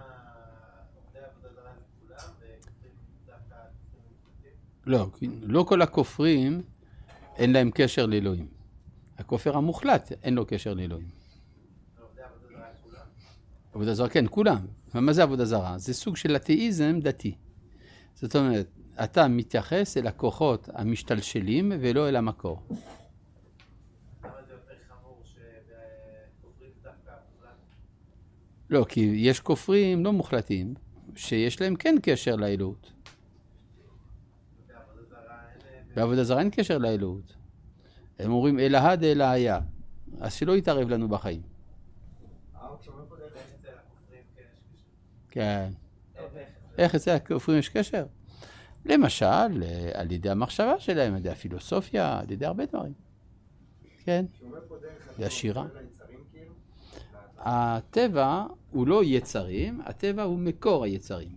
עובדי 0.95 1.19
עבודה 1.19 1.49
זרה 1.53 1.71
זה 1.75 1.81
כולם 1.99 2.17
וכופרים 2.17 2.91
דווקא 3.25 3.55
כופרים 3.91 4.13
מוחלטים? 4.13 4.53
לא, 4.85 5.09
לא 5.41 5.63
כל 5.63 5.81
הכופרים 5.81 6.61
אין 7.35 7.53
להם 7.53 7.71
קשר 7.73 8.05
לאלוהים. 8.05 8.47
הכופר 9.17 9.57
המוחלט 9.57 10.11
אין 10.23 10.33
לו 10.33 10.45
קשר 10.45 10.73
לאלוהים. 10.73 11.09
עבודה 13.73 13.93
זרה 13.93 14.09
כן, 14.09 14.25
כולם. 14.29 14.65
מה 14.93 15.13
זה 15.13 15.23
עבודה 15.23 15.45
זרה? 15.45 15.77
זה 15.77 15.93
סוג 15.93 16.17
של 16.17 16.35
אתאיזם 16.35 16.99
דתי. 16.99 17.35
זאת 18.15 18.35
אומרת, 18.35 18.67
אתה 19.03 19.27
מתייחס 19.27 19.97
אל 19.97 20.07
הכוחות 20.07 20.69
המשתלשלים 20.73 21.71
ולא 21.79 22.09
אל 22.09 22.15
המקור. 22.15 22.61
לא, 28.69 28.85
כי 28.89 28.99
יש 28.99 29.39
כופרים 29.39 30.05
לא 30.05 30.13
מוחלטים, 30.13 30.73
שיש 31.15 31.61
להם 31.61 31.75
כן 31.75 31.95
קשר 32.01 32.35
לאלוהות. 32.35 32.91
עובדי 34.57 34.73
עבודה 34.73 35.03
זרה 35.09 35.41
אין 35.51 35.59
להם... 35.65 35.82
בעבודה 35.95 36.23
זרה 36.23 36.39
אין 36.39 36.49
קשר 36.49 36.77
לאלוהות. 36.77 37.35
הם 38.19 38.31
אומרים 38.31 38.59
אלהה 38.59 38.95
דאלא 38.95 39.23
היה. 39.23 39.59
אז 40.19 40.33
שלא 40.33 40.57
יתערב 40.57 40.89
לנו 40.89 41.09
בחיים. 41.09 41.41
כן. 45.29 45.69
איך? 46.77 46.95
אצל 46.95 47.11
הכופרים 47.11 47.59
יש 47.59 47.69
קשר? 47.69 48.05
למשל, 48.85 49.63
על 49.93 50.11
ידי 50.11 50.29
המחשבה 50.29 50.79
שלהם, 50.79 51.13
על 51.13 51.19
ידי 51.19 51.29
הפילוסופיה, 51.29 52.19
על 52.19 52.31
ידי 52.31 52.45
הרבה 52.45 52.65
דברים. 52.65 52.93
כן. 54.03 54.25
והשירה. 55.19 55.65
הטבע 57.37 58.45
הוא 58.71 58.87
לא 58.87 59.03
יצרים, 59.03 59.81
הטבע 59.85 60.23
הוא 60.23 60.39
מקור 60.39 60.83
היצרים. 60.83 61.35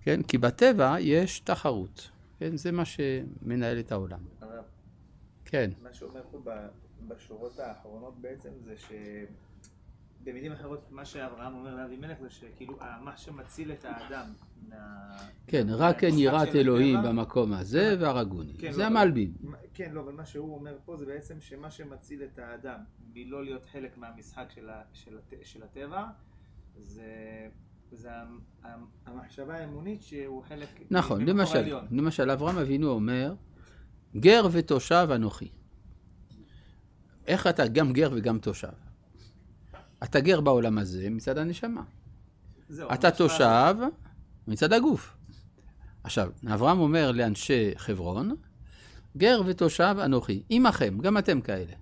כן? 0.00 0.22
כי 0.22 0.38
בטבע 0.38 0.96
יש 1.00 1.40
תחרות. 1.40 2.10
כן? 2.38 2.56
זה 2.56 2.72
מה 2.72 2.84
שמנהל 2.84 3.78
את 3.80 3.92
העולם. 3.92 4.20
כן. 5.44 5.70
מה 5.82 5.92
שאומר 5.92 6.22
פה 6.30 6.40
בשורות 7.08 7.58
האחרונות 7.58 8.14
בעצם 8.20 8.50
זה 8.64 8.74
במילים 10.24 10.52
אחרות, 10.52 10.86
מה 10.90 11.04
שאברהם 11.04 11.54
אומר 11.54 11.74
לאבימלך 11.74 12.18
זה 12.20 12.30
שכאילו, 12.30 12.80
אה, 12.80 13.00
מה 13.02 13.16
שמציל 13.16 13.72
את 13.72 13.84
האדם 13.84 14.32
מה... 14.68 14.76
כן, 15.46 15.66
רק 15.70 16.04
אין 16.04 16.18
יראת 16.18 16.54
אלוהים. 16.54 16.98
במקום 17.04 17.52
הזה 17.52 17.96
והרגוני. 18.00 18.52
כן, 18.58 18.72
זה 18.72 18.80
לא, 18.80 18.86
המלבים. 18.86 19.34
מה- 19.40 19.56
כן, 19.74 19.92
לא, 19.92 20.00
אבל 20.00 20.12
מה 20.12 20.26
שהוא 20.26 20.54
אומר 20.54 20.76
פה 20.84 20.96
זה 20.96 21.06
בעצם 21.06 21.40
שמה 21.40 21.70
שמציל 21.70 22.22
את 22.22 22.38
האדם 22.38 22.78
מלא 23.14 23.44
להיות 23.44 23.64
חלק 23.66 23.96
מהמשחק 23.98 24.48
של 25.42 25.62
הטבע, 25.62 26.06
זה, 26.76 27.08
זה 27.94 28.08
המ- 28.16 28.38
המ- 28.62 28.86
המחשבה 29.06 29.54
האמונית 29.58 30.02
שהוא 30.02 30.42
חלק 30.48 30.68
נכון, 30.90 31.24
למשל. 31.26 31.76
למשל 31.90 32.30
אברהם 32.30 32.58
אבינו 32.58 32.88
אומר, 32.90 33.34
גר 34.16 34.46
ותושב 34.52 35.08
אנוכי. 35.14 35.48
איך 37.26 37.46
אתה 37.46 37.66
גם 37.68 37.92
גר 37.92 38.10
וגם 38.14 38.38
תושב? 38.38 38.68
אתה 40.04 40.20
גר 40.20 40.40
בעולם 40.40 40.78
הזה 40.78 41.10
מצד 41.10 41.38
הנשמה. 41.38 41.82
זהו, 42.68 42.88
אתה 42.94 43.06
המחשבה 43.08 43.28
תושב 43.28 43.74
מצד 44.48 44.72
הגוף. 44.72 45.16
עכשיו, 46.04 46.30
אברהם 46.54 46.78
אומר 46.78 47.12
לאנשי 47.12 47.70
חברון, 47.76 48.36
גר 49.16 49.42
ותושב 49.46 49.96
אנוכי, 50.04 50.42
עמכם, 50.48 50.98
גם 50.98 51.18
אתם 51.18 51.40
כאלה. 51.40 51.72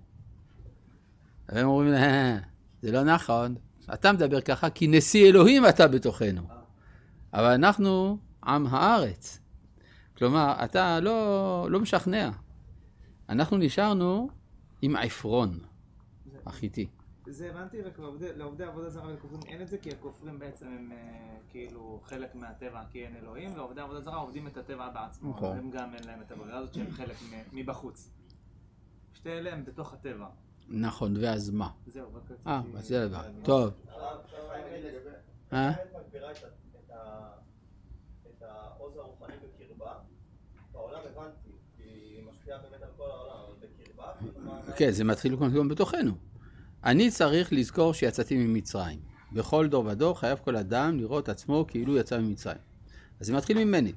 והם 1.49 1.67
אומרים, 1.67 1.93
"אה, 1.93 2.37
זה 2.81 2.91
לא 2.91 3.03
נכון, 3.03 3.55
אתה 3.93 4.11
מדבר 4.11 4.41
ככה 4.41 4.69
כי 4.69 4.87
נשיא 4.87 5.29
אלוהים 5.29 5.65
אתה 5.65 5.87
בתוכנו. 5.87 6.41
אבל 7.33 7.51
אנחנו 7.51 8.17
עם 8.43 8.67
הארץ. 8.67 9.39
כלומר, 10.17 10.55
אתה 10.63 10.99
לא, 10.99 11.67
לא 11.69 11.79
משכנע. 11.79 12.29
אנחנו 13.29 13.57
נשארנו 13.57 14.29
עם 14.81 14.95
עפרון, 14.95 15.59
החיתי. 16.45 16.87
זה 17.25 17.49
הבנתי, 17.49 17.81
רק 17.81 17.99
לעובדי, 18.35 18.63
עבודה 18.63 18.89
זרה 18.89 19.07
ולכופרים 19.07 19.41
אין 19.45 19.61
את 19.61 19.67
זה, 19.67 19.77
כי 19.77 19.89
הכופרים 19.89 20.39
בעצם 20.39 20.65
הם 20.67 20.91
אה, 20.91 21.37
כאילו 21.49 22.01
חלק 22.03 22.35
מהטבע, 22.35 22.81
כי 22.89 23.05
אין 23.05 23.15
אלוהים, 23.15 23.51
ועובדי 23.55 23.81
עבודה 23.81 24.01
זרה 24.01 24.17
עובדים 24.17 24.47
את 24.47 24.57
הטבע 24.57 24.89
בעצמו. 24.89 25.29
נכון. 25.29 25.57
הם 25.57 25.69
גם 25.71 25.95
אין 25.95 26.03
להם 26.03 26.21
את 26.21 26.31
הברירה 26.31 26.57
הזאת 26.57 26.73
שהם 26.73 26.91
חלק 26.91 27.15
מבחוץ. 27.53 28.09
שתי 29.13 29.29
אלה 29.29 29.53
הם 29.53 29.65
בתוך 29.65 29.93
הטבע. 29.93 30.27
נכון, 30.69 31.17
ואז 31.21 31.49
מה? 31.49 31.69
זהו, 31.87 32.07
רק 32.13 32.31
רציתי... 32.31 32.49
אה, 32.49 32.61
אז 32.77 32.87
זה 32.87 33.07
דבר. 33.07 33.21
טוב. 33.43 33.73
אה? 35.53 35.69
איך 35.69 35.77
את 35.79 36.05
מגבירה 36.07 36.31
את 36.31 36.43
ה- 36.43 36.47
את 36.85 36.91
ה- 36.91 37.31
את 38.27 38.41
העוז 38.43 38.97
הרוחני 38.97 39.35
בקרבה? 39.37 39.93
בעולם 40.71 40.99
הבנתי, 41.11 41.49
כי 41.77 41.83
היא 41.83 42.23
משפיעה 42.31 42.57
באמת 42.59 42.81
על 42.81 42.89
כל 42.97 43.03
העולם, 43.09 43.43
אבל 43.47 43.67
בקרבה, 43.67 44.13
מה- 44.45 44.73
כן, 44.77 44.91
זה 44.91 45.03
מתחיל 45.03 45.37
כל 45.37 45.67
בתוכנו. 45.67 46.11
אני 46.83 47.11
צריך 47.11 47.53
לזכור 47.53 47.93
שיצאתי 47.93 48.37
ממצרים. 48.37 48.99
בכל 49.31 49.67
דור 49.67 49.85
ודור 49.85 50.19
חייב 50.19 50.39
כל 50.43 50.55
אדם 50.55 50.97
לראות 50.97 51.29
עצמו 51.29 51.65
כאילו 51.67 51.97
יצא 51.97 52.19
ממצרים. 52.19 52.57
אז 53.19 53.27
זה 53.27 53.33
מתחיל 53.33 53.63
ממני. 53.63 53.93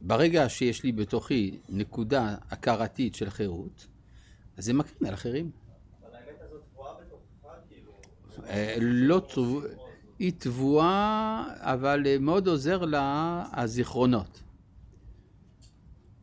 ברגע 0.00 0.48
שיש 0.48 0.82
לי 0.84 0.92
בתוכי 0.92 1.58
נקודה 1.68 2.36
הכרתית 2.50 3.14
של 3.14 3.30
חירות, 3.30 3.86
אז 4.56 4.64
זה 4.64 4.72
מקרין 4.72 5.06
על 5.08 5.14
אחרים. 5.14 5.50
אבל 6.02 6.14
האמת 6.14 6.40
הזאת 6.40 6.62
טבועה 6.72 6.94
בתוכך, 6.94 7.48
כאילו... 7.68 7.92
אה, 8.27 8.27
לא 8.80 9.20
טבוע, 9.28 9.62
היא 10.18 10.32
טבועה, 10.38 11.44
אבל 11.58 12.06
אה, 12.06 12.18
מאוד 12.18 12.48
עוזר 12.48 12.84
לה 12.84 13.44
הזיכרונות. 13.52 14.42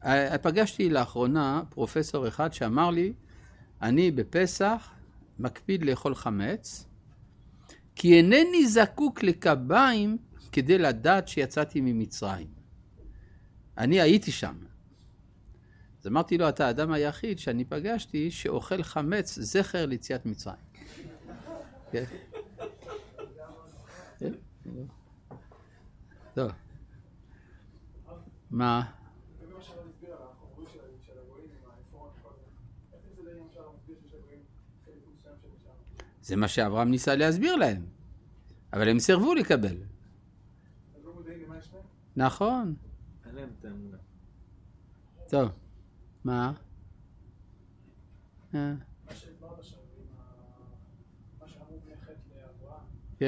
אה, 0.06 0.38
פגשתי 0.38 0.90
לאחרונה 0.90 1.62
פרופסור 1.70 2.28
אחד 2.28 2.54
שאמר 2.54 2.90
לי, 2.90 3.14
אני 3.82 4.12
בפסח 4.12 4.90
מקפיד 5.40 5.86
לאכול 5.86 6.16
חמץ, 6.16 6.86
כי 7.96 8.18
אינני 8.18 8.68
זקוק 8.68 9.24
לקביים 9.24 10.18
כדי 10.52 10.78
לדעת 10.78 11.28
שיצאתי 11.28 11.82
ממצרים. 11.82 12.48
אני 13.78 14.02
הייתי 14.02 14.32
שם. 14.32 14.56
אז 16.02 16.08
אמרתי 16.08 16.38
לו, 16.38 16.50
אתה 16.50 16.68
האדם 16.68 16.92
היחיד 16.92 17.40
שאני 17.40 17.66
פגשתי 17.66 18.32
שאוכל 18.32 18.84
חמץ 18.84 19.40
זכר 19.40 19.86
ליציאת 19.86 20.26
מצרים. 20.26 20.75
כן. 21.92 22.04
כן. 24.20 24.34
טוב. 26.34 26.52
מה? 28.52 28.92
זה, 36.22 36.36
מה 36.36 36.48
שאברהם 36.48 36.92
ניסה 36.92 37.16
להסביר 37.16 37.56
להם. 37.56 37.86
אבל 38.74 38.90
הם 38.90 39.00
סירבו 39.00 39.34
לקבל. 39.34 39.78
נכון. 42.16 42.76
טוב. 45.30 45.50
מה? 46.24 46.54
ש... 53.20 53.24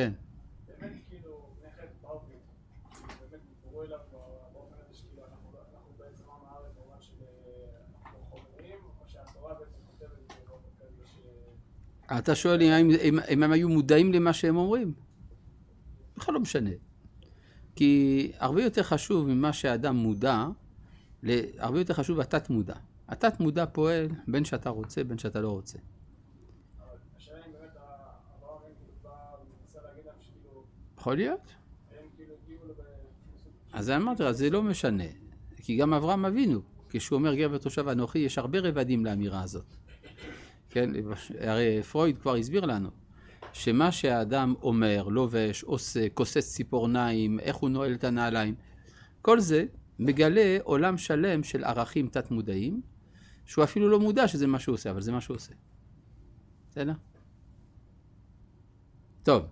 אתה 12.19 12.35
שואל 12.35 12.61
אם, 12.61 12.89
אם, 13.01 13.19
אם 13.29 13.43
הם 13.43 13.51
היו 13.51 13.69
מודעים 13.69 14.13
למה 14.13 14.33
שהם 14.33 14.57
אומרים? 14.57 14.93
בכלל 16.17 16.33
לא 16.33 16.39
משנה. 16.39 16.69
כי 17.75 18.31
הרבה 18.37 18.63
יותר 18.63 18.83
חשוב 18.83 19.27
ממה 19.27 19.53
שהאדם 19.53 19.95
מודע, 19.95 20.45
הרבה 21.57 21.79
יותר 21.79 21.93
חשוב 21.93 22.19
התת 22.19 22.49
מודע. 22.49 22.75
התת 23.07 23.39
מודע 23.39 23.65
פועל 23.65 24.07
בין 24.27 24.45
שאתה 24.45 24.69
רוצה 24.69 25.03
בין 25.03 25.17
שאתה 25.17 25.41
לא 25.41 25.49
רוצה. 25.51 25.77
אבל 26.79 26.85
השאלה 27.17 27.37
אם 27.45 27.51
באמת 27.51 27.75
ה- 27.75 27.79
אברהם 28.39 28.61
כאילו 28.77 28.93
בא 29.03 29.09
ומנסה 29.41 29.79
להגיד 29.87 30.05
להם 30.05 30.15
שכאילו 30.21 30.63
יכול 31.07 31.17
להיות? 31.17 31.55
אז 33.73 33.89
אמרתי 33.89 34.23
לך, 34.23 34.31
זה 34.31 34.49
לא 34.49 34.63
משנה. 34.63 35.03
כי 35.57 35.77
גם 35.77 35.93
אברהם 35.93 36.25
אבינו, 36.25 36.61
כשהוא 36.89 37.17
אומר 37.17 37.35
גר 37.35 37.49
ותושב 37.51 37.87
אנוכי, 37.87 38.19
יש 38.19 38.37
הרבה 38.37 38.59
רבדים 38.59 39.05
לאמירה 39.05 39.43
הזאת. 39.43 39.75
כן, 40.69 40.89
הרי 41.39 41.83
פרויד 41.83 42.17
כבר 42.17 42.35
הסביר 42.35 42.65
לנו 42.65 42.89
שמה 43.53 43.91
שהאדם 43.91 44.53
אומר, 44.61 45.07
לובש, 45.07 45.63
עושה, 45.63 46.09
כוסס 46.09 46.53
ציפורניים, 46.53 47.39
איך 47.39 47.55
הוא 47.55 47.69
נועל 47.69 47.93
את 47.93 48.03
הנעליים, 48.03 48.55
כל 49.21 49.39
זה 49.39 49.65
מגלה 49.99 50.57
עולם 50.63 50.97
שלם 50.97 51.43
של 51.43 51.63
ערכים 51.63 52.07
תת-מודעים, 52.07 52.81
שהוא 53.45 53.63
אפילו 53.63 53.89
לא 53.89 53.99
מודע 53.99 54.27
שזה 54.27 54.47
מה 54.47 54.59
שהוא 54.59 54.73
עושה, 54.73 54.89
אבל 54.89 55.01
זה 55.01 55.11
מה 55.11 55.21
שהוא 55.21 55.35
עושה. 55.35 55.53
בסדר? 56.69 56.93
טוב, 59.23 59.45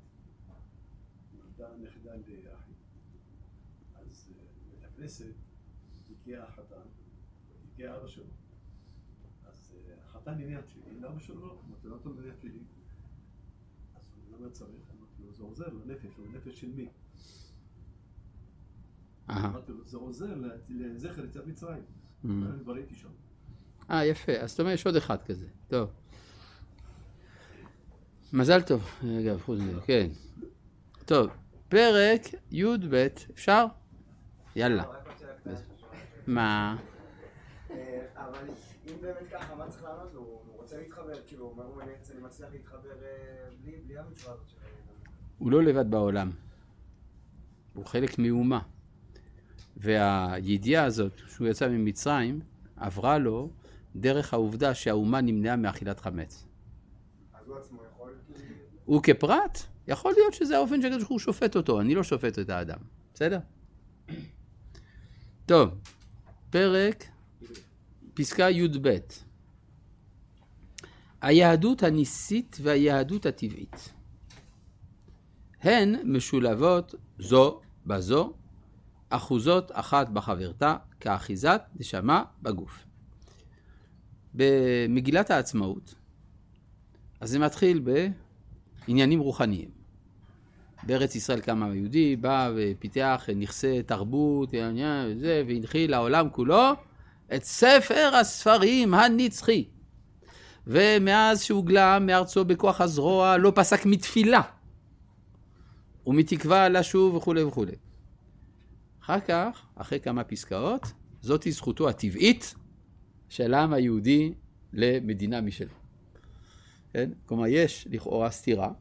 נולדה 1.33 1.77
נכדה 1.77 2.15
לאחי. 2.15 2.71
אז 3.95 4.33
אה, 4.37 4.43
בבית 4.67 4.83
הכנסת 4.83 5.33
הגיע 6.09 6.43
החתן, 6.43 6.87
הגיע 7.73 7.95
אבא 7.97 8.07
שלו. 8.07 8.33
אז 9.43 9.75
אה, 9.87 10.03
החתן 10.03 10.31
הניע 10.31 10.61
תפילין, 10.61 11.03
ואבא 11.03 11.19
שלו 11.19 11.47
לא, 11.47 11.61
אמרתי 11.67 11.87
לו, 11.87 11.97
אתה 11.97 12.09
מניע 12.09 12.33
תפילין. 12.33 12.65
אז 13.95 14.13
הוא 14.15 14.37
למה 14.37 14.49
צריך? 14.49 14.91
אמרתי 14.97 15.21
לו, 15.23 15.33
זה 15.33 15.43
עוזר 15.43 15.67
לנפש, 15.67 16.17
הוא 16.17 16.27
נפש 16.27 16.59
של 16.59 16.71
מי? 16.71 16.89
אמרתי 19.29 19.71
לו, 19.71 19.83
זה 19.83 19.97
עוזר 19.97 20.35
לזכר 20.69 21.25
יציאת 21.25 21.47
מצרים. 21.47 21.83
Mm. 21.83 22.27
אני 22.27 22.63
כבר 22.63 22.73
הייתי 22.73 22.95
שם. 22.95 23.11
אה, 23.91 24.05
יפה. 24.05 24.31
אז 24.31 24.49
זאת 24.49 24.59
אומרת, 24.59 24.73
יש 24.73 24.85
עוד 24.85 24.95
אחד 24.95 25.17
כזה. 25.21 25.45
טוב. 25.67 25.89
מזל 28.33 28.61
טוב, 28.61 28.89
אגב, 29.19 29.41
חוץ 29.41 29.59
מזה, 29.59 29.81
כן. 29.85 30.07
טוב, 31.05 31.27
פרק 31.69 32.21
י"ב, 32.51 33.07
אפשר? 33.33 33.65
יאללה. 34.55 34.83
מה? 36.27 36.77
אה, 37.71 38.05
אבל 38.15 38.47
אם 38.87 38.93
באמת 39.01 39.15
ככה, 39.31 39.55
מה 39.55 39.67
צריך 39.67 39.83
לענות 39.83 40.13
לו? 40.13 40.19
הוא 40.19 40.39
רוצה 40.55 40.77
להתחבר, 40.77 41.13
כאילו, 41.27 41.45
הוא 41.45 41.51
אומר, 41.51 41.83
אני 41.83 42.21
מצליח 42.21 42.49
להתחבר 42.51 43.03
אה, 43.03 43.49
בלי 43.63 43.97
המצווה 43.97 44.33
הזאת 44.33 44.49
של 44.49 44.57
האמונה. 44.57 45.09
הוא 45.37 45.51
לא 45.51 45.63
לבד 45.63 45.91
בעולם. 45.91 46.31
הוא 47.73 47.85
חלק 47.85 48.19
מאומה. 48.19 48.59
והידיעה 49.77 50.85
הזאת, 50.85 51.11
שהוא 51.27 51.47
יצא 51.47 51.69
ממצרים, 51.69 52.39
עברה 52.75 53.17
לו 53.17 53.49
דרך 53.97 54.33
העובדה 54.33 54.73
שהאומה 54.73 55.21
נמנעה 55.21 55.55
מאכילת 55.55 55.99
חמץ. 55.99 56.45
אז 57.33 57.47
הוא 57.47 57.57
עצמו 57.57 57.81
יכול, 57.93 58.13
כאילו... 58.33 58.55
הוא 58.85 59.03
כפרט, 59.03 59.59
יכול 59.87 60.13
להיות 60.17 60.33
שזה 60.33 60.57
האופן 60.57 60.81
שהקדוש 60.81 60.99
ברוך 60.99 61.11
הוא 61.11 61.19
שופט 61.19 61.55
אותו, 61.55 61.81
אני 61.81 61.95
לא 61.95 62.03
שופט 62.03 62.39
את 62.39 62.49
האדם, 62.49 62.79
בסדר? 63.13 63.39
טוב, 65.45 65.69
פרק 66.49 67.03
פסקה 68.13 68.49
י"ב. 68.49 68.97
היהדות 71.21 71.83
הניסית 71.83 72.57
והיהדות 72.61 73.25
הטבעית. 73.25 73.93
הן 75.61 75.95
משולבות 76.03 76.95
זו 77.19 77.61
בזו, 77.85 78.33
אחוזות 79.09 79.71
אחת 79.73 80.09
בחברתה, 80.09 80.75
כאחיזת 80.99 81.61
נשמה 81.75 82.23
בגוף. 82.41 82.86
במגילת 84.37 85.31
העצמאות, 85.31 85.95
אז 87.19 87.29
זה 87.29 87.39
מתחיל 87.39 87.81
בעניינים 88.87 89.19
רוחניים. 89.19 89.69
בארץ 90.83 91.15
ישראל 91.15 91.39
קם 91.39 91.63
העם 91.63 91.71
היהודי, 91.71 92.15
בא 92.15 92.51
ופיתח 92.55 93.29
נכסי 93.35 93.83
תרבות, 93.83 94.49
וזה, 94.49 95.43
והנחיל 95.47 95.91
לעולם 95.91 96.29
כולו 96.29 96.73
את 97.35 97.43
ספר 97.43 98.11
הספרים 98.15 98.93
הנצחי. 98.93 99.65
ומאז 100.67 101.43
שהוגלה 101.43 101.99
מארצו 101.99 102.45
בכוח 102.45 102.81
הזרוע, 102.81 103.37
לא 103.37 103.51
פסק 103.55 103.85
מתפילה. 103.85 104.41
ומתקווה 106.07 106.69
לשוב 106.69 107.15
וכולי 107.15 107.43
וכולי. 107.43 107.75
אחר 109.03 109.19
כך, 109.19 109.65
אחרי 109.75 109.99
כמה 109.99 110.23
פסקאות, 110.23 110.91
זאתי 111.21 111.51
זכותו 111.51 111.89
הטבעית 111.89 112.55
של 113.29 113.53
העם 113.53 113.73
היהודי 113.73 114.33
למדינה 114.73 115.41
משלו. 115.41 115.73
כן? 116.93 117.09
כלומר, 117.25 117.47
יש 117.47 117.87
לכאורה 117.91 118.31
סתירה 118.31 118.71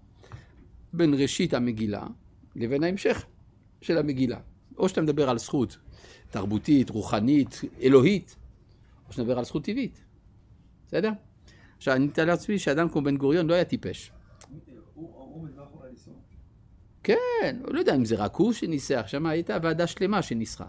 בין 0.93 1.15
ראשית 1.15 1.55
המגילה 1.55 2.07
לבין 2.57 2.85
ההמשך 2.85 3.27
של 3.81 3.99
המגילה. 3.99 4.39
או 4.79 4.89
שאתה 4.89 5.03
מדבר 5.03 5.31
על 5.31 5.39
זכות 5.39 5.77
תרבותית, 6.31 6.91
רוחנית, 6.91 7.61
אלוהית, 7.83 8.37
או 9.09 9.13
שאתה 9.13 9.23
מדבר 9.23 9.39
על 9.39 9.45
זכות 9.45 9.65
טבעית. 9.65 10.05
בסדר? 10.87 11.11
עכשיו, 11.77 11.95
אני 11.95 12.07
מתאר 12.07 12.25
לעצמי 12.25 12.59
שאדם 12.59 12.89
כמו 12.89 13.03
בן 13.03 13.17
גוריון 13.17 13.47
לא 13.47 13.55
היה 13.55 13.65
טיפש. 13.65 14.13
כן, 17.03 17.57
לא 17.65 17.79
יודע 17.79 17.95
אם 17.95 18.05
זה 18.05 18.17
רק 18.17 18.37
הוא 18.37 18.53
שניסח, 18.53 19.05
שם 19.07 19.27
הייתה 19.27 19.57
ועדה 19.63 19.87
שלמה 19.87 20.23
שניסחה. 20.23 20.67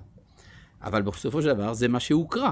אבל 0.82 1.02
בסופו 1.02 1.42
של 1.42 1.54
דבר 1.54 1.74
זה 1.74 1.88
מה 1.88 2.00
שהוקרא. 2.00 2.52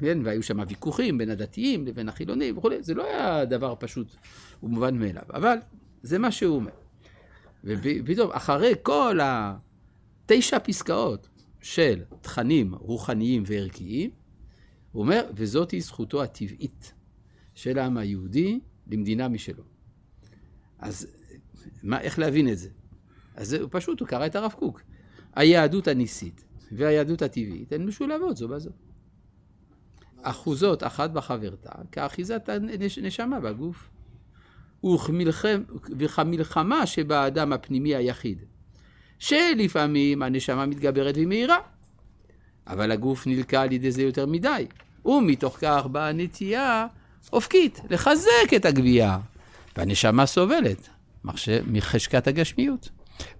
כן, 0.00 0.18
והיו 0.24 0.42
שם 0.42 0.58
ויכוחים 0.68 1.18
בין 1.18 1.30
הדתיים 1.30 1.86
לבין 1.86 2.08
החילונים 2.08 2.58
וכולי, 2.58 2.82
זה 2.82 2.94
לא 2.94 3.04
היה 3.04 3.44
דבר 3.44 3.74
פשוט 3.78 4.14
ומובן 4.62 4.98
מאליו, 4.98 5.22
אבל 5.34 5.56
זה 6.02 6.18
מה 6.18 6.32
שהוא 6.32 6.56
אומר. 6.56 6.70
ופתאום, 7.64 8.30
אחרי 8.32 8.74
כל 8.82 9.18
התשע 9.22 10.58
פסקאות 10.58 11.28
של 11.60 12.02
תכנים 12.20 12.74
רוחניים 12.74 13.42
וערכיים, 13.46 14.10
הוא 14.92 15.02
אומר, 15.02 15.30
וזאתי 15.34 15.80
זכותו 15.80 16.22
הטבעית 16.22 16.92
של 17.54 17.78
העם 17.78 17.96
היהודי 17.96 18.60
למדינה 18.86 19.28
משלו. 19.28 19.62
אז 20.78 21.06
מה, 21.82 22.00
איך 22.00 22.18
להבין 22.18 22.48
את 22.48 22.58
זה? 22.58 22.68
אז 23.34 23.48
זה 23.48 23.68
פשוט, 23.70 24.00
הוא 24.00 24.08
קרא 24.08 24.26
את 24.26 24.36
הרב 24.36 24.52
קוק. 24.52 24.82
היהדות 25.34 25.88
הניסית 25.88 26.44
והיהדות 26.72 27.22
הטבעית 27.22 27.72
הן 27.72 27.86
משולבות 27.86 28.36
זו 28.36 28.48
בזו. 28.48 28.70
אחוזות 30.22 30.82
אחת 30.82 31.10
בחברתה, 31.10 31.70
כאחיזת 31.92 32.48
הנשמה 32.98 33.40
בגוף. 33.40 33.90
וכמלחמה 35.98 36.86
שבאדם 36.86 37.52
הפנימי 37.52 37.94
היחיד, 37.94 38.44
שלפעמים 39.18 40.22
הנשמה 40.22 40.66
מתגברת 40.66 41.14
והיא 41.14 41.26
מהירה, 41.26 41.58
אבל 42.66 42.92
הגוף 42.92 43.26
נלקה 43.26 43.62
על 43.62 43.72
ידי 43.72 43.90
זה 43.90 44.02
יותר 44.02 44.26
מדי, 44.26 44.66
ומתוך 45.04 45.58
כך 45.60 45.86
באה 45.86 46.08
הנטייה 46.08 46.86
אופקית, 47.32 47.80
לחזק 47.90 48.54
את 48.56 48.64
הגבייה, 48.64 49.18
והנשמה 49.76 50.26
סובלת 50.26 50.88
מחשקת 51.66 52.26
הגשמיות, 52.26 52.90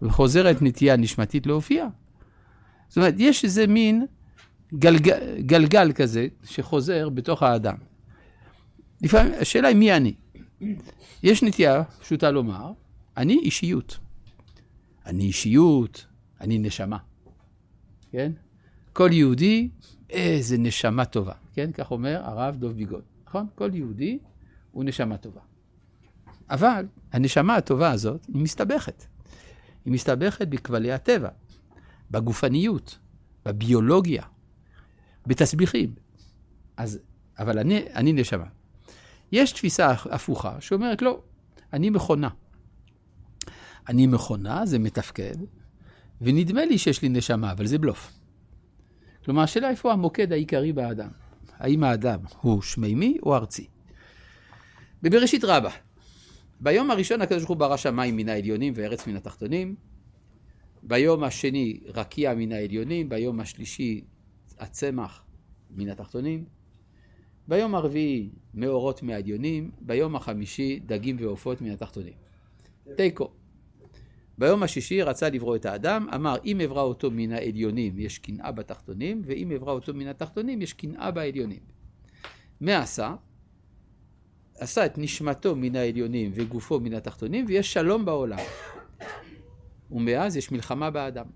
וחוזרת 0.03 0.63
נטייה 0.63 0.97
נשמתית 0.97 1.47
להופיע. 1.47 1.87
זאת 2.89 2.97
אומרת, 2.97 3.15
יש 3.19 3.45
איזה 3.45 3.67
מין 3.67 4.07
גלגל, 4.75 5.41
גלגל 5.41 5.93
כזה 5.93 6.27
שחוזר 6.45 7.09
בתוך 7.09 7.43
האדם. 7.43 7.77
לפעמים, 9.03 9.33
השאלה 9.41 9.69
היא 9.69 9.77
מי 9.77 9.93
אני. 9.93 10.15
יש 11.23 11.43
נטייה 11.43 11.85
פשוטה 11.85 12.31
לומר, 12.31 12.73
אני 13.17 13.39
אישיות. 13.39 13.99
אני 15.07 15.25
אישיות, 15.25 16.07
אני 16.41 16.59
נשמה. 16.59 16.99
כן? 18.13 18.33
כל 18.93 19.09
יהודי, 19.13 19.69
איזה 20.11 20.59
נשמה 20.59 21.05
טובה. 21.05 21.33
כן? 21.53 21.73
כך 21.73 21.91
אומר 21.91 22.21
הרב 22.25 22.57
דב 22.57 22.73
ביגון. 22.73 23.01
נכון? 23.27 23.47
כל 23.55 23.71
יהודי 23.75 24.19
הוא 24.71 24.85
נשמה 24.85 25.17
טובה. 25.17 25.41
אבל 26.51 26.87
הנשמה 27.13 27.57
הטובה 27.57 27.91
הזאת 27.91 28.27
היא 28.35 28.43
מסתבכת. 28.43 29.05
היא 29.85 29.93
מסתבכת 29.93 30.49
בכבלי 30.49 30.93
הטבע, 30.93 31.29
בגופניות, 32.11 32.99
בביולוגיה, 33.45 34.23
בתסביכים. 35.27 35.95
אז, 36.77 36.99
אבל 37.39 37.59
אני, 37.59 37.83
אני 37.95 38.13
נשמה. 38.13 38.47
יש 39.33 39.53
תפיסה 39.53 39.91
הפוכה 39.91 40.61
שאומרת, 40.61 41.03
לא, 41.03 41.23
אני 41.73 41.91
מכונה. 41.91 42.29
אני 43.89 44.07
מכונה, 44.07 44.67
זה 44.67 44.79
מתפקד, 44.79 45.35
ונדמה 46.21 46.65
לי 46.65 46.79
שיש 46.79 47.03
לי 47.03 47.09
נשמה, 47.09 47.53
אבל 47.53 47.67
זה 47.67 47.79
בלוף. 47.79 48.13
כלומר, 49.25 49.43
השאלה 49.43 49.71
איפה 49.71 49.93
המוקד 49.93 50.33
העיקרי 50.33 50.73
באדם. 50.73 51.11
האם 51.59 51.85
האדם 51.85 52.19
הוא 52.41 52.63
שמימי 52.63 53.19
או 53.23 53.35
ארצי? 53.37 53.67
בבראשית 55.03 55.45
רבה, 55.45 55.71
ביום 56.61 56.91
הראשון 56.91 57.23
הקדוש 57.23 57.39
ברוך 57.39 57.49
הוא 57.49 57.57
ברא 57.57 57.77
שמיים 57.77 58.17
מן 58.17 58.29
העליונים 58.29 58.73
וארץ 58.77 59.07
מן 59.07 59.17
התחתונים. 59.17 59.75
ביום 60.83 61.25
השני 61.25 61.81
רקיע 61.95 62.35
מן 62.35 62.53
העליונים, 62.53 63.09
ביום 63.09 63.41
השלישי 63.41 64.01
הצמח 64.61 65.25
מן 65.71 65.89
התחתונים. 65.89 66.45
ביום 67.49 67.75
הרביעי 67.75 68.31
מאורות 68.55 69.03
מהעליונים, 69.03 69.71
ביום 69.81 70.17
החמישי 70.17 70.81
דגים 70.87 71.17
ועופות 71.21 71.61
מן 71.61 71.71
התחתונים. 71.71 72.15
תיקו. 72.97 73.31
ביום 74.39 74.63
השישי 74.63 75.03
רצה 75.03 75.31
לברוא 75.31 75.57
את 75.57 75.67
האדם, 75.67 76.07
אמר 76.15 76.37
אם 76.45 76.61
אברא 76.61 76.83
אותו 76.83 77.11
מן 77.11 77.33
העליונים 77.33 77.99
יש 77.99 78.19
קנאה 78.19 78.53
בתחתונים, 78.53 79.23
ואם 79.25 79.53
אברא 79.53 79.73
אותו 79.73 79.95
מן 79.95 80.07
התחתונים 80.07 80.63
יש 80.63 80.73
קנאה 80.73 81.11
בעליונים. 81.11 81.61
מה 82.61 82.79
עשה? 82.79 83.15
עשה 84.59 84.87
את 84.87 84.99
נשמתו 84.99 85.57
מן 85.57 85.77
העליונים 85.77 86.31
וגופו 86.35 86.81
מן 86.81 86.95
התחתונים, 86.95 87.45
ויש 87.49 87.73
שלום 87.73 88.05
בעולם. 88.05 88.39
ומאז 89.91 90.37
יש 90.37 90.53
מלחמה 90.53 90.91
באדם. 90.91 91.27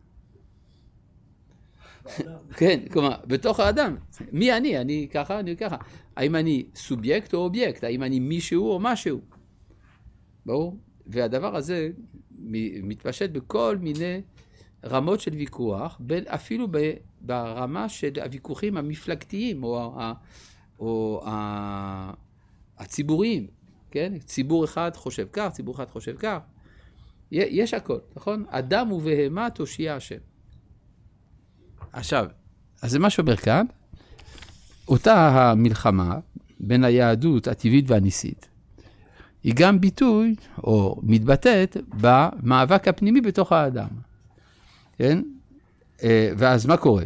כן, 2.56 2.80
כלומר, 2.92 3.16
בתוך 3.26 3.60
האדם. 3.60 3.96
מי 4.32 4.52
אני? 4.52 4.78
אני 4.78 5.08
ככה, 5.12 5.40
אני 5.40 5.56
ככה. 5.56 5.76
האם 6.16 6.36
אני 6.36 6.64
סובייקט 6.74 7.34
או 7.34 7.38
אובייקט? 7.38 7.84
האם 7.84 8.02
אני 8.02 8.20
מישהו 8.20 8.70
או 8.70 8.78
משהו? 8.80 9.20
ברור? 10.46 10.78
והדבר 11.06 11.56
הזה 11.56 11.90
מתפשט 12.82 13.30
בכל 13.30 13.76
מיני 13.80 14.20
רמות 14.84 15.20
של 15.20 15.34
ויכוח, 15.34 16.00
אפילו 16.26 16.68
ברמה 17.20 17.88
של 17.88 18.10
הוויכוחים 18.22 18.76
המפלגתיים 18.76 19.64
או, 19.64 20.00
ה, 20.00 20.12
או 20.78 21.22
ה, 21.26 22.12
הציבוריים, 22.78 23.46
כן? 23.90 24.18
ציבור 24.18 24.64
אחד 24.64 24.90
חושב 24.94 25.26
כך, 25.32 25.50
ציבור 25.52 25.74
אחד 25.74 25.88
חושב 25.88 26.16
כך. 26.18 26.38
יש 27.30 27.74
הכל, 27.74 27.98
נכון? 28.16 28.44
אדם 28.48 28.92
ובהמה 28.92 29.50
תושיע 29.50 29.94
השם. 29.94 30.18
עכשיו, 31.94 32.26
אז 32.82 32.90
זה 32.90 32.98
מה 32.98 33.10
שאומר 33.10 33.36
כאן, 33.36 33.66
אותה 34.88 35.28
המלחמה 35.28 36.18
בין 36.60 36.84
היהדות 36.84 37.48
הטבעית 37.48 37.84
והניסית, 37.90 38.48
היא 39.42 39.52
גם 39.56 39.80
ביטוי, 39.80 40.34
או 40.58 41.00
מתבטאת, 41.02 41.76
במאבק 42.00 42.88
הפנימי 42.88 43.20
בתוך 43.20 43.52
האדם. 43.52 43.88
כן? 44.98 45.22
אה, 46.02 46.30
ואז 46.38 46.66
מה 46.66 46.76
קורה? 46.76 47.04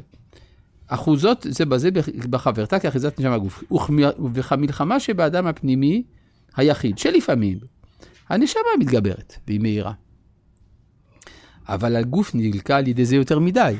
אחוזות 0.86 1.46
זה 1.50 1.64
בזה 1.64 1.90
בחברתה 2.30 2.78
כאחיזת 2.78 3.20
נשמה 3.20 3.38
גוף. 3.38 3.64
וכמלחמה 4.34 5.00
שבאדם 5.00 5.46
הפנימי 5.46 6.02
היחיד, 6.56 6.98
שלפעמים 6.98 7.58
הנשמה 8.28 8.62
מתגברת 8.78 9.34
והיא 9.46 9.60
מהירה. 9.60 9.92
אבל 11.68 11.96
הגוף 11.96 12.34
נלקה 12.34 12.76
על 12.76 12.88
ידי 12.88 13.04
זה 13.04 13.16
יותר 13.16 13.38
מדי, 13.38 13.74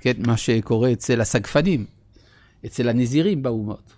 כן? 0.00 0.12
מה 0.26 0.36
שקורה 0.36 0.92
אצל 0.92 1.20
הסגפנים, 1.20 1.84
אצל 2.66 2.88
הנזירים 2.88 3.42
באומות, 3.42 3.92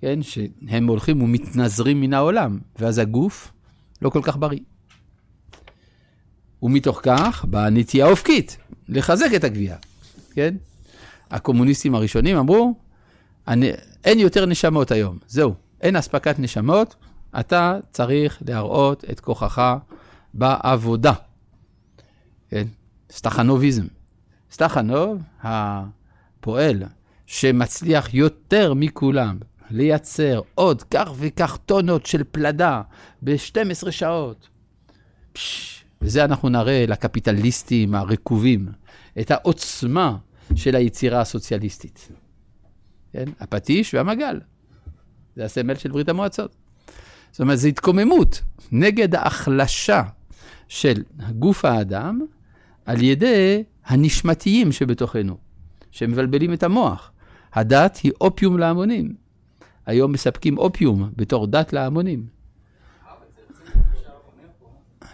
כן? 0.00 0.22
שהם 0.22 0.86
הולכים 0.86 1.22
ומתנזרים 1.22 2.00
מן 2.00 2.14
העולם, 2.14 2.58
ואז 2.78 2.98
הגוף 2.98 3.52
לא 4.02 4.10
כל 4.10 4.20
כך 4.22 4.36
בריא. 4.36 4.60
ומתוך 6.62 7.00
כך 7.02 7.44
באה 7.44 7.70
נטייה 7.70 8.06
אופקית, 8.06 8.56
לחזק 8.88 9.28
את 9.36 9.44
הגבייה, 9.44 9.76
כן? 10.32 10.54
הקומוניסטים 11.30 11.94
הראשונים 11.94 12.36
אמרו, 12.36 12.74
אין 14.04 14.18
יותר 14.18 14.46
נשמות 14.46 14.90
היום, 14.90 15.18
זהו, 15.28 15.54
אין 15.80 15.96
אספקת 15.96 16.38
נשמות, 16.38 16.94
אתה 17.40 17.78
צריך 17.92 18.42
להראות 18.48 19.04
את 19.10 19.20
כוחך 19.20 19.76
בעבודה. 20.34 21.12
כן? 22.54 22.66
סטחנוביזם. 23.10 23.86
סטחנוב, 24.50 25.22
הפועל 25.42 26.82
שמצליח 27.26 28.14
יותר 28.14 28.74
מכולם 28.74 29.38
לייצר 29.70 30.40
עוד 30.54 30.82
כך 30.82 31.12
וכך 31.16 31.58
טונות 31.66 32.06
של 32.06 32.24
פלדה 32.30 32.82
ב-12 33.22 33.90
שעות. 33.90 34.48
פש, 35.32 35.84
וזה 36.02 36.24
אנחנו 36.24 36.48
נראה 36.48 36.84
לקפיטליסטים 36.88 37.94
הרקובים, 37.94 38.68
את 39.20 39.30
העוצמה 39.30 40.16
של 40.54 40.76
היצירה 40.76 41.20
הסוציאליסטית. 41.20 42.08
כן? 43.12 43.24
הפטיש 43.40 43.94
והמגל. 43.94 44.40
זה 45.36 45.44
הסמל 45.44 45.74
של 45.74 45.92
ברית 45.92 46.08
המועצות. 46.08 46.56
זאת 47.30 47.40
אומרת, 47.40 47.58
זו 47.58 47.68
התקוממות 47.68 48.42
נגד 48.72 49.14
ההחלשה 49.14 50.02
של 50.68 51.02
גוף 51.38 51.64
האדם 51.64 52.20
על 52.86 53.02
ידי 53.02 53.62
הנשמתיים 53.86 54.72
שבתוכנו, 54.72 55.36
שמבלבלים 55.90 56.52
את 56.52 56.62
המוח. 56.62 57.12
הדת 57.52 57.96
היא 58.02 58.12
אופיום 58.20 58.58
להמונים. 58.58 59.14
היום 59.86 60.12
מספקים 60.12 60.58
אופיום 60.58 61.10
בתור 61.16 61.46
דת 61.46 61.72
להמונים. 61.72 62.26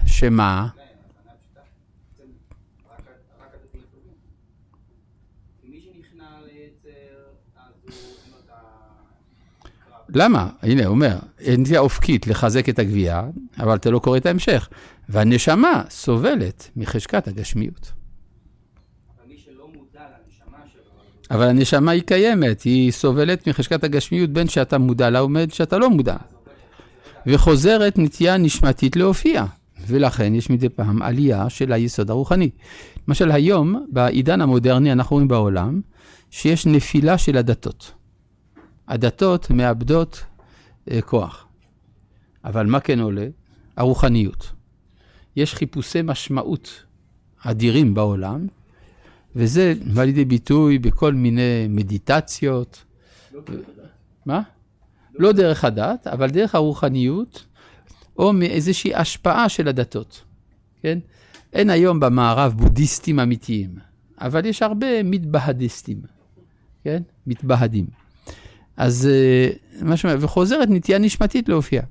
שמה? 0.06 0.68
למה? 10.14 10.48
הנה, 10.62 10.86
הוא 10.86 10.94
אומר, 10.94 11.18
נטייה 11.58 11.80
אופקית 11.80 12.26
לחזק 12.26 12.68
את 12.68 12.78
הגבייה, 12.78 13.22
אבל 13.58 13.74
אתה 13.74 13.90
לא 13.90 13.98
קורא 13.98 14.16
את 14.16 14.26
ההמשך. 14.26 14.68
והנשמה 15.10 15.82
סובלת 15.90 16.70
מחשקת 16.76 17.28
הגשמיות. 17.28 17.92
אבל 21.30 21.48
הנשמה 21.48 21.90
היא 21.90 22.02
קיימת, 22.02 22.62
היא 22.62 22.92
סובלת 22.92 23.48
מחשקת 23.48 23.84
הגשמיות 23.84 24.30
בין 24.30 24.48
שאתה 24.48 24.78
מודע 24.78 25.10
לה 25.10 25.24
ובין 25.24 25.50
שאתה 25.50 25.78
לא 25.78 25.90
מודע. 25.90 26.16
וחוזרת 27.26 27.98
נטייה 27.98 28.36
נשמתית 28.36 28.96
להופיע, 28.96 29.44
ולכן 29.86 30.34
יש 30.34 30.50
מדי 30.50 30.68
פעם 30.68 31.02
עלייה 31.02 31.50
של 31.50 31.72
היסוד 31.72 32.10
הרוחני. 32.10 32.50
למשל 33.08 33.30
היום, 33.30 33.86
בעידן 33.88 34.40
המודרני, 34.40 34.92
אנחנו 34.92 35.14
רואים 35.14 35.28
בעולם, 35.28 35.80
שיש 36.30 36.66
נפילה 36.66 37.18
של 37.18 37.36
הדתות. 37.36 37.92
הדתות 38.88 39.50
מאבדות 39.50 40.22
אה, 40.90 41.02
כוח. 41.02 41.46
אבל 42.44 42.66
מה 42.66 42.80
כן 42.80 43.00
עולה? 43.00 43.26
הרוחניות. 43.76 44.59
יש 45.36 45.54
חיפושי 45.54 45.98
משמעות 46.04 46.84
אדירים 47.44 47.94
בעולם, 47.94 48.46
וזה 49.36 49.74
בא 49.94 50.04
לידי 50.04 50.24
ביטוי 50.24 50.78
בכל 50.78 51.14
מיני 51.14 51.66
מדיטציות. 51.68 52.84
לא 53.34 53.40
דרך 53.40 53.68
הדת. 53.68 53.90
מה? 54.26 54.42
לא, 55.14 55.28
לא 55.28 55.32
דרך 55.32 55.64
הדת, 55.64 56.06
אבל 56.06 56.30
דרך 56.30 56.54
הרוחניות, 56.54 57.46
או 58.18 58.32
מאיזושהי 58.32 58.94
השפעה 58.94 59.48
של 59.48 59.68
הדתות, 59.68 60.24
כן? 60.82 60.98
אין 61.52 61.70
היום 61.70 62.00
במערב 62.00 62.52
בודהיסטים 62.56 63.20
אמיתיים, 63.20 63.70
אבל 64.20 64.46
יש 64.46 64.62
הרבה 64.62 65.02
מתבהדיסטים, 65.02 66.00
כן? 66.84 67.02
מתבהדים. 67.26 67.86
אז 68.76 69.08
אה, 69.12 69.50
מה 69.82 69.96
שאומר, 69.96 70.16
וחוזרת 70.20 70.68
נטייה 70.70 70.98
נשמתית 70.98 71.48
להופיע. 71.48 71.82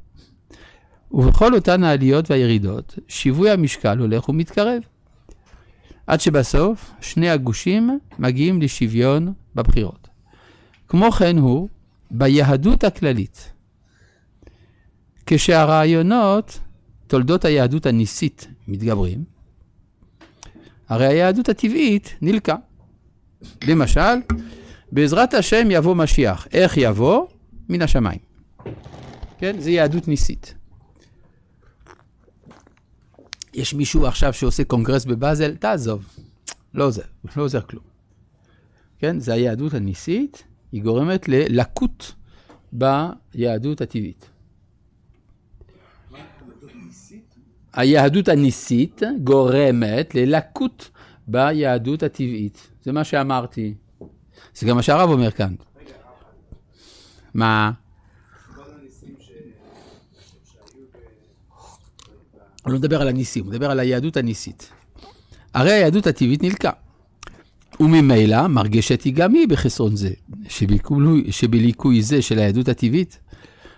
ובכל 1.11 1.55
אותן 1.55 1.83
העליות 1.83 2.31
והירידות, 2.31 2.99
שיווי 3.07 3.49
המשקל 3.49 3.97
הולך 3.97 4.29
ומתקרב. 4.29 4.81
עד 6.07 6.21
שבסוף 6.21 6.91
שני 7.01 7.29
הגושים 7.29 7.99
מגיעים 8.19 8.61
לשוויון 8.61 9.33
בבחירות. 9.55 10.07
כמו 10.87 11.11
כן 11.11 11.37
הוא 11.37 11.69
ביהדות 12.11 12.83
הכללית. 12.83 13.51
כשהרעיונות, 15.25 16.59
תולדות 17.07 17.45
היהדות 17.45 17.85
הניסית, 17.85 18.47
מתגברים, 18.67 19.23
הרי 20.89 21.07
היהדות 21.07 21.49
הטבעית 21.49 22.15
נלקה. 22.21 22.55
למשל, 23.67 24.15
בעזרת 24.91 25.33
השם 25.33 25.67
יבוא 25.71 25.95
משיח. 25.95 26.47
איך 26.53 26.77
יבוא? 26.77 27.25
מן 27.69 27.81
השמיים. 27.81 28.19
כן? 29.37 29.59
זה 29.59 29.71
יהדות 29.71 30.07
ניסית. 30.07 30.53
יש 33.59 33.73
מישהו 33.73 34.07
עכשיו 34.07 34.33
שעושה 34.33 34.63
קונגרס 34.63 35.05
בבאזל, 35.05 35.55
תעזוב. 35.55 36.07
לא 36.73 36.85
עוזר, 36.85 37.01
לא 37.35 37.43
עוזר 37.43 37.61
כלום. 37.61 37.83
כן? 38.99 39.19
זה 39.19 39.33
היהדות 39.33 39.73
הניסית, 39.73 40.43
היא 40.71 40.83
גורמת 40.83 41.29
ללקות 41.29 42.15
ביהדות 42.71 43.81
הטבעית. 43.81 44.29
היהדות 47.73 48.27
הניסית 48.27 49.01
גורמת 49.23 50.15
ללקות 50.15 50.89
ביהדות 51.27 52.03
הטבעית. 52.03 52.67
זה 52.83 52.91
מה 52.91 53.03
שאמרתי. 53.03 53.73
זה 54.55 54.67
גם 54.67 54.75
מה 54.75 54.81
שהרב 54.81 55.09
אומר 55.09 55.31
כאן. 55.31 55.55
מה? 57.33 57.71
הוא 62.63 62.73
לא 62.73 62.79
מדבר 62.79 63.01
על 63.01 63.07
הניסים, 63.07 63.43
הוא 63.43 63.51
מדבר 63.53 63.71
על 63.71 63.79
היהדות 63.79 64.17
הניסית. 64.17 64.69
הרי 65.53 65.71
היהדות 65.71 66.07
הטבעית 66.07 66.43
נלקה. 66.43 66.71
וממילא 67.79 68.47
מרגשת 68.47 69.01
היא 69.01 69.13
גם 69.13 69.33
היא 69.33 69.47
בחסרון 69.47 69.95
זה, 69.95 70.09
שבליקוי, 70.49 71.31
שבליקוי 71.31 72.01
זה 72.01 72.21
של 72.21 72.39
היהדות 72.39 72.67
הטבעית, 72.67 73.19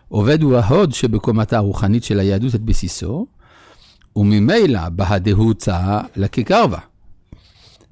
עובד 0.07 0.41
הוא 0.41 0.57
ההוד 0.57 0.93
שבקומתה 0.93 1.57
הרוחנית 1.57 2.03
של 2.03 2.19
היהדות 2.19 2.55
את 2.55 2.61
בסיסו, 2.61 3.27
וממילא 4.15 4.89
בהדהוצה 4.89 6.01
לקקרבה. 6.15 6.79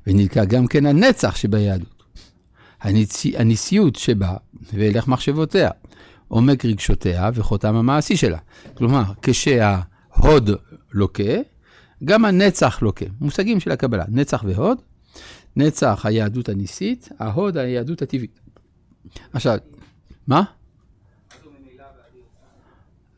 ונלקה 0.07 0.45
גם 0.45 0.67
כן 0.67 0.85
הנצח 0.85 1.35
שביהדות. 1.35 2.03
הניסי, 2.81 3.37
הניסיות 3.37 3.95
שבה, 3.95 4.33
והלך 4.73 5.07
מחשבותיה, 5.07 5.69
עומק 6.27 6.65
רגשותיה 6.65 7.29
וחותם 7.33 7.75
המעשי 7.75 8.17
שלה. 8.17 8.37
כלומר, 8.73 9.03
כשההוד 9.21 10.49
לוקה, 10.93 11.33
גם 12.03 12.25
הנצח 12.25 12.81
לוקה. 12.81 13.05
מושגים 13.21 13.59
של 13.59 13.71
הקבלה, 13.71 14.05
נצח 14.07 14.43
והוד. 14.47 14.77
נצח 15.55 16.05
היהדות 16.05 16.49
הניסית, 16.49 17.09
ההוד 17.19 17.57
היהדות 17.57 18.01
הטבעית. 18.01 18.39
עכשיו, 19.33 19.57
מה? 20.27 20.43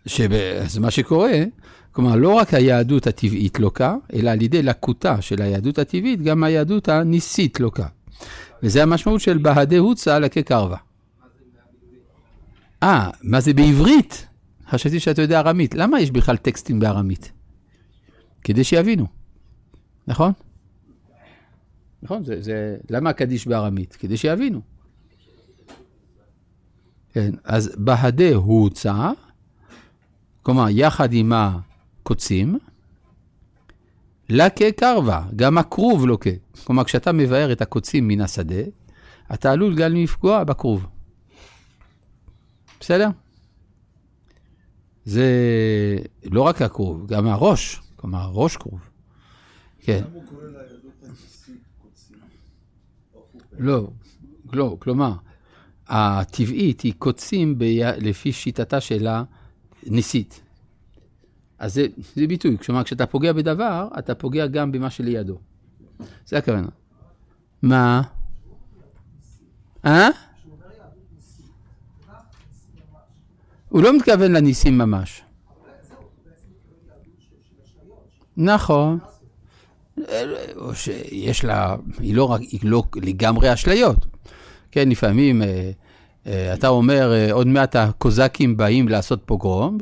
שזה 0.06 0.80
מה 0.80 0.92
שקורה, 0.92 1.44
כלומר, 1.92 2.16
לא 2.16 2.30
רק 2.30 2.54
היהדות 2.54 3.08
הטבעית 3.08 3.60
לוקה, 3.60 3.96
אלא 4.14 4.30
על 4.30 4.42
ידי 4.42 4.64
לקותה 4.64 5.22
של 5.22 5.42
היהדות 5.42 5.80
הטבעית, 5.80 6.22
גם 6.22 6.44
היהדות 6.44 6.90
הניסית 6.90 7.60
לוקה. 7.60 7.88
וזה 8.64 8.84
המשמעות 8.84 9.22
של 9.22 9.38
בהדה 9.38 9.78
הוצא 9.78 10.20
לקקרבה. 10.20 10.78
אה, 12.84 13.10
מה 13.24 13.42
זה 13.42 13.54
בעברית? 13.54 14.28
חשבתי 14.70 15.00
שאתה 15.00 15.22
יודע 15.22 15.40
ארמית. 15.40 15.76
למה 15.76 16.02
יש 16.02 16.12
בכלל 16.12 16.38
טקסטים 16.38 16.80
בארמית? 16.80 17.32
כדי 18.44 18.64
שיבינו, 18.64 19.06
נכון? 20.08 20.32
נכון, 22.04 22.24
זה, 22.24 22.42
זה, 22.42 22.78
למה 22.89 23.10
הקדיש 23.10 23.48
בארמית? 23.48 23.96
כדי 23.96 24.18
שיבינו. 24.18 24.62
כן, 27.14 27.32
אז 27.44 27.76
בהדה 27.78 28.36
הוצא, 28.36 29.12
כלומר, 30.42 30.66
יחד 30.70 31.14
עם 31.14 31.34
הקוצים, 31.34 32.60
לכה 34.30 34.72
קרבה, 34.72 35.24
גם 35.36 35.58
הכרוב 35.58 36.06
לוקה. 36.06 36.30
כלומר, 36.64 36.84
כשאתה 36.84 37.12
מבאר 37.12 37.52
את 37.52 37.62
הקוצים 37.62 38.08
מן 38.08 38.22
השדה, 38.22 38.62
אתה 39.34 39.52
עלול 39.52 39.76
גם 39.76 39.96
לפגוע 39.96 40.44
בכרוב. 40.44 40.88
בסדר? 42.80 43.10
זה 45.06 45.26
לא 46.24 46.42
רק 46.42 46.62
הכרוב, 46.62 47.08
גם 47.08 47.28
הראש. 47.28 47.81
כלומר, 48.02 48.30
ראש 48.34 48.58
כרוב. 48.58 48.80
כן. 49.80 50.04
לא, 53.60 53.89
לא, 54.54 54.78
כלומר, 54.80 55.14
הטבעית 55.88 56.82
היא 56.82 56.93
קוצים 56.97 57.58
ב... 57.58 57.64
לפי 57.97 58.32
שיטתה 58.32 58.82
של 58.82 59.08
הניסית. 59.84 60.41
אז 61.60 61.74
זה, 61.74 61.88
זה 62.16 62.28
ביטוי, 62.28 62.58
כלומר, 62.58 62.84
כשאתה 62.84 63.06
פוגע 63.06 63.34
בדבר, 63.34 63.88
אתה 63.99 64.16
פוגע 64.16 64.47
גם 64.47 64.72
במה 64.72 64.89
שלידו. 64.89 65.38
זה 66.26 66.38
הכוונה. 66.38 66.68
מה? 67.62 68.02
אה? 69.86 70.10
הוא 73.70 73.84
לא 73.84 73.97
מתכוון 73.97 74.32
לניסים 74.32 74.78
ממש. 74.78 75.24
נכון. 78.38 79.00
או 80.56 80.76
שיש 80.76 81.44
לה, 81.44 81.76
היא 82.00 82.16
לא, 82.16 82.38
היא 82.40 82.60
לא 82.64 82.84
לגמרי 82.96 83.54
אשליות. 83.54 84.06
כן, 84.72 84.90
לפעמים 84.90 85.42
אה, 85.42 85.72
אה, 86.28 86.54
אתה 86.54 86.68
אומר, 86.68 87.14
אה, 87.14 87.32
עוד 87.32 87.48
מעט 87.48 87.76
הקוזקים 87.76 88.58
באים 88.58 88.88
לעשות 88.88 89.22
פוגרום, 89.26 89.78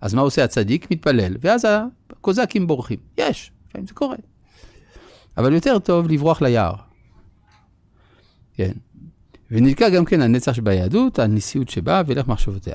אז 0.00 0.14
מה 0.14 0.20
עושה 0.22 0.44
הצדיק? 0.44 0.90
מתפלל, 0.90 1.36
ואז 1.40 1.66
הקוזקים 2.10 2.66
בורחים. 2.66 2.98
יש, 3.18 3.50
לפעמים 3.68 3.86
זה 3.86 3.94
קורה. 3.94 4.16
אבל 5.36 5.52
יותר 5.52 5.78
טוב 5.78 6.08
לברוח 6.08 6.42
ליער. 6.42 6.74
כן. 8.54 8.72
ונלקח 9.50 9.86
גם 9.94 10.04
כן 10.04 10.20
הנצח 10.20 10.52
שביהדות, 10.52 11.18
הנשיאות 11.18 11.68
שבה 11.68 12.02
ולך 12.06 12.28
מחשבותיה. 12.28 12.74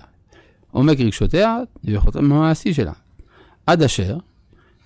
עומק 0.71 0.99
רגשותיה 0.99 1.57
ויכולתם 1.83 2.31
המעשי 2.31 2.73
שלה. 2.73 2.93
עד 3.67 3.83
אשר, 3.83 4.17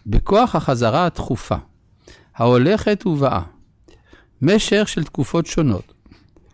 בכוח 0.06 0.56
החזרה 0.56 1.08
התכופה, 1.08 1.56
ההולכת 2.36 3.06
ובאה, 3.06 3.41
משך 4.41 4.88
של 4.88 5.03
תקופות 5.03 5.45
שונות. 5.45 5.93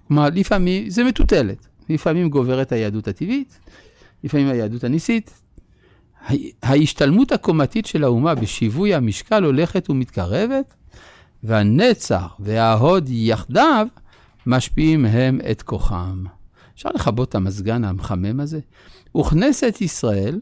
כלומר, 0.08 0.28
לפעמים 0.34 0.89
זה 0.89 1.04
מטוטלת, 1.04 1.68
לפעמים 1.89 2.30
גוברת 2.30 2.72
היהדות 2.72 3.08
הטבעית, 3.08 3.60
לפעמים 4.24 4.47
היהדות 4.47 4.84
הניסית. 4.84 5.41
ההשתלמות 6.64 7.32
הקומתית 7.32 7.86
של 7.86 8.04
האומה 8.04 8.36
בשיווי 8.36 8.93
המשקל 8.93 9.43
הולכת 9.43 9.89
ומתקרבת, 9.89 10.74
והנצח 11.43 12.36
וההוד 12.39 13.10
יחדיו 13.10 13.88
משפיעים 14.45 15.06
הם 15.06 15.39
את 15.52 15.62
כוחם. 15.62 16.24
אפשר 16.76 16.89
לכבות 16.89 17.30
את 17.30 17.36
המזגן 17.36 17.84
המחמם 17.84 18.39
הזה? 18.39 18.60
וכנסת 19.18 19.82
ישראל 19.82 20.39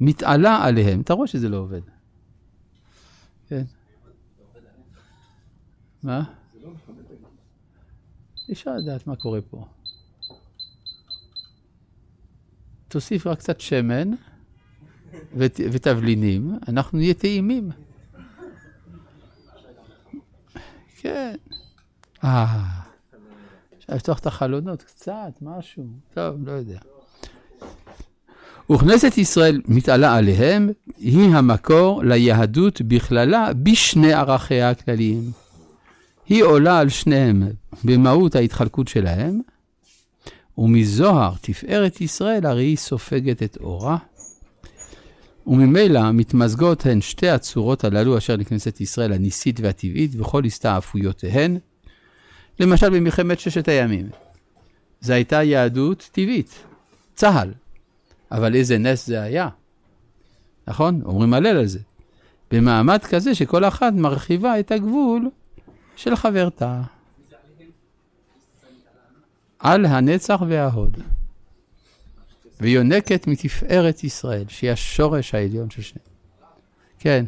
מתעלה 0.00 0.64
עליהם. 0.64 1.00
אתה 1.00 1.14
רואה 1.14 1.26
שזה 1.26 1.48
לא 1.48 1.56
עובד. 1.56 1.80
כן. 3.52 3.64
מה? 6.02 6.24
אי 8.48 8.52
אפשר 8.52 8.76
לדעת 8.76 9.06
מה 9.06 9.16
קורה 9.16 9.40
פה. 9.50 9.66
תוסיף 12.88 13.26
רק 13.26 13.38
קצת 13.38 13.60
שמן 13.60 14.10
ות, 15.36 15.60
ותבלינים, 15.72 16.58
אנחנו 16.68 16.98
נהיה 16.98 17.14
טעימים. 17.14 17.70
כן. 20.96 21.36
אה, 22.24 22.80
אפשר 23.78 23.94
לפתוח 23.94 24.18
את 24.18 24.26
החלונות 24.26 24.82
קצת, 24.82 25.32
משהו. 25.42 25.86
טוב, 26.14 26.48
לא 26.48 26.52
יודע. 26.52 26.78
וכנסת 28.70 29.18
ישראל 29.18 29.60
מתעלה 29.68 30.16
עליהם, 30.16 30.70
היא 30.98 31.28
המקור 31.34 32.02
ליהדות 32.04 32.82
בכללה 32.82 33.52
בשני 33.52 34.12
ערכיה 34.12 34.70
הכלליים. 34.70 35.30
היא 36.28 36.42
עולה 36.42 36.78
על 36.78 36.88
שניהם 36.88 37.42
במהות 37.84 38.34
ההתחלקות 38.34 38.88
שלהם, 38.88 39.40
ומזוהר 40.58 41.32
תפארת 41.40 42.00
ישראל 42.00 42.46
הרי 42.46 42.64
היא 42.64 42.76
סופגת 42.76 43.42
את 43.42 43.58
אורה, 43.60 43.96
וממילא 45.46 46.12
מתמזגות 46.12 46.86
הן 46.86 47.00
שתי 47.00 47.28
הצורות 47.28 47.84
הללו 47.84 48.18
אשר 48.18 48.36
לכנסת 48.36 48.80
ישראל 48.80 49.12
הניסית 49.12 49.60
והטבעית 49.60 50.10
וכל 50.18 50.44
הסתעפויותיהן, 50.44 51.58
למשל 52.60 52.90
במלחמת 52.90 53.40
ששת 53.40 53.68
הימים. 53.68 54.08
זו 55.00 55.12
הייתה 55.12 55.42
יהדות 55.42 56.08
טבעית, 56.12 56.64
צה"ל. 57.14 57.61
אבל 58.32 58.54
איזה 58.54 58.78
נס 58.78 59.06
זה 59.06 59.22
היה, 59.22 59.48
נכון? 60.66 61.02
אומרים 61.04 61.34
הלל 61.34 61.56
על 61.56 61.66
זה. 61.66 61.78
במעמד 62.50 62.98
כזה 62.98 63.34
שכל 63.34 63.64
אחת 63.64 63.92
מרחיבה 63.92 64.60
את 64.60 64.70
הגבול 64.70 65.30
של 65.96 66.16
חברתה. 66.16 66.82
על 69.58 69.86
הנצח 69.86 70.42
וההוד. 70.48 70.98
ויונקת 72.60 73.26
מתפארת 73.26 74.04
ישראל, 74.04 74.44
שהיא 74.48 74.70
השורש 74.70 75.34
העליון 75.34 75.70
של 75.70 75.82
שניהם. 75.82 76.08
כן. 76.98 77.24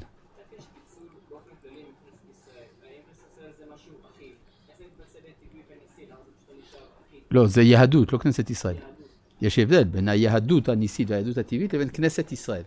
לא, 7.30 7.46
זה 7.46 7.62
יהדות, 7.62 8.12
לא 8.12 8.18
כנסת 8.18 8.50
ישראל. 8.50 8.93
יש 9.42 9.58
הבדל 9.58 9.84
בין 9.84 10.08
היהדות 10.08 10.68
הניסית 10.68 11.10
והיהדות 11.10 11.38
הטבעית 11.38 11.74
לבין 11.74 11.88
כנסת 11.92 12.32
ישראל. 12.32 12.62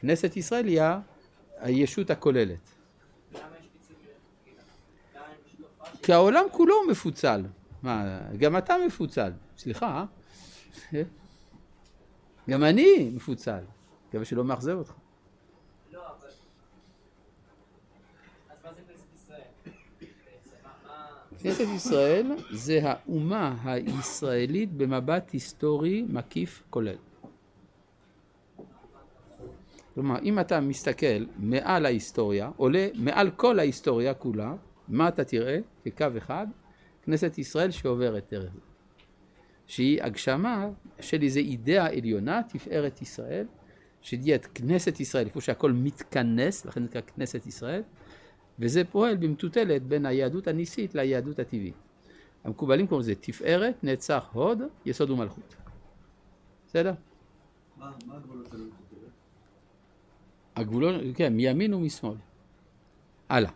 כנסת 0.00 0.36
ישראל 0.36 0.66
היא 0.66 0.80
הישות 1.58 2.10
הכוללת. 2.10 2.58
כי 6.02 6.12
העולם 6.12 6.44
כולו 6.52 6.74
מפוצל. 6.90 7.44
מה, 7.82 8.20
גם 8.38 8.56
אתה 8.56 8.74
מפוצל. 8.86 9.32
סליחה? 9.58 10.04
גם 12.50 12.64
אני 12.64 13.10
מפוצל. 13.14 13.60
מקווה 14.08 14.24
שלא 14.24 14.44
מאכזב 14.44 14.72
אותך. 14.72 14.92
כנסת 21.46 21.64
ישראל 21.74 22.26
זה 22.52 22.80
האומה 22.82 23.56
הישראלית 23.64 24.72
במבט 24.72 25.30
היסטורי 25.30 26.04
מקיף 26.08 26.62
כולל. 26.70 26.96
כלומר, 29.94 30.18
אם 30.22 30.38
אתה 30.38 30.60
מסתכל 30.60 31.24
מעל 31.38 31.86
ההיסטוריה, 31.86 32.50
עולה 32.56 32.88
מעל 32.94 33.30
כל 33.30 33.58
ההיסטוריה 33.58 34.14
כולה, 34.14 34.54
מה 34.88 35.08
אתה 35.08 35.24
תראה 35.24 35.58
כקו 35.84 36.06
אחד? 36.18 36.46
כנסת 37.02 37.38
ישראל 37.38 37.70
שעוברת 37.70 38.24
דרך 38.30 38.52
זה. 38.54 38.60
שהיא 39.66 40.02
הגשמה 40.02 40.68
של 41.00 41.22
איזו 41.22 41.40
אידאה 41.40 41.86
עליונה, 41.86 42.40
תפארת 42.48 43.02
ישראל, 43.02 43.46
שתהיה 44.02 44.36
את 44.36 44.46
כנסת 44.54 45.00
ישראל, 45.00 45.26
איפה 45.26 45.40
שהכל 45.40 45.72
מתכנס, 45.72 46.64
לכן 46.64 46.82
נקרא 46.82 47.00
כנסת 47.00 47.46
ישראל, 47.46 47.82
וזה 48.58 48.84
פועל 48.84 49.16
במטוטלת 49.16 49.82
בין 49.82 50.06
היהדות 50.06 50.46
הניסית 50.48 50.94
ליהדות 50.94 51.38
הטבעית. 51.38 51.74
המקובלים 52.44 52.86
קוראים 52.86 53.00
לזה 53.00 53.14
תפארת, 53.14 53.84
נצח, 53.84 54.28
הוד, 54.32 54.58
יסוד 54.86 55.10
ומלכות. 55.10 55.54
בסדר? 56.66 56.94
מה 57.78 57.90
הגבולות 58.10 58.46
של 58.46 58.56
המטוטלת? 58.56 59.10
הגבולות, 60.56 60.94
כן, 61.14 61.32
מימין 61.32 61.74
ומשמאל. 61.74 62.14
הלאה. 63.28 63.50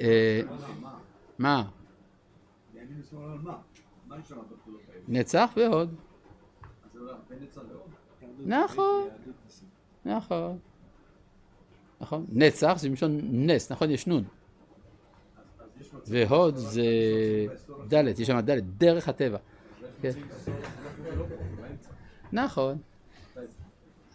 אה, 0.00 0.40
מה? 1.38 1.64
מימין 2.74 3.00
ושמאל 3.00 3.30
על 3.30 3.38
מה? 3.38 3.56
מה 4.06 4.18
נשאר 4.18 4.36
בגבולות 4.36 4.80
האלה? 4.88 5.02
נצח 5.08 5.50
והוד. 5.56 5.94
לא. 6.94 7.14
נכון, 8.46 9.08
נכון. 10.04 10.58
נכון? 12.00 12.26
נצח 12.32 12.74
זה 12.76 12.90
מלשון 12.90 13.20
נס, 13.32 13.72
נכון? 13.72 13.90
יש 13.90 14.06
נון. 14.06 14.24
והוד 16.06 16.56
זה 16.56 16.84
ד', 17.92 18.20
יש 18.20 18.26
שם 18.26 18.40
ד', 18.40 18.78
דרך 18.78 19.08
הטבע. 19.08 19.38
כן. 20.02 20.10
נכון. 22.32 22.78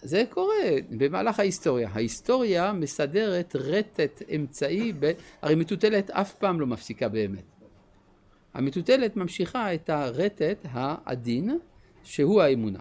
זה 0.02 0.24
קורה 0.30 0.56
במהלך 0.98 1.40
ההיסטוריה. 1.40 1.90
ההיסטוריה 1.94 2.74
מסדרת 2.74 3.56
רטט 3.56 4.22
אמצעי, 4.36 4.94
ב... 5.00 5.12
הרי 5.42 5.56
מטוטלת 5.56 6.10
אף 6.10 6.34
פעם 6.34 6.60
לא 6.60 6.68
מפסיקה 6.68 7.10
באמת. 7.10 7.44
המטוטלת 8.54 9.16
ממשיכה 9.16 9.74
את 9.74 9.90
הרטט 9.90 10.66
העדין, 10.72 11.60
שהוא 12.04 12.42
האמונה. 12.42 12.80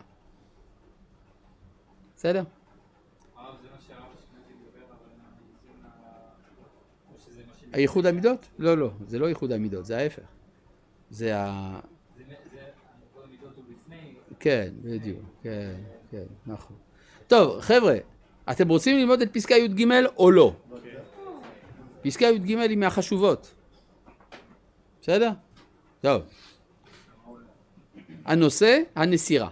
בסדר? 2.16 2.42
הייחוד 7.72 8.06
המידות? 8.06 8.46
לא, 8.58 8.78
לא, 8.78 8.90
זה 9.06 9.18
לא 9.18 9.26
ייחוד 9.26 9.52
המידות, 9.52 9.86
זה 9.86 9.98
ההפך. 9.98 10.22
זה 11.10 11.36
ה... 11.36 11.80
כן, 14.40 14.70
בדיוק, 14.82 15.20
כן, 15.42 15.74
כן, 16.10 16.24
נכון. 16.46 16.76
טוב, 17.26 17.60
חבר'ה, 17.60 17.96
אתם 18.50 18.68
רוצים 18.68 18.98
ללמוד 18.98 19.22
את 19.22 19.32
פסקה 19.32 19.54
י"ג 19.54 19.84
או 20.16 20.30
לא? 20.30 20.54
פסקה 22.02 22.26
י"ג 22.26 22.58
היא 22.58 22.76
מהחשובות. 22.76 23.54
בסדר? 25.02 25.30
טוב. 26.00 26.22
הנושא, 28.24 28.80
הנסירה. 28.94 29.48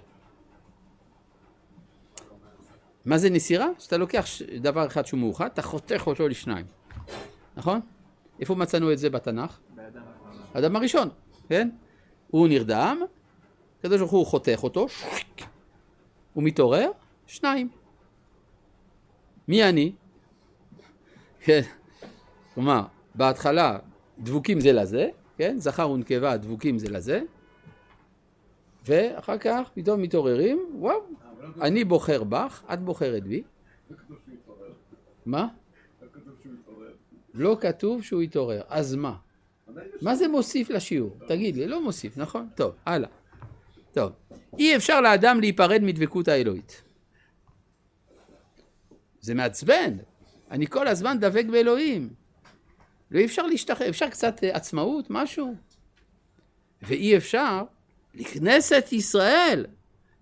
מה 3.04 3.18
זה 3.18 3.30
נסירה? 3.30 3.66
שאתה 3.78 3.96
לוקח 3.96 4.26
דבר 4.60 4.86
אחד 4.86 5.06
שהוא 5.06 5.20
מאוחד, 5.20 5.46
אתה 5.46 5.62
חותך 5.62 6.02
אותו 6.06 6.28
לשניים. 6.28 6.66
נכון? 7.56 7.80
איפה 8.40 8.54
מצאנו 8.54 8.92
את 8.92 8.98
זה 8.98 9.10
בתנ"ך? 9.10 9.58
האדם 10.54 10.76
הראשון, 10.76 11.08
כן? 11.48 11.70
הוא 12.30 12.48
נרדם, 12.48 13.00
הקדוש 13.78 13.98
ברוך 13.98 14.10
הוא 14.12 14.26
חותך 14.26 14.60
אותו, 14.62 14.86
הוא 16.32 16.44
מתעורר? 16.44 16.90
שניים. 17.26 17.68
מי 19.48 19.64
אני? 19.64 19.92
כן, 21.40 21.60
כלומר, 22.54 22.82
בהתחלה 23.14 23.78
דבוקים 24.18 24.60
זה 24.60 24.72
לזה, 24.72 25.08
כן? 25.36 25.58
זכר 25.58 25.90
ונקבה 25.90 26.36
דבוקים 26.36 26.78
זה 26.78 26.90
לזה, 26.90 27.20
ואחר 28.86 29.38
כך 29.38 29.70
פתאום 29.74 30.02
מתעוררים, 30.02 30.58
וואו, 30.74 30.98
אבל 30.98 31.46
לא 31.56 31.64
אני 31.64 31.84
בוחר 31.84 32.24
בך, 32.24 32.62
את 32.72 32.80
בוחרת 32.80 33.26
בי. 33.26 33.42
התעורר. 33.90 34.72
מה? 35.26 35.48
לא 36.02 36.08
כתוב 36.12 36.32
שהוא 36.42 36.52
התעורר. 36.60 36.92
לא 37.36 37.56
כתוב 37.60 38.02
שהוא 38.02 38.22
התעורר, 38.22 38.62
אז 38.68 38.94
מה? 38.94 39.16
מה 40.02 40.16
זה 40.16 40.28
מוסיף 40.28 40.70
לשיעור? 40.70 41.16
תגיד 41.28 41.56
לי, 41.56 41.66
לא 41.66 41.82
מוסיף, 41.82 42.16
נכון? 42.16 42.48
טוב, 42.54 42.74
הלאה. 42.86 43.08
טוב, 43.92 44.12
אי 44.58 44.76
אפשר 44.76 45.00
לאדם 45.00 45.40
להיפרד 45.40 45.82
מדבקות 45.82 46.28
האלוהית. 46.28 46.82
זה 49.20 49.34
מעצבן, 49.34 49.96
אני 50.50 50.66
כל 50.66 50.88
הזמן 50.88 51.18
דבק 51.20 51.44
באלוהים. 51.52 52.08
לא 53.10 53.24
אפשר 53.24 53.46
להשתחרר, 53.46 53.88
אפשר 53.88 54.08
קצת 54.08 54.44
אה, 54.44 54.56
עצמאות, 54.56 55.06
משהו. 55.10 55.54
ואי 56.82 57.16
אפשר 57.16 57.62
לכנסת 58.14 58.88
ישראל 58.92 59.66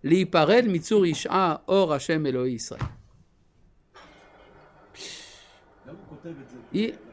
להיפרד 0.05 0.65
מצור 0.69 1.07
ישעה 1.07 1.57
אור 1.69 1.95
השם 1.95 2.27
אלוהי 2.27 2.53
ישראל. 2.53 2.81
למה 5.87 5.99
הוא 5.99 6.09
כותב 6.09 6.35
את 6.41 6.49
זה? 6.73 7.04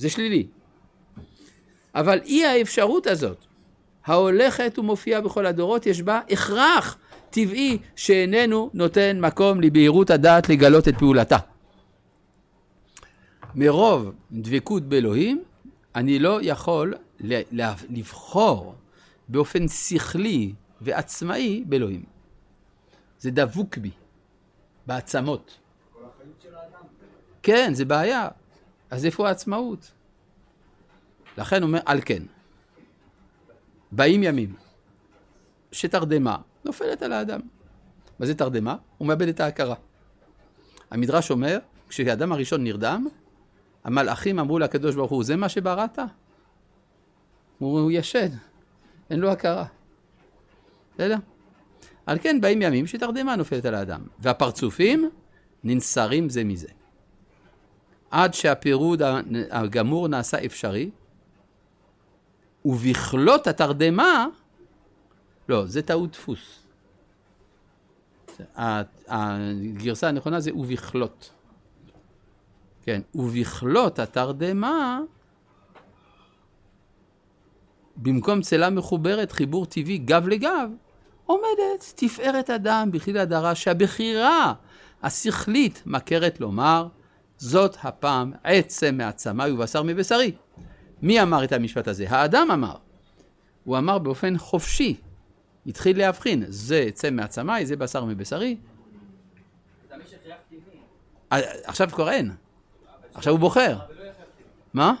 זה 0.00 0.10
שלילי. 0.10 0.46
אבל 1.94 2.20
אי 2.24 2.46
האפשרות 2.46 3.06
הזאת, 3.06 3.44
ההולכת 4.06 4.78
ומופיעה 4.78 5.20
בכל 5.20 5.46
הדורות, 5.46 5.86
יש 5.86 6.02
בה 6.02 6.20
הכרח 6.30 6.98
טבעי 7.30 7.78
שאיננו 7.96 8.70
נותן 8.74 9.20
מקום 9.20 9.60
לבהירות 9.60 10.10
הדעת 10.10 10.48
לגלות 10.48 10.88
את 10.88 10.98
פעולתה. 10.98 11.36
מרוב 13.54 14.12
דבקות 14.32 14.82
באלוהים, 14.82 15.42
אני 15.94 16.18
לא 16.18 16.38
יכול 16.42 16.94
לבחור 17.90 18.74
באופן 19.28 19.68
שכלי 19.68 20.52
ועצמאי 20.80 21.64
באלוהים. 21.66 22.02
זה 23.18 23.30
דבוק 23.30 23.78
בי, 23.78 23.90
בעצמות. 24.86 25.58
כן, 27.42 27.74
זה 27.74 27.84
בעיה. 27.84 28.28
אז 28.90 29.06
איפה 29.06 29.28
העצמאות? 29.28 29.90
לכן 31.38 31.62
הוא 31.62 31.68
אומר, 31.68 31.80
על 31.86 32.00
כן. 32.04 32.22
באים 33.92 34.22
ימים 34.22 34.54
שתרדמה 35.72 36.36
נופלת 36.64 37.02
על 37.02 37.12
האדם. 37.12 37.40
מה 38.18 38.26
זה 38.26 38.34
תרדמה? 38.34 38.76
הוא 38.98 39.08
מאבד 39.08 39.28
את 39.28 39.40
ההכרה. 39.40 39.74
המדרש 40.90 41.30
אומר, 41.30 41.58
כשהאדם 41.88 42.32
הראשון 42.32 42.64
נרדם, 42.64 43.06
המלאכים 43.84 44.38
אמרו 44.38 44.58
לקדוש 44.58 44.94
ברוך 44.94 45.10
הוא, 45.10 45.24
זה 45.24 45.36
מה 45.36 45.48
שבראת? 45.48 45.98
הוא, 47.58 47.80
הוא 47.80 47.90
ישן, 47.94 48.28
אין 49.10 49.20
לו 49.20 49.30
הכרה. 49.30 49.64
בסדר? 50.94 51.16
על 52.06 52.18
כן 52.18 52.40
באים 52.40 52.62
ימים 52.62 52.86
שתרדמה 52.86 53.36
נופלת 53.36 53.64
על 53.64 53.74
האדם, 53.74 54.00
והפרצופים 54.18 55.10
ננסרים 55.64 56.28
זה 56.28 56.44
מזה. 56.44 56.68
עד 58.10 58.34
שהפירוד 58.34 59.02
הגמור 59.50 60.08
נעשה 60.08 60.44
אפשרי, 60.44 60.90
ובכלות 62.64 63.46
התרדמה, 63.46 64.26
לא, 65.48 65.66
זה 65.66 65.82
טעות 65.82 66.12
דפוס. 66.12 66.62
הגרסה 69.08 70.08
הנכונה 70.08 70.40
זה 70.40 70.50
ובכלות. 70.54 71.30
כן, 72.82 73.00
ובכלות 73.14 73.98
התרדמה, 73.98 75.00
במקום 77.96 78.40
צלה 78.40 78.70
מחוברת, 78.70 79.32
חיבור 79.32 79.66
טבעי 79.66 79.98
גב 79.98 80.28
לגב, 80.28 80.70
עומדת 81.26 81.92
תפארת 81.94 82.50
אדם 82.50 82.90
בכליל 82.92 83.18
הדרה 83.18 83.54
שהבחירה 83.54 84.54
השכלית 85.02 85.82
מכרת 85.86 86.40
לומר, 86.40 86.88
זאת 87.40 87.76
הפעם 87.82 88.32
עצם 88.44 88.94
מעצמי 88.98 89.50
ובשר 89.50 89.82
מבשרי. 89.82 90.32
מי 91.02 91.22
אמר 91.22 91.44
את 91.44 91.52
המשפט 91.52 91.88
הזה? 91.88 92.06
האדם 92.08 92.50
אמר. 92.50 92.76
הוא 93.64 93.78
אמר 93.78 93.98
באופן 93.98 94.38
חופשי. 94.38 95.00
התחיל 95.66 95.98
להבחין, 95.98 96.44
זה 96.48 96.78
עצם 96.78 97.16
מעצמי, 97.16 97.66
זה 97.66 97.76
בשר 97.76 98.04
מבשרי. 98.04 98.56
אה, 101.32 101.38
עכשיו 101.64 101.88
כבר 101.92 102.10
אין. 102.10 102.32
עכשיו 103.14 103.32
הוא 103.32 103.40
בוחר. 103.40 103.78
מה? 104.74 104.94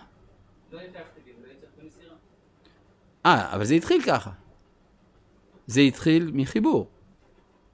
אה, 3.26 3.54
אבל 3.54 3.64
זה 3.64 3.74
התחיל 3.74 4.02
ככה. 4.02 4.30
זה 5.66 5.80
התחיל 5.80 6.30
מחיבור. 6.34 6.88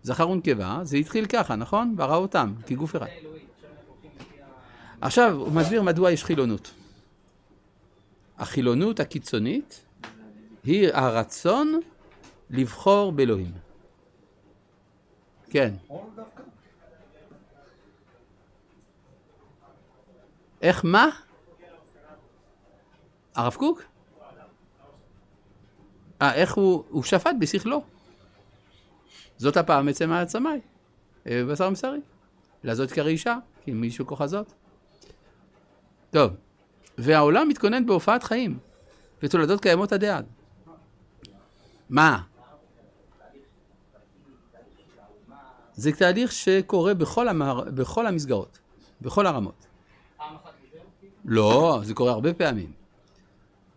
זכר 0.03 0.29
ונקבה, 0.29 0.81
זה 0.83 0.97
התחיל 0.97 1.27
ככה, 1.27 1.57
נכון? 1.57 1.97
ברא 1.97 2.17
אותם, 2.17 2.55
כגוף 2.67 2.97
אחד. 2.97 3.07
זה 3.07 3.13
אלוהי. 3.13 3.47
עכשיו 3.57 3.71
אנחנו 3.71 3.93
הולכים 3.93 4.11
לפי 4.21 4.43
ה... 4.43 4.47
עכשיו, 5.01 5.33
הוא 5.33 5.53
מסביר 5.53 5.83
מדוע 5.83 6.11
יש 6.11 6.25
חילונות. 6.25 6.71
החילונות 8.39 9.01
הקיצונית 9.01 9.85
היא 10.65 10.89
הרצון 10.93 11.81
לבחור 12.51 13.13
באלוהים. 13.13 13.53
כן. 15.51 15.75
איך 20.63 20.85
מה? 20.85 21.09
הרב 23.35 23.55
קוק? 23.55 23.83
אה, 26.23 26.35
איך 26.35 26.55
הוא, 26.55 26.85
הוא 26.89 27.03
שפט 27.03 27.35
בשכלו. 27.41 27.85
זאת 29.37 29.57
הפעם 29.57 29.89
עצם 29.89 30.13
העצמי, 30.13 30.61
אה, 31.27 31.45
בשר 31.51 31.71
מבשרי. 31.71 32.01
לזאת 32.65 32.91
כרישה, 32.91 33.37
כי 33.65 33.73
מישהו 33.73 34.07
כוחזות. 34.07 34.55
טוב, 36.11 36.33
והעולם 36.99 37.49
מתכונן 37.49 37.87
בהופעת 37.87 38.23
חיים, 38.23 38.59
ותולדות 39.23 39.61
קיימות 39.61 39.93
עדי 39.93 40.09
עד. 40.09 40.27
מה? 41.91 42.23
זה 45.75 45.93
תהליך 45.93 46.33
שקורה 46.33 46.95
בכל, 46.95 47.29
המער, 47.29 47.61
בכל 47.71 48.07
המסגרות, 48.07 48.59
בכל 49.01 49.27
הרמות. 49.27 49.67
לא, 51.25 51.81
זה 51.85 51.95
קורה 51.95 52.13
הרבה 52.13 52.35
פעמים. 52.35 52.73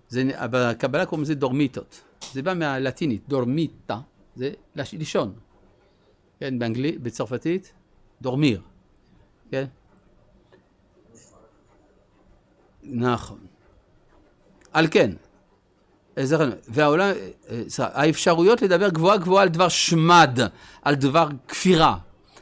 זה, 0.09 0.23
בקבלה 0.51 1.05
קוראים 1.05 1.23
לזה 1.23 1.36
דורמיטות. 1.36 2.01
זה 2.34 2.41
בא 2.41 2.53
מהלטינית, 2.53 3.27
דורמיטה, 3.27 3.99
זה 4.36 4.51
לש- 4.75 4.93
לישון. 4.93 5.34
כן, 6.39 6.59
באנגלית, 6.59 7.01
בצרפתית, 7.01 7.73
דורמיר. 8.21 8.61
כן? 9.51 9.65
נכון. 12.90 13.40
על 14.74 14.88
כן. 14.92 15.12
והעולם, 16.68 17.12
אה, 17.50 17.62
האפשרויות 17.80 18.62
לדבר 18.62 18.90
גבוהה 18.90 19.18
גבוהה 19.18 19.44
על 19.44 19.50
דבר 19.50 19.70
שמד, 19.70 20.40
על 20.82 20.96
דבר 20.96 21.28
כפירה, 21.48 21.98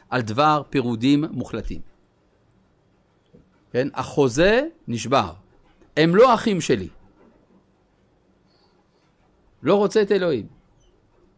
על 0.10 0.22
דבר 0.22 0.62
פירודים 0.70 1.26
מוחלטים. 1.32 1.82
כן? 3.72 3.88
החוזה 3.94 4.62
נשבר. 4.88 5.34
הם 5.98 6.16
לא 6.16 6.34
אחים 6.34 6.62
שלי. 6.62 6.88
לא 9.64 9.76
רוצה 9.76 10.02
את 10.02 10.12
אלוהים. 10.12 10.48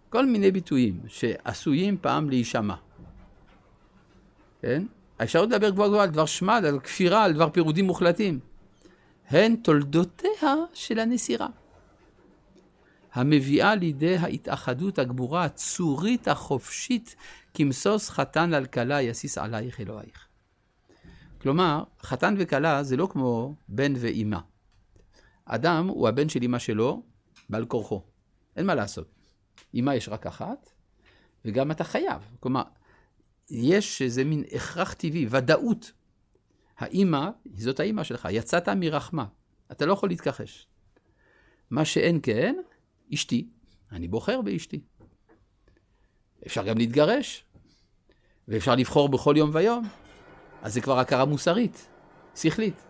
כל 0.09 0.25
מיני 0.25 0.51
ביטויים 0.51 0.99
שעשויים 1.07 1.97
פעם 2.01 2.29
להישמע. 2.29 2.75
כן? 4.61 4.83
האפשרות 5.19 5.49
לדבר 5.49 5.69
גבוהה 5.69 5.89
גבוהה 5.89 6.03
על 6.03 6.09
דבר 6.09 6.25
שמד, 6.25 6.63
על 6.67 6.79
כפירה, 6.79 7.23
על 7.23 7.33
דבר 7.33 7.49
פירודים 7.49 7.85
מוחלטים. 7.85 8.39
הן 9.29 9.55
תולדותיה 9.55 10.55
של 10.73 10.99
הנסירה. 10.99 11.47
המביאה 13.13 13.75
לידי 13.75 14.17
ההתאחדות 14.17 14.99
הגבורה 14.99 15.43
הצורית 15.43 16.27
החופשית 16.27 17.15
כמשוש 17.53 18.09
חתן 18.09 18.53
על 18.53 18.65
כלה 18.65 19.01
יסיס 19.01 19.37
עלייך 19.37 19.79
אלוהיך. 19.79 20.27
כלומר, 21.41 21.83
חתן 22.01 22.35
וכלה 22.37 22.83
זה 22.83 22.97
לא 22.97 23.07
כמו 23.11 23.55
בן 23.67 23.93
ואימא. 23.97 24.39
אדם 25.45 25.87
הוא 25.87 26.07
הבן 26.07 26.29
של 26.29 26.41
אימא 26.41 26.59
שלו 26.59 27.03
בעל 27.49 27.65
כורחו. 27.65 28.03
אין 28.55 28.65
מה 28.65 28.75
לעשות. 28.75 29.07
אימא 29.73 29.91
יש 29.91 30.09
רק 30.09 30.27
אחת, 30.27 30.69
וגם 31.45 31.71
אתה 31.71 31.83
חייב. 31.83 32.21
כלומר, 32.39 32.63
יש 33.49 34.01
איזה 34.01 34.23
מין 34.23 34.43
הכרח 34.55 34.93
טבעי, 34.93 35.27
ודאות. 35.29 35.91
האימא, 36.79 37.29
זאת 37.55 37.79
האימא 37.79 38.03
שלך, 38.03 38.27
יצאת 38.31 38.69
מרחמה. 38.69 39.25
אתה 39.71 39.85
לא 39.85 39.93
יכול 39.93 40.09
להתכחש. 40.09 40.67
מה 41.69 41.85
שאין 41.85 42.19
כן, 42.23 42.55
אשתי. 43.13 43.47
אני 43.91 44.07
בוחר 44.07 44.41
באשתי. 44.41 44.79
אפשר 46.47 46.63
גם 46.63 46.77
להתגרש, 46.77 47.45
ואפשר 48.47 48.75
לבחור 48.75 49.09
בכל 49.09 49.35
יום 49.37 49.49
ויום. 49.53 49.87
אז 50.61 50.73
זה 50.73 50.81
כבר 50.81 50.99
הכרה 50.99 51.25
מוסרית, 51.25 51.87
שכלית. 52.35 52.83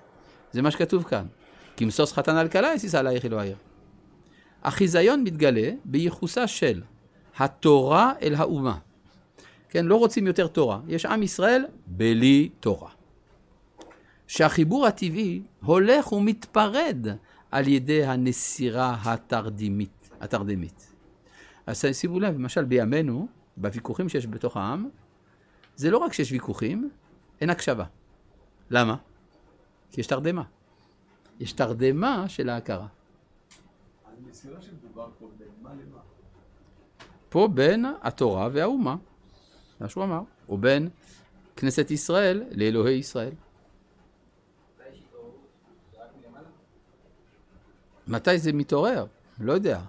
זה 0.51 0.61
מה 0.61 0.71
שכתוב 0.71 1.03
כאן. 1.03 1.27
כי 1.75 1.85
משוש 1.85 2.13
חתן 2.13 2.35
על 2.35 2.49
כלה 2.49 2.73
יסיס 2.73 2.95
עלייך 2.95 3.25
אלוהיר. 3.25 3.55
החיזיון 4.63 5.23
מתגלה 5.23 5.71
בייחוסה 5.85 6.47
של 6.47 6.81
התורה 7.37 8.13
אל 8.21 8.35
האומה. 8.35 8.77
כן, 9.69 9.85
לא 9.85 9.95
רוצים 9.95 10.27
יותר 10.27 10.47
תורה. 10.47 10.79
יש 10.87 11.05
עם 11.05 11.23
ישראל 11.23 11.65
בלי 11.87 12.49
תורה. 12.59 12.98
שהחיבור 14.29 14.87
הטבעי 14.87 15.41
הולך 15.63 16.11
ומתפרד 16.11 17.07
על 17.51 17.67
ידי 17.67 18.05
הנסירה 18.05 18.97
התרדימית, 19.03 20.09
התרדמית. 20.21 20.93
אז 21.67 21.85
שימו 21.91 22.19
לב, 22.19 22.35
למשל 22.35 22.65
בימינו, 22.65 23.27
בוויכוחים 23.57 24.09
שיש 24.09 24.27
בתוך 24.27 24.57
העם, 24.57 24.89
זה 25.75 25.91
לא 25.91 25.97
רק 25.97 26.13
שיש 26.13 26.31
ויכוחים, 26.31 26.89
אין 27.41 27.49
הקשבה. 27.49 27.85
למה? 28.69 28.95
כי 29.91 30.01
יש 30.01 30.07
תרדמה. 30.07 30.43
יש 31.39 31.51
תרדמה 31.51 32.29
של 32.29 32.49
ההכרה. 32.49 32.87
המסירה 34.05 34.61
שמדובר 34.61 35.09
פה 35.19 35.29
בין 35.37 35.47
מה 35.61 35.69
למה? 35.73 35.99
פה 37.29 37.49
בין 37.53 37.85
התורה 38.01 38.49
והאומה, 38.53 38.95
מה 39.79 39.89
שהוא 39.89 40.03
אמר, 40.03 40.21
או 40.49 40.57
בין 40.57 40.89
כנסת 41.55 41.91
ישראל 41.91 42.43
לאלוהי 42.51 42.95
ישראל. 42.97 43.33
מתי 44.79 44.89
יש 44.93 45.01
התעוררות? 45.07 45.37
זה 45.91 45.97
רק 46.03 46.09
מלמעלה? 46.25 46.47
מתי 48.09 48.39
זה 48.39 48.53
מתעורר? 48.53 49.05
לא 49.39 49.53
יודע. 49.53 49.81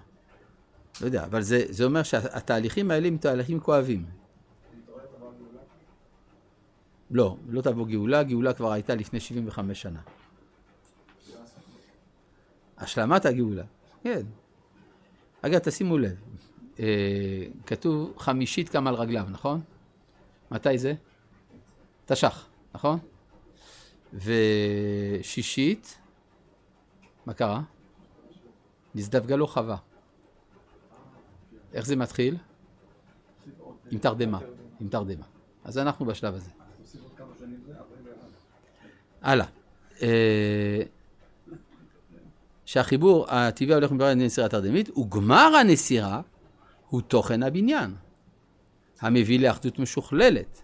לא 1.01 1.05
יודע, 1.05 1.23
אבל 1.23 1.41
זה, 1.41 1.65
זה 1.69 1.83
אומר 1.83 2.03
שהתהליכים 2.03 2.91
האלה 2.91 3.07
הם 3.07 3.17
תהליכים 3.17 3.59
כואבים. 3.59 4.05
לא, 7.11 7.37
לא 7.49 7.61
תבוא 7.61 7.87
גאולה, 7.87 8.23
גאולה 8.23 8.53
כבר 8.53 8.71
הייתה 8.71 8.95
לפני 8.95 9.19
75 9.19 9.81
שנה. 9.81 10.01
השלמת 12.77 13.25
הגאולה, 13.25 13.63
כן. 14.03 14.21
אגב, 15.41 15.59
תשימו 15.59 15.97
לב, 15.97 16.15
אה, 16.79 17.45
כתוב 17.65 18.13
חמישית 18.17 18.69
קם 18.69 18.87
על 18.87 18.95
רגליו, 18.95 19.25
נכון? 19.29 19.61
מתי 20.51 20.77
זה? 20.77 20.93
תש"ח, 22.05 22.47
נכון? 22.75 22.99
ושישית, 24.13 25.97
מה 27.25 27.33
קרה? 27.33 27.61
נזדווגה 28.95 29.35
לו 29.35 29.47
חווה. 29.47 29.77
איך 31.73 31.85
זה 31.85 31.95
מתחיל? 31.95 32.37
עם 33.91 33.99
תרדמה, 33.99 34.39
עם 34.81 34.89
תרדמה. 34.89 35.25
אז 35.63 35.77
אנחנו 35.77 36.05
בשלב 36.05 36.35
הזה. 36.35 36.49
עושים 36.81 37.01
עוד 37.03 37.11
כמה 37.17 37.27
שנים 37.39 37.59
זה, 37.65 37.73
41. 37.77 38.27
הלאה. 39.21 39.45
אה, 40.01 40.81
שהחיבור 42.65 43.25
הטבעי 43.29 43.73
הולך 43.73 43.91
ומתברר 43.91 44.09
לנסירה 44.09 44.49
תרדמית, 44.49 44.97
וגמר 44.97 45.55
הנסירה 45.61 46.21
הוא 46.89 47.01
תוכן 47.01 47.43
הבניין, 47.43 47.95
המביא 48.99 49.39
לאחדות 49.39 49.79
משוכללת, 49.79 50.61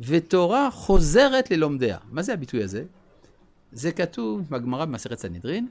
ותורה 0.00 0.70
חוזרת 0.70 1.50
ללומדיה. 1.50 1.98
מה 2.10 2.22
זה 2.22 2.32
הביטוי 2.32 2.62
הזה? 2.62 2.84
זה 3.72 3.92
כתוב 3.92 4.50
בגמרא 4.50 4.84
במסכת 4.84 5.18
סנהדרין, 5.18 5.68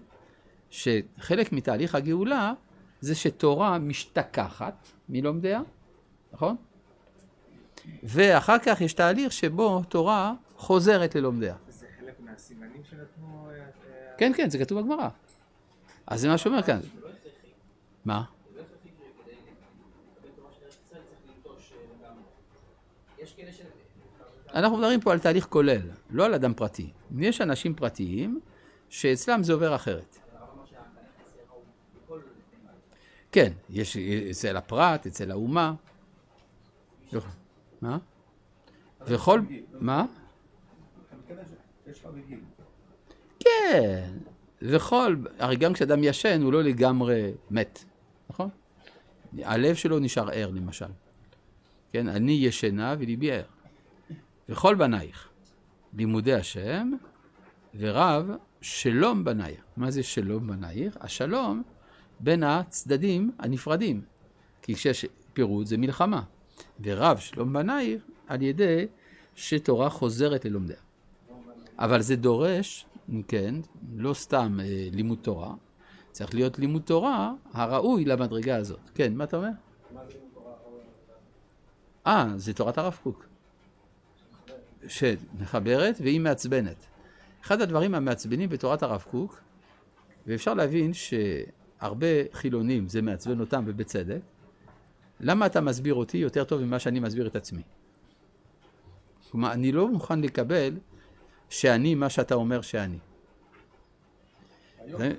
שחלק 0.73 1.51
מתהליך 1.51 1.95
הגאולה 1.95 2.53
זה 3.01 3.15
שתורה 3.15 3.79
משתכחת 3.79 4.87
מלומדיה, 5.09 5.61
נכון? 6.33 6.55
ואחר 8.03 8.59
כך 8.65 8.81
יש 8.81 8.93
תהליך 8.93 9.31
שבו 9.31 9.83
תורה 9.89 10.33
חוזרת 10.57 11.15
ללומדיה. 11.15 11.55
זה 11.69 11.85
חלק 11.99 12.19
מהסימנים 12.19 12.81
שנתנו... 12.89 13.49
אה, 13.51 13.65
כן, 14.17 14.31
כן, 14.35 14.49
זה 14.49 14.57
כתוב 14.57 14.79
בגמרא. 14.79 15.09
אז 16.07 16.21
זה 16.21 16.27
מה 16.27 16.37
שאומר 16.37 16.61
כאן. 16.61 16.79
מה? 18.05 18.23
לא 18.55 18.61
צריך 18.61 18.93
לנטוש 21.27 21.73
אה. 24.55 24.59
אנחנו 24.59 24.77
מדברים 24.77 25.01
פה 25.01 25.11
על 25.11 25.19
תהליך 25.19 25.45
כולל, 25.45 25.81
לא 26.09 26.25
על 26.25 26.33
אדם 26.33 26.53
פרטי. 26.53 26.89
יש 27.19 27.41
אנשים 27.41 27.75
פרטיים 27.75 28.39
שאצלם 28.89 29.43
זה 29.43 29.53
עובר 29.53 29.75
אחרת. 29.75 30.17
הרב 30.31 30.49
אמר 30.53 30.65
שהתהליך 30.65 30.89
נסיעה 31.25 31.45
הוא 31.49 31.61
בכל 31.95 32.01
נמל. 32.02 32.02
כן, 33.31 33.53
יש 33.69 33.97
אצל 34.31 34.57
הפרט, 34.57 35.07
אצל 35.07 35.31
האומה. 35.31 35.73
מה? 37.81 37.97
וכל... 39.01 39.41
מה? 39.79 40.05
כן, 43.39 44.13
וכל... 44.61 45.15
הרי 45.39 45.55
גם 45.55 45.73
כשאדם 45.73 46.03
ישן 46.03 46.41
הוא 46.41 46.53
לא 46.53 46.63
לגמרי 46.63 47.31
מת, 47.51 47.83
נכון? 48.29 48.49
הלב 49.37 49.75
שלו 49.75 49.99
נשאר 49.99 50.29
ער 50.29 50.49
למשל. 50.49 50.85
כן, 51.91 52.07
אני 52.07 52.31
ישנה 52.31 52.95
וליבי 52.99 53.31
ער. 53.31 53.43
וכל 54.49 54.75
בנייך, 54.75 55.29
לימודי 55.93 56.33
השם, 56.33 56.91
ורב 57.75 58.31
שלום 58.61 59.23
בנייך. 59.23 59.61
מה 59.77 59.91
זה 59.91 60.03
שלום 60.03 60.47
בנייך? 60.47 60.97
השלום 61.01 61.63
בין 62.19 62.43
הצדדים 62.43 63.31
הנפרדים. 63.39 64.01
כי 64.61 64.75
כשיש 64.75 65.05
פירוד 65.33 65.65
זה 65.65 65.77
מלחמה. 65.77 66.23
ורב 66.81 67.17
שלום 67.17 67.53
בנייך 67.53 68.01
על 68.27 68.41
ידי 68.41 68.87
שתורה 69.35 69.89
חוזרת 69.89 70.45
ללומדיה. 70.45 70.77
אבל 71.79 72.01
זה 72.01 72.15
דורש, 72.15 72.85
כן, 73.27 73.55
לא 73.95 74.13
סתם 74.13 74.59
אה, 74.63 74.87
לימוד 74.91 75.17
תורה, 75.21 75.53
צריך 76.11 76.33
להיות 76.33 76.59
לימוד 76.59 76.81
תורה 76.81 77.33
הראוי 77.53 78.05
למדרגה 78.05 78.55
הזאת. 78.55 78.89
כן, 78.95 79.13
מה 79.15 79.23
אתה 79.23 79.37
אומר? 79.37 79.49
אה, 82.07 82.29
זה 82.35 82.53
תורת 82.53 82.77
הרב 82.77 82.99
קוק. 83.03 83.25
שמחברת 84.87 85.95
והיא 86.01 86.19
מעצבנת. 86.19 86.85
אחד 87.43 87.61
הדברים 87.61 87.95
המעצבנים 87.95 88.49
בתורת 88.49 88.83
הרב 88.83 89.03
קוק, 89.11 89.41
ואפשר 90.27 90.53
להבין 90.53 90.91
שהרבה 91.83 92.07
חילונים 92.33 92.89
זה 92.89 93.01
מעצבן 93.01 93.39
אותם 93.39 93.63
ובצדק, 93.67 94.19
למה 95.19 95.45
אתה 95.45 95.61
מסביר 95.61 95.93
אותי 95.93 96.17
יותר 96.17 96.43
טוב 96.43 96.61
ממה 96.61 96.79
שאני 96.79 96.99
מסביר 96.99 97.27
את 97.27 97.35
עצמי? 97.35 97.61
כלומר, 99.31 99.51
אני 99.51 99.71
לא 99.71 99.87
מוכן 99.87 100.21
לקבל 100.21 100.73
שאני 101.49 101.95
מה 101.95 102.09
שאתה 102.09 102.35
אומר 102.35 102.61
שאני. 102.61 102.97
זה- 104.97 105.13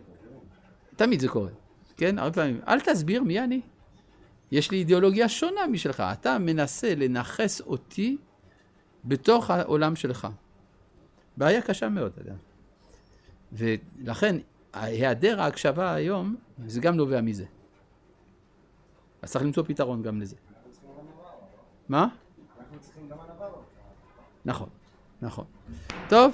תמיד 0.97 1.21
זה 1.21 1.29
קורה, 1.29 1.51
כן? 1.97 2.19
הרבה 2.19 2.33
פעמים. 2.35 2.61
אל 2.69 2.81
תסביר 2.81 3.23
מי 3.23 3.41
אני. 3.41 3.61
יש 4.53 4.71
לי 4.71 4.77
אידיאולוגיה 4.79 5.29
שונה 5.29 5.67
משלך. 5.67 6.01
אתה 6.13 6.39
מנסה 6.39 6.95
לנכס 6.95 7.61
אותי 7.61 8.17
בתוך 9.05 9.51
העולם 9.51 9.97
שלך. 9.97 10.29
בעיה 11.37 11.63
קשה 11.63 11.89
מאוד, 11.89 12.13
אתה 12.13 12.21
יודע. 12.21 12.35
ולכן, 13.53 14.37
היעדר 14.75 15.41
ההקשבה 15.43 15.95
היום, 15.95 16.37
זה 16.67 16.81
גם 16.81 16.97
נובע 16.97 17.21
מזה. 17.21 17.45
אז 19.23 19.31
צריך 19.31 19.45
למצוא 19.45 19.65
פתרון 19.67 20.03
גם 20.03 20.21
לזה. 20.21 20.37
מה? 21.89 22.07
אנחנו 22.59 22.79
צריכים 22.81 23.09
גם 23.09 23.17
ענווה. 23.21 23.49
נכון, 24.45 24.69
נכון. 25.23 25.45
טוב, 26.09 26.33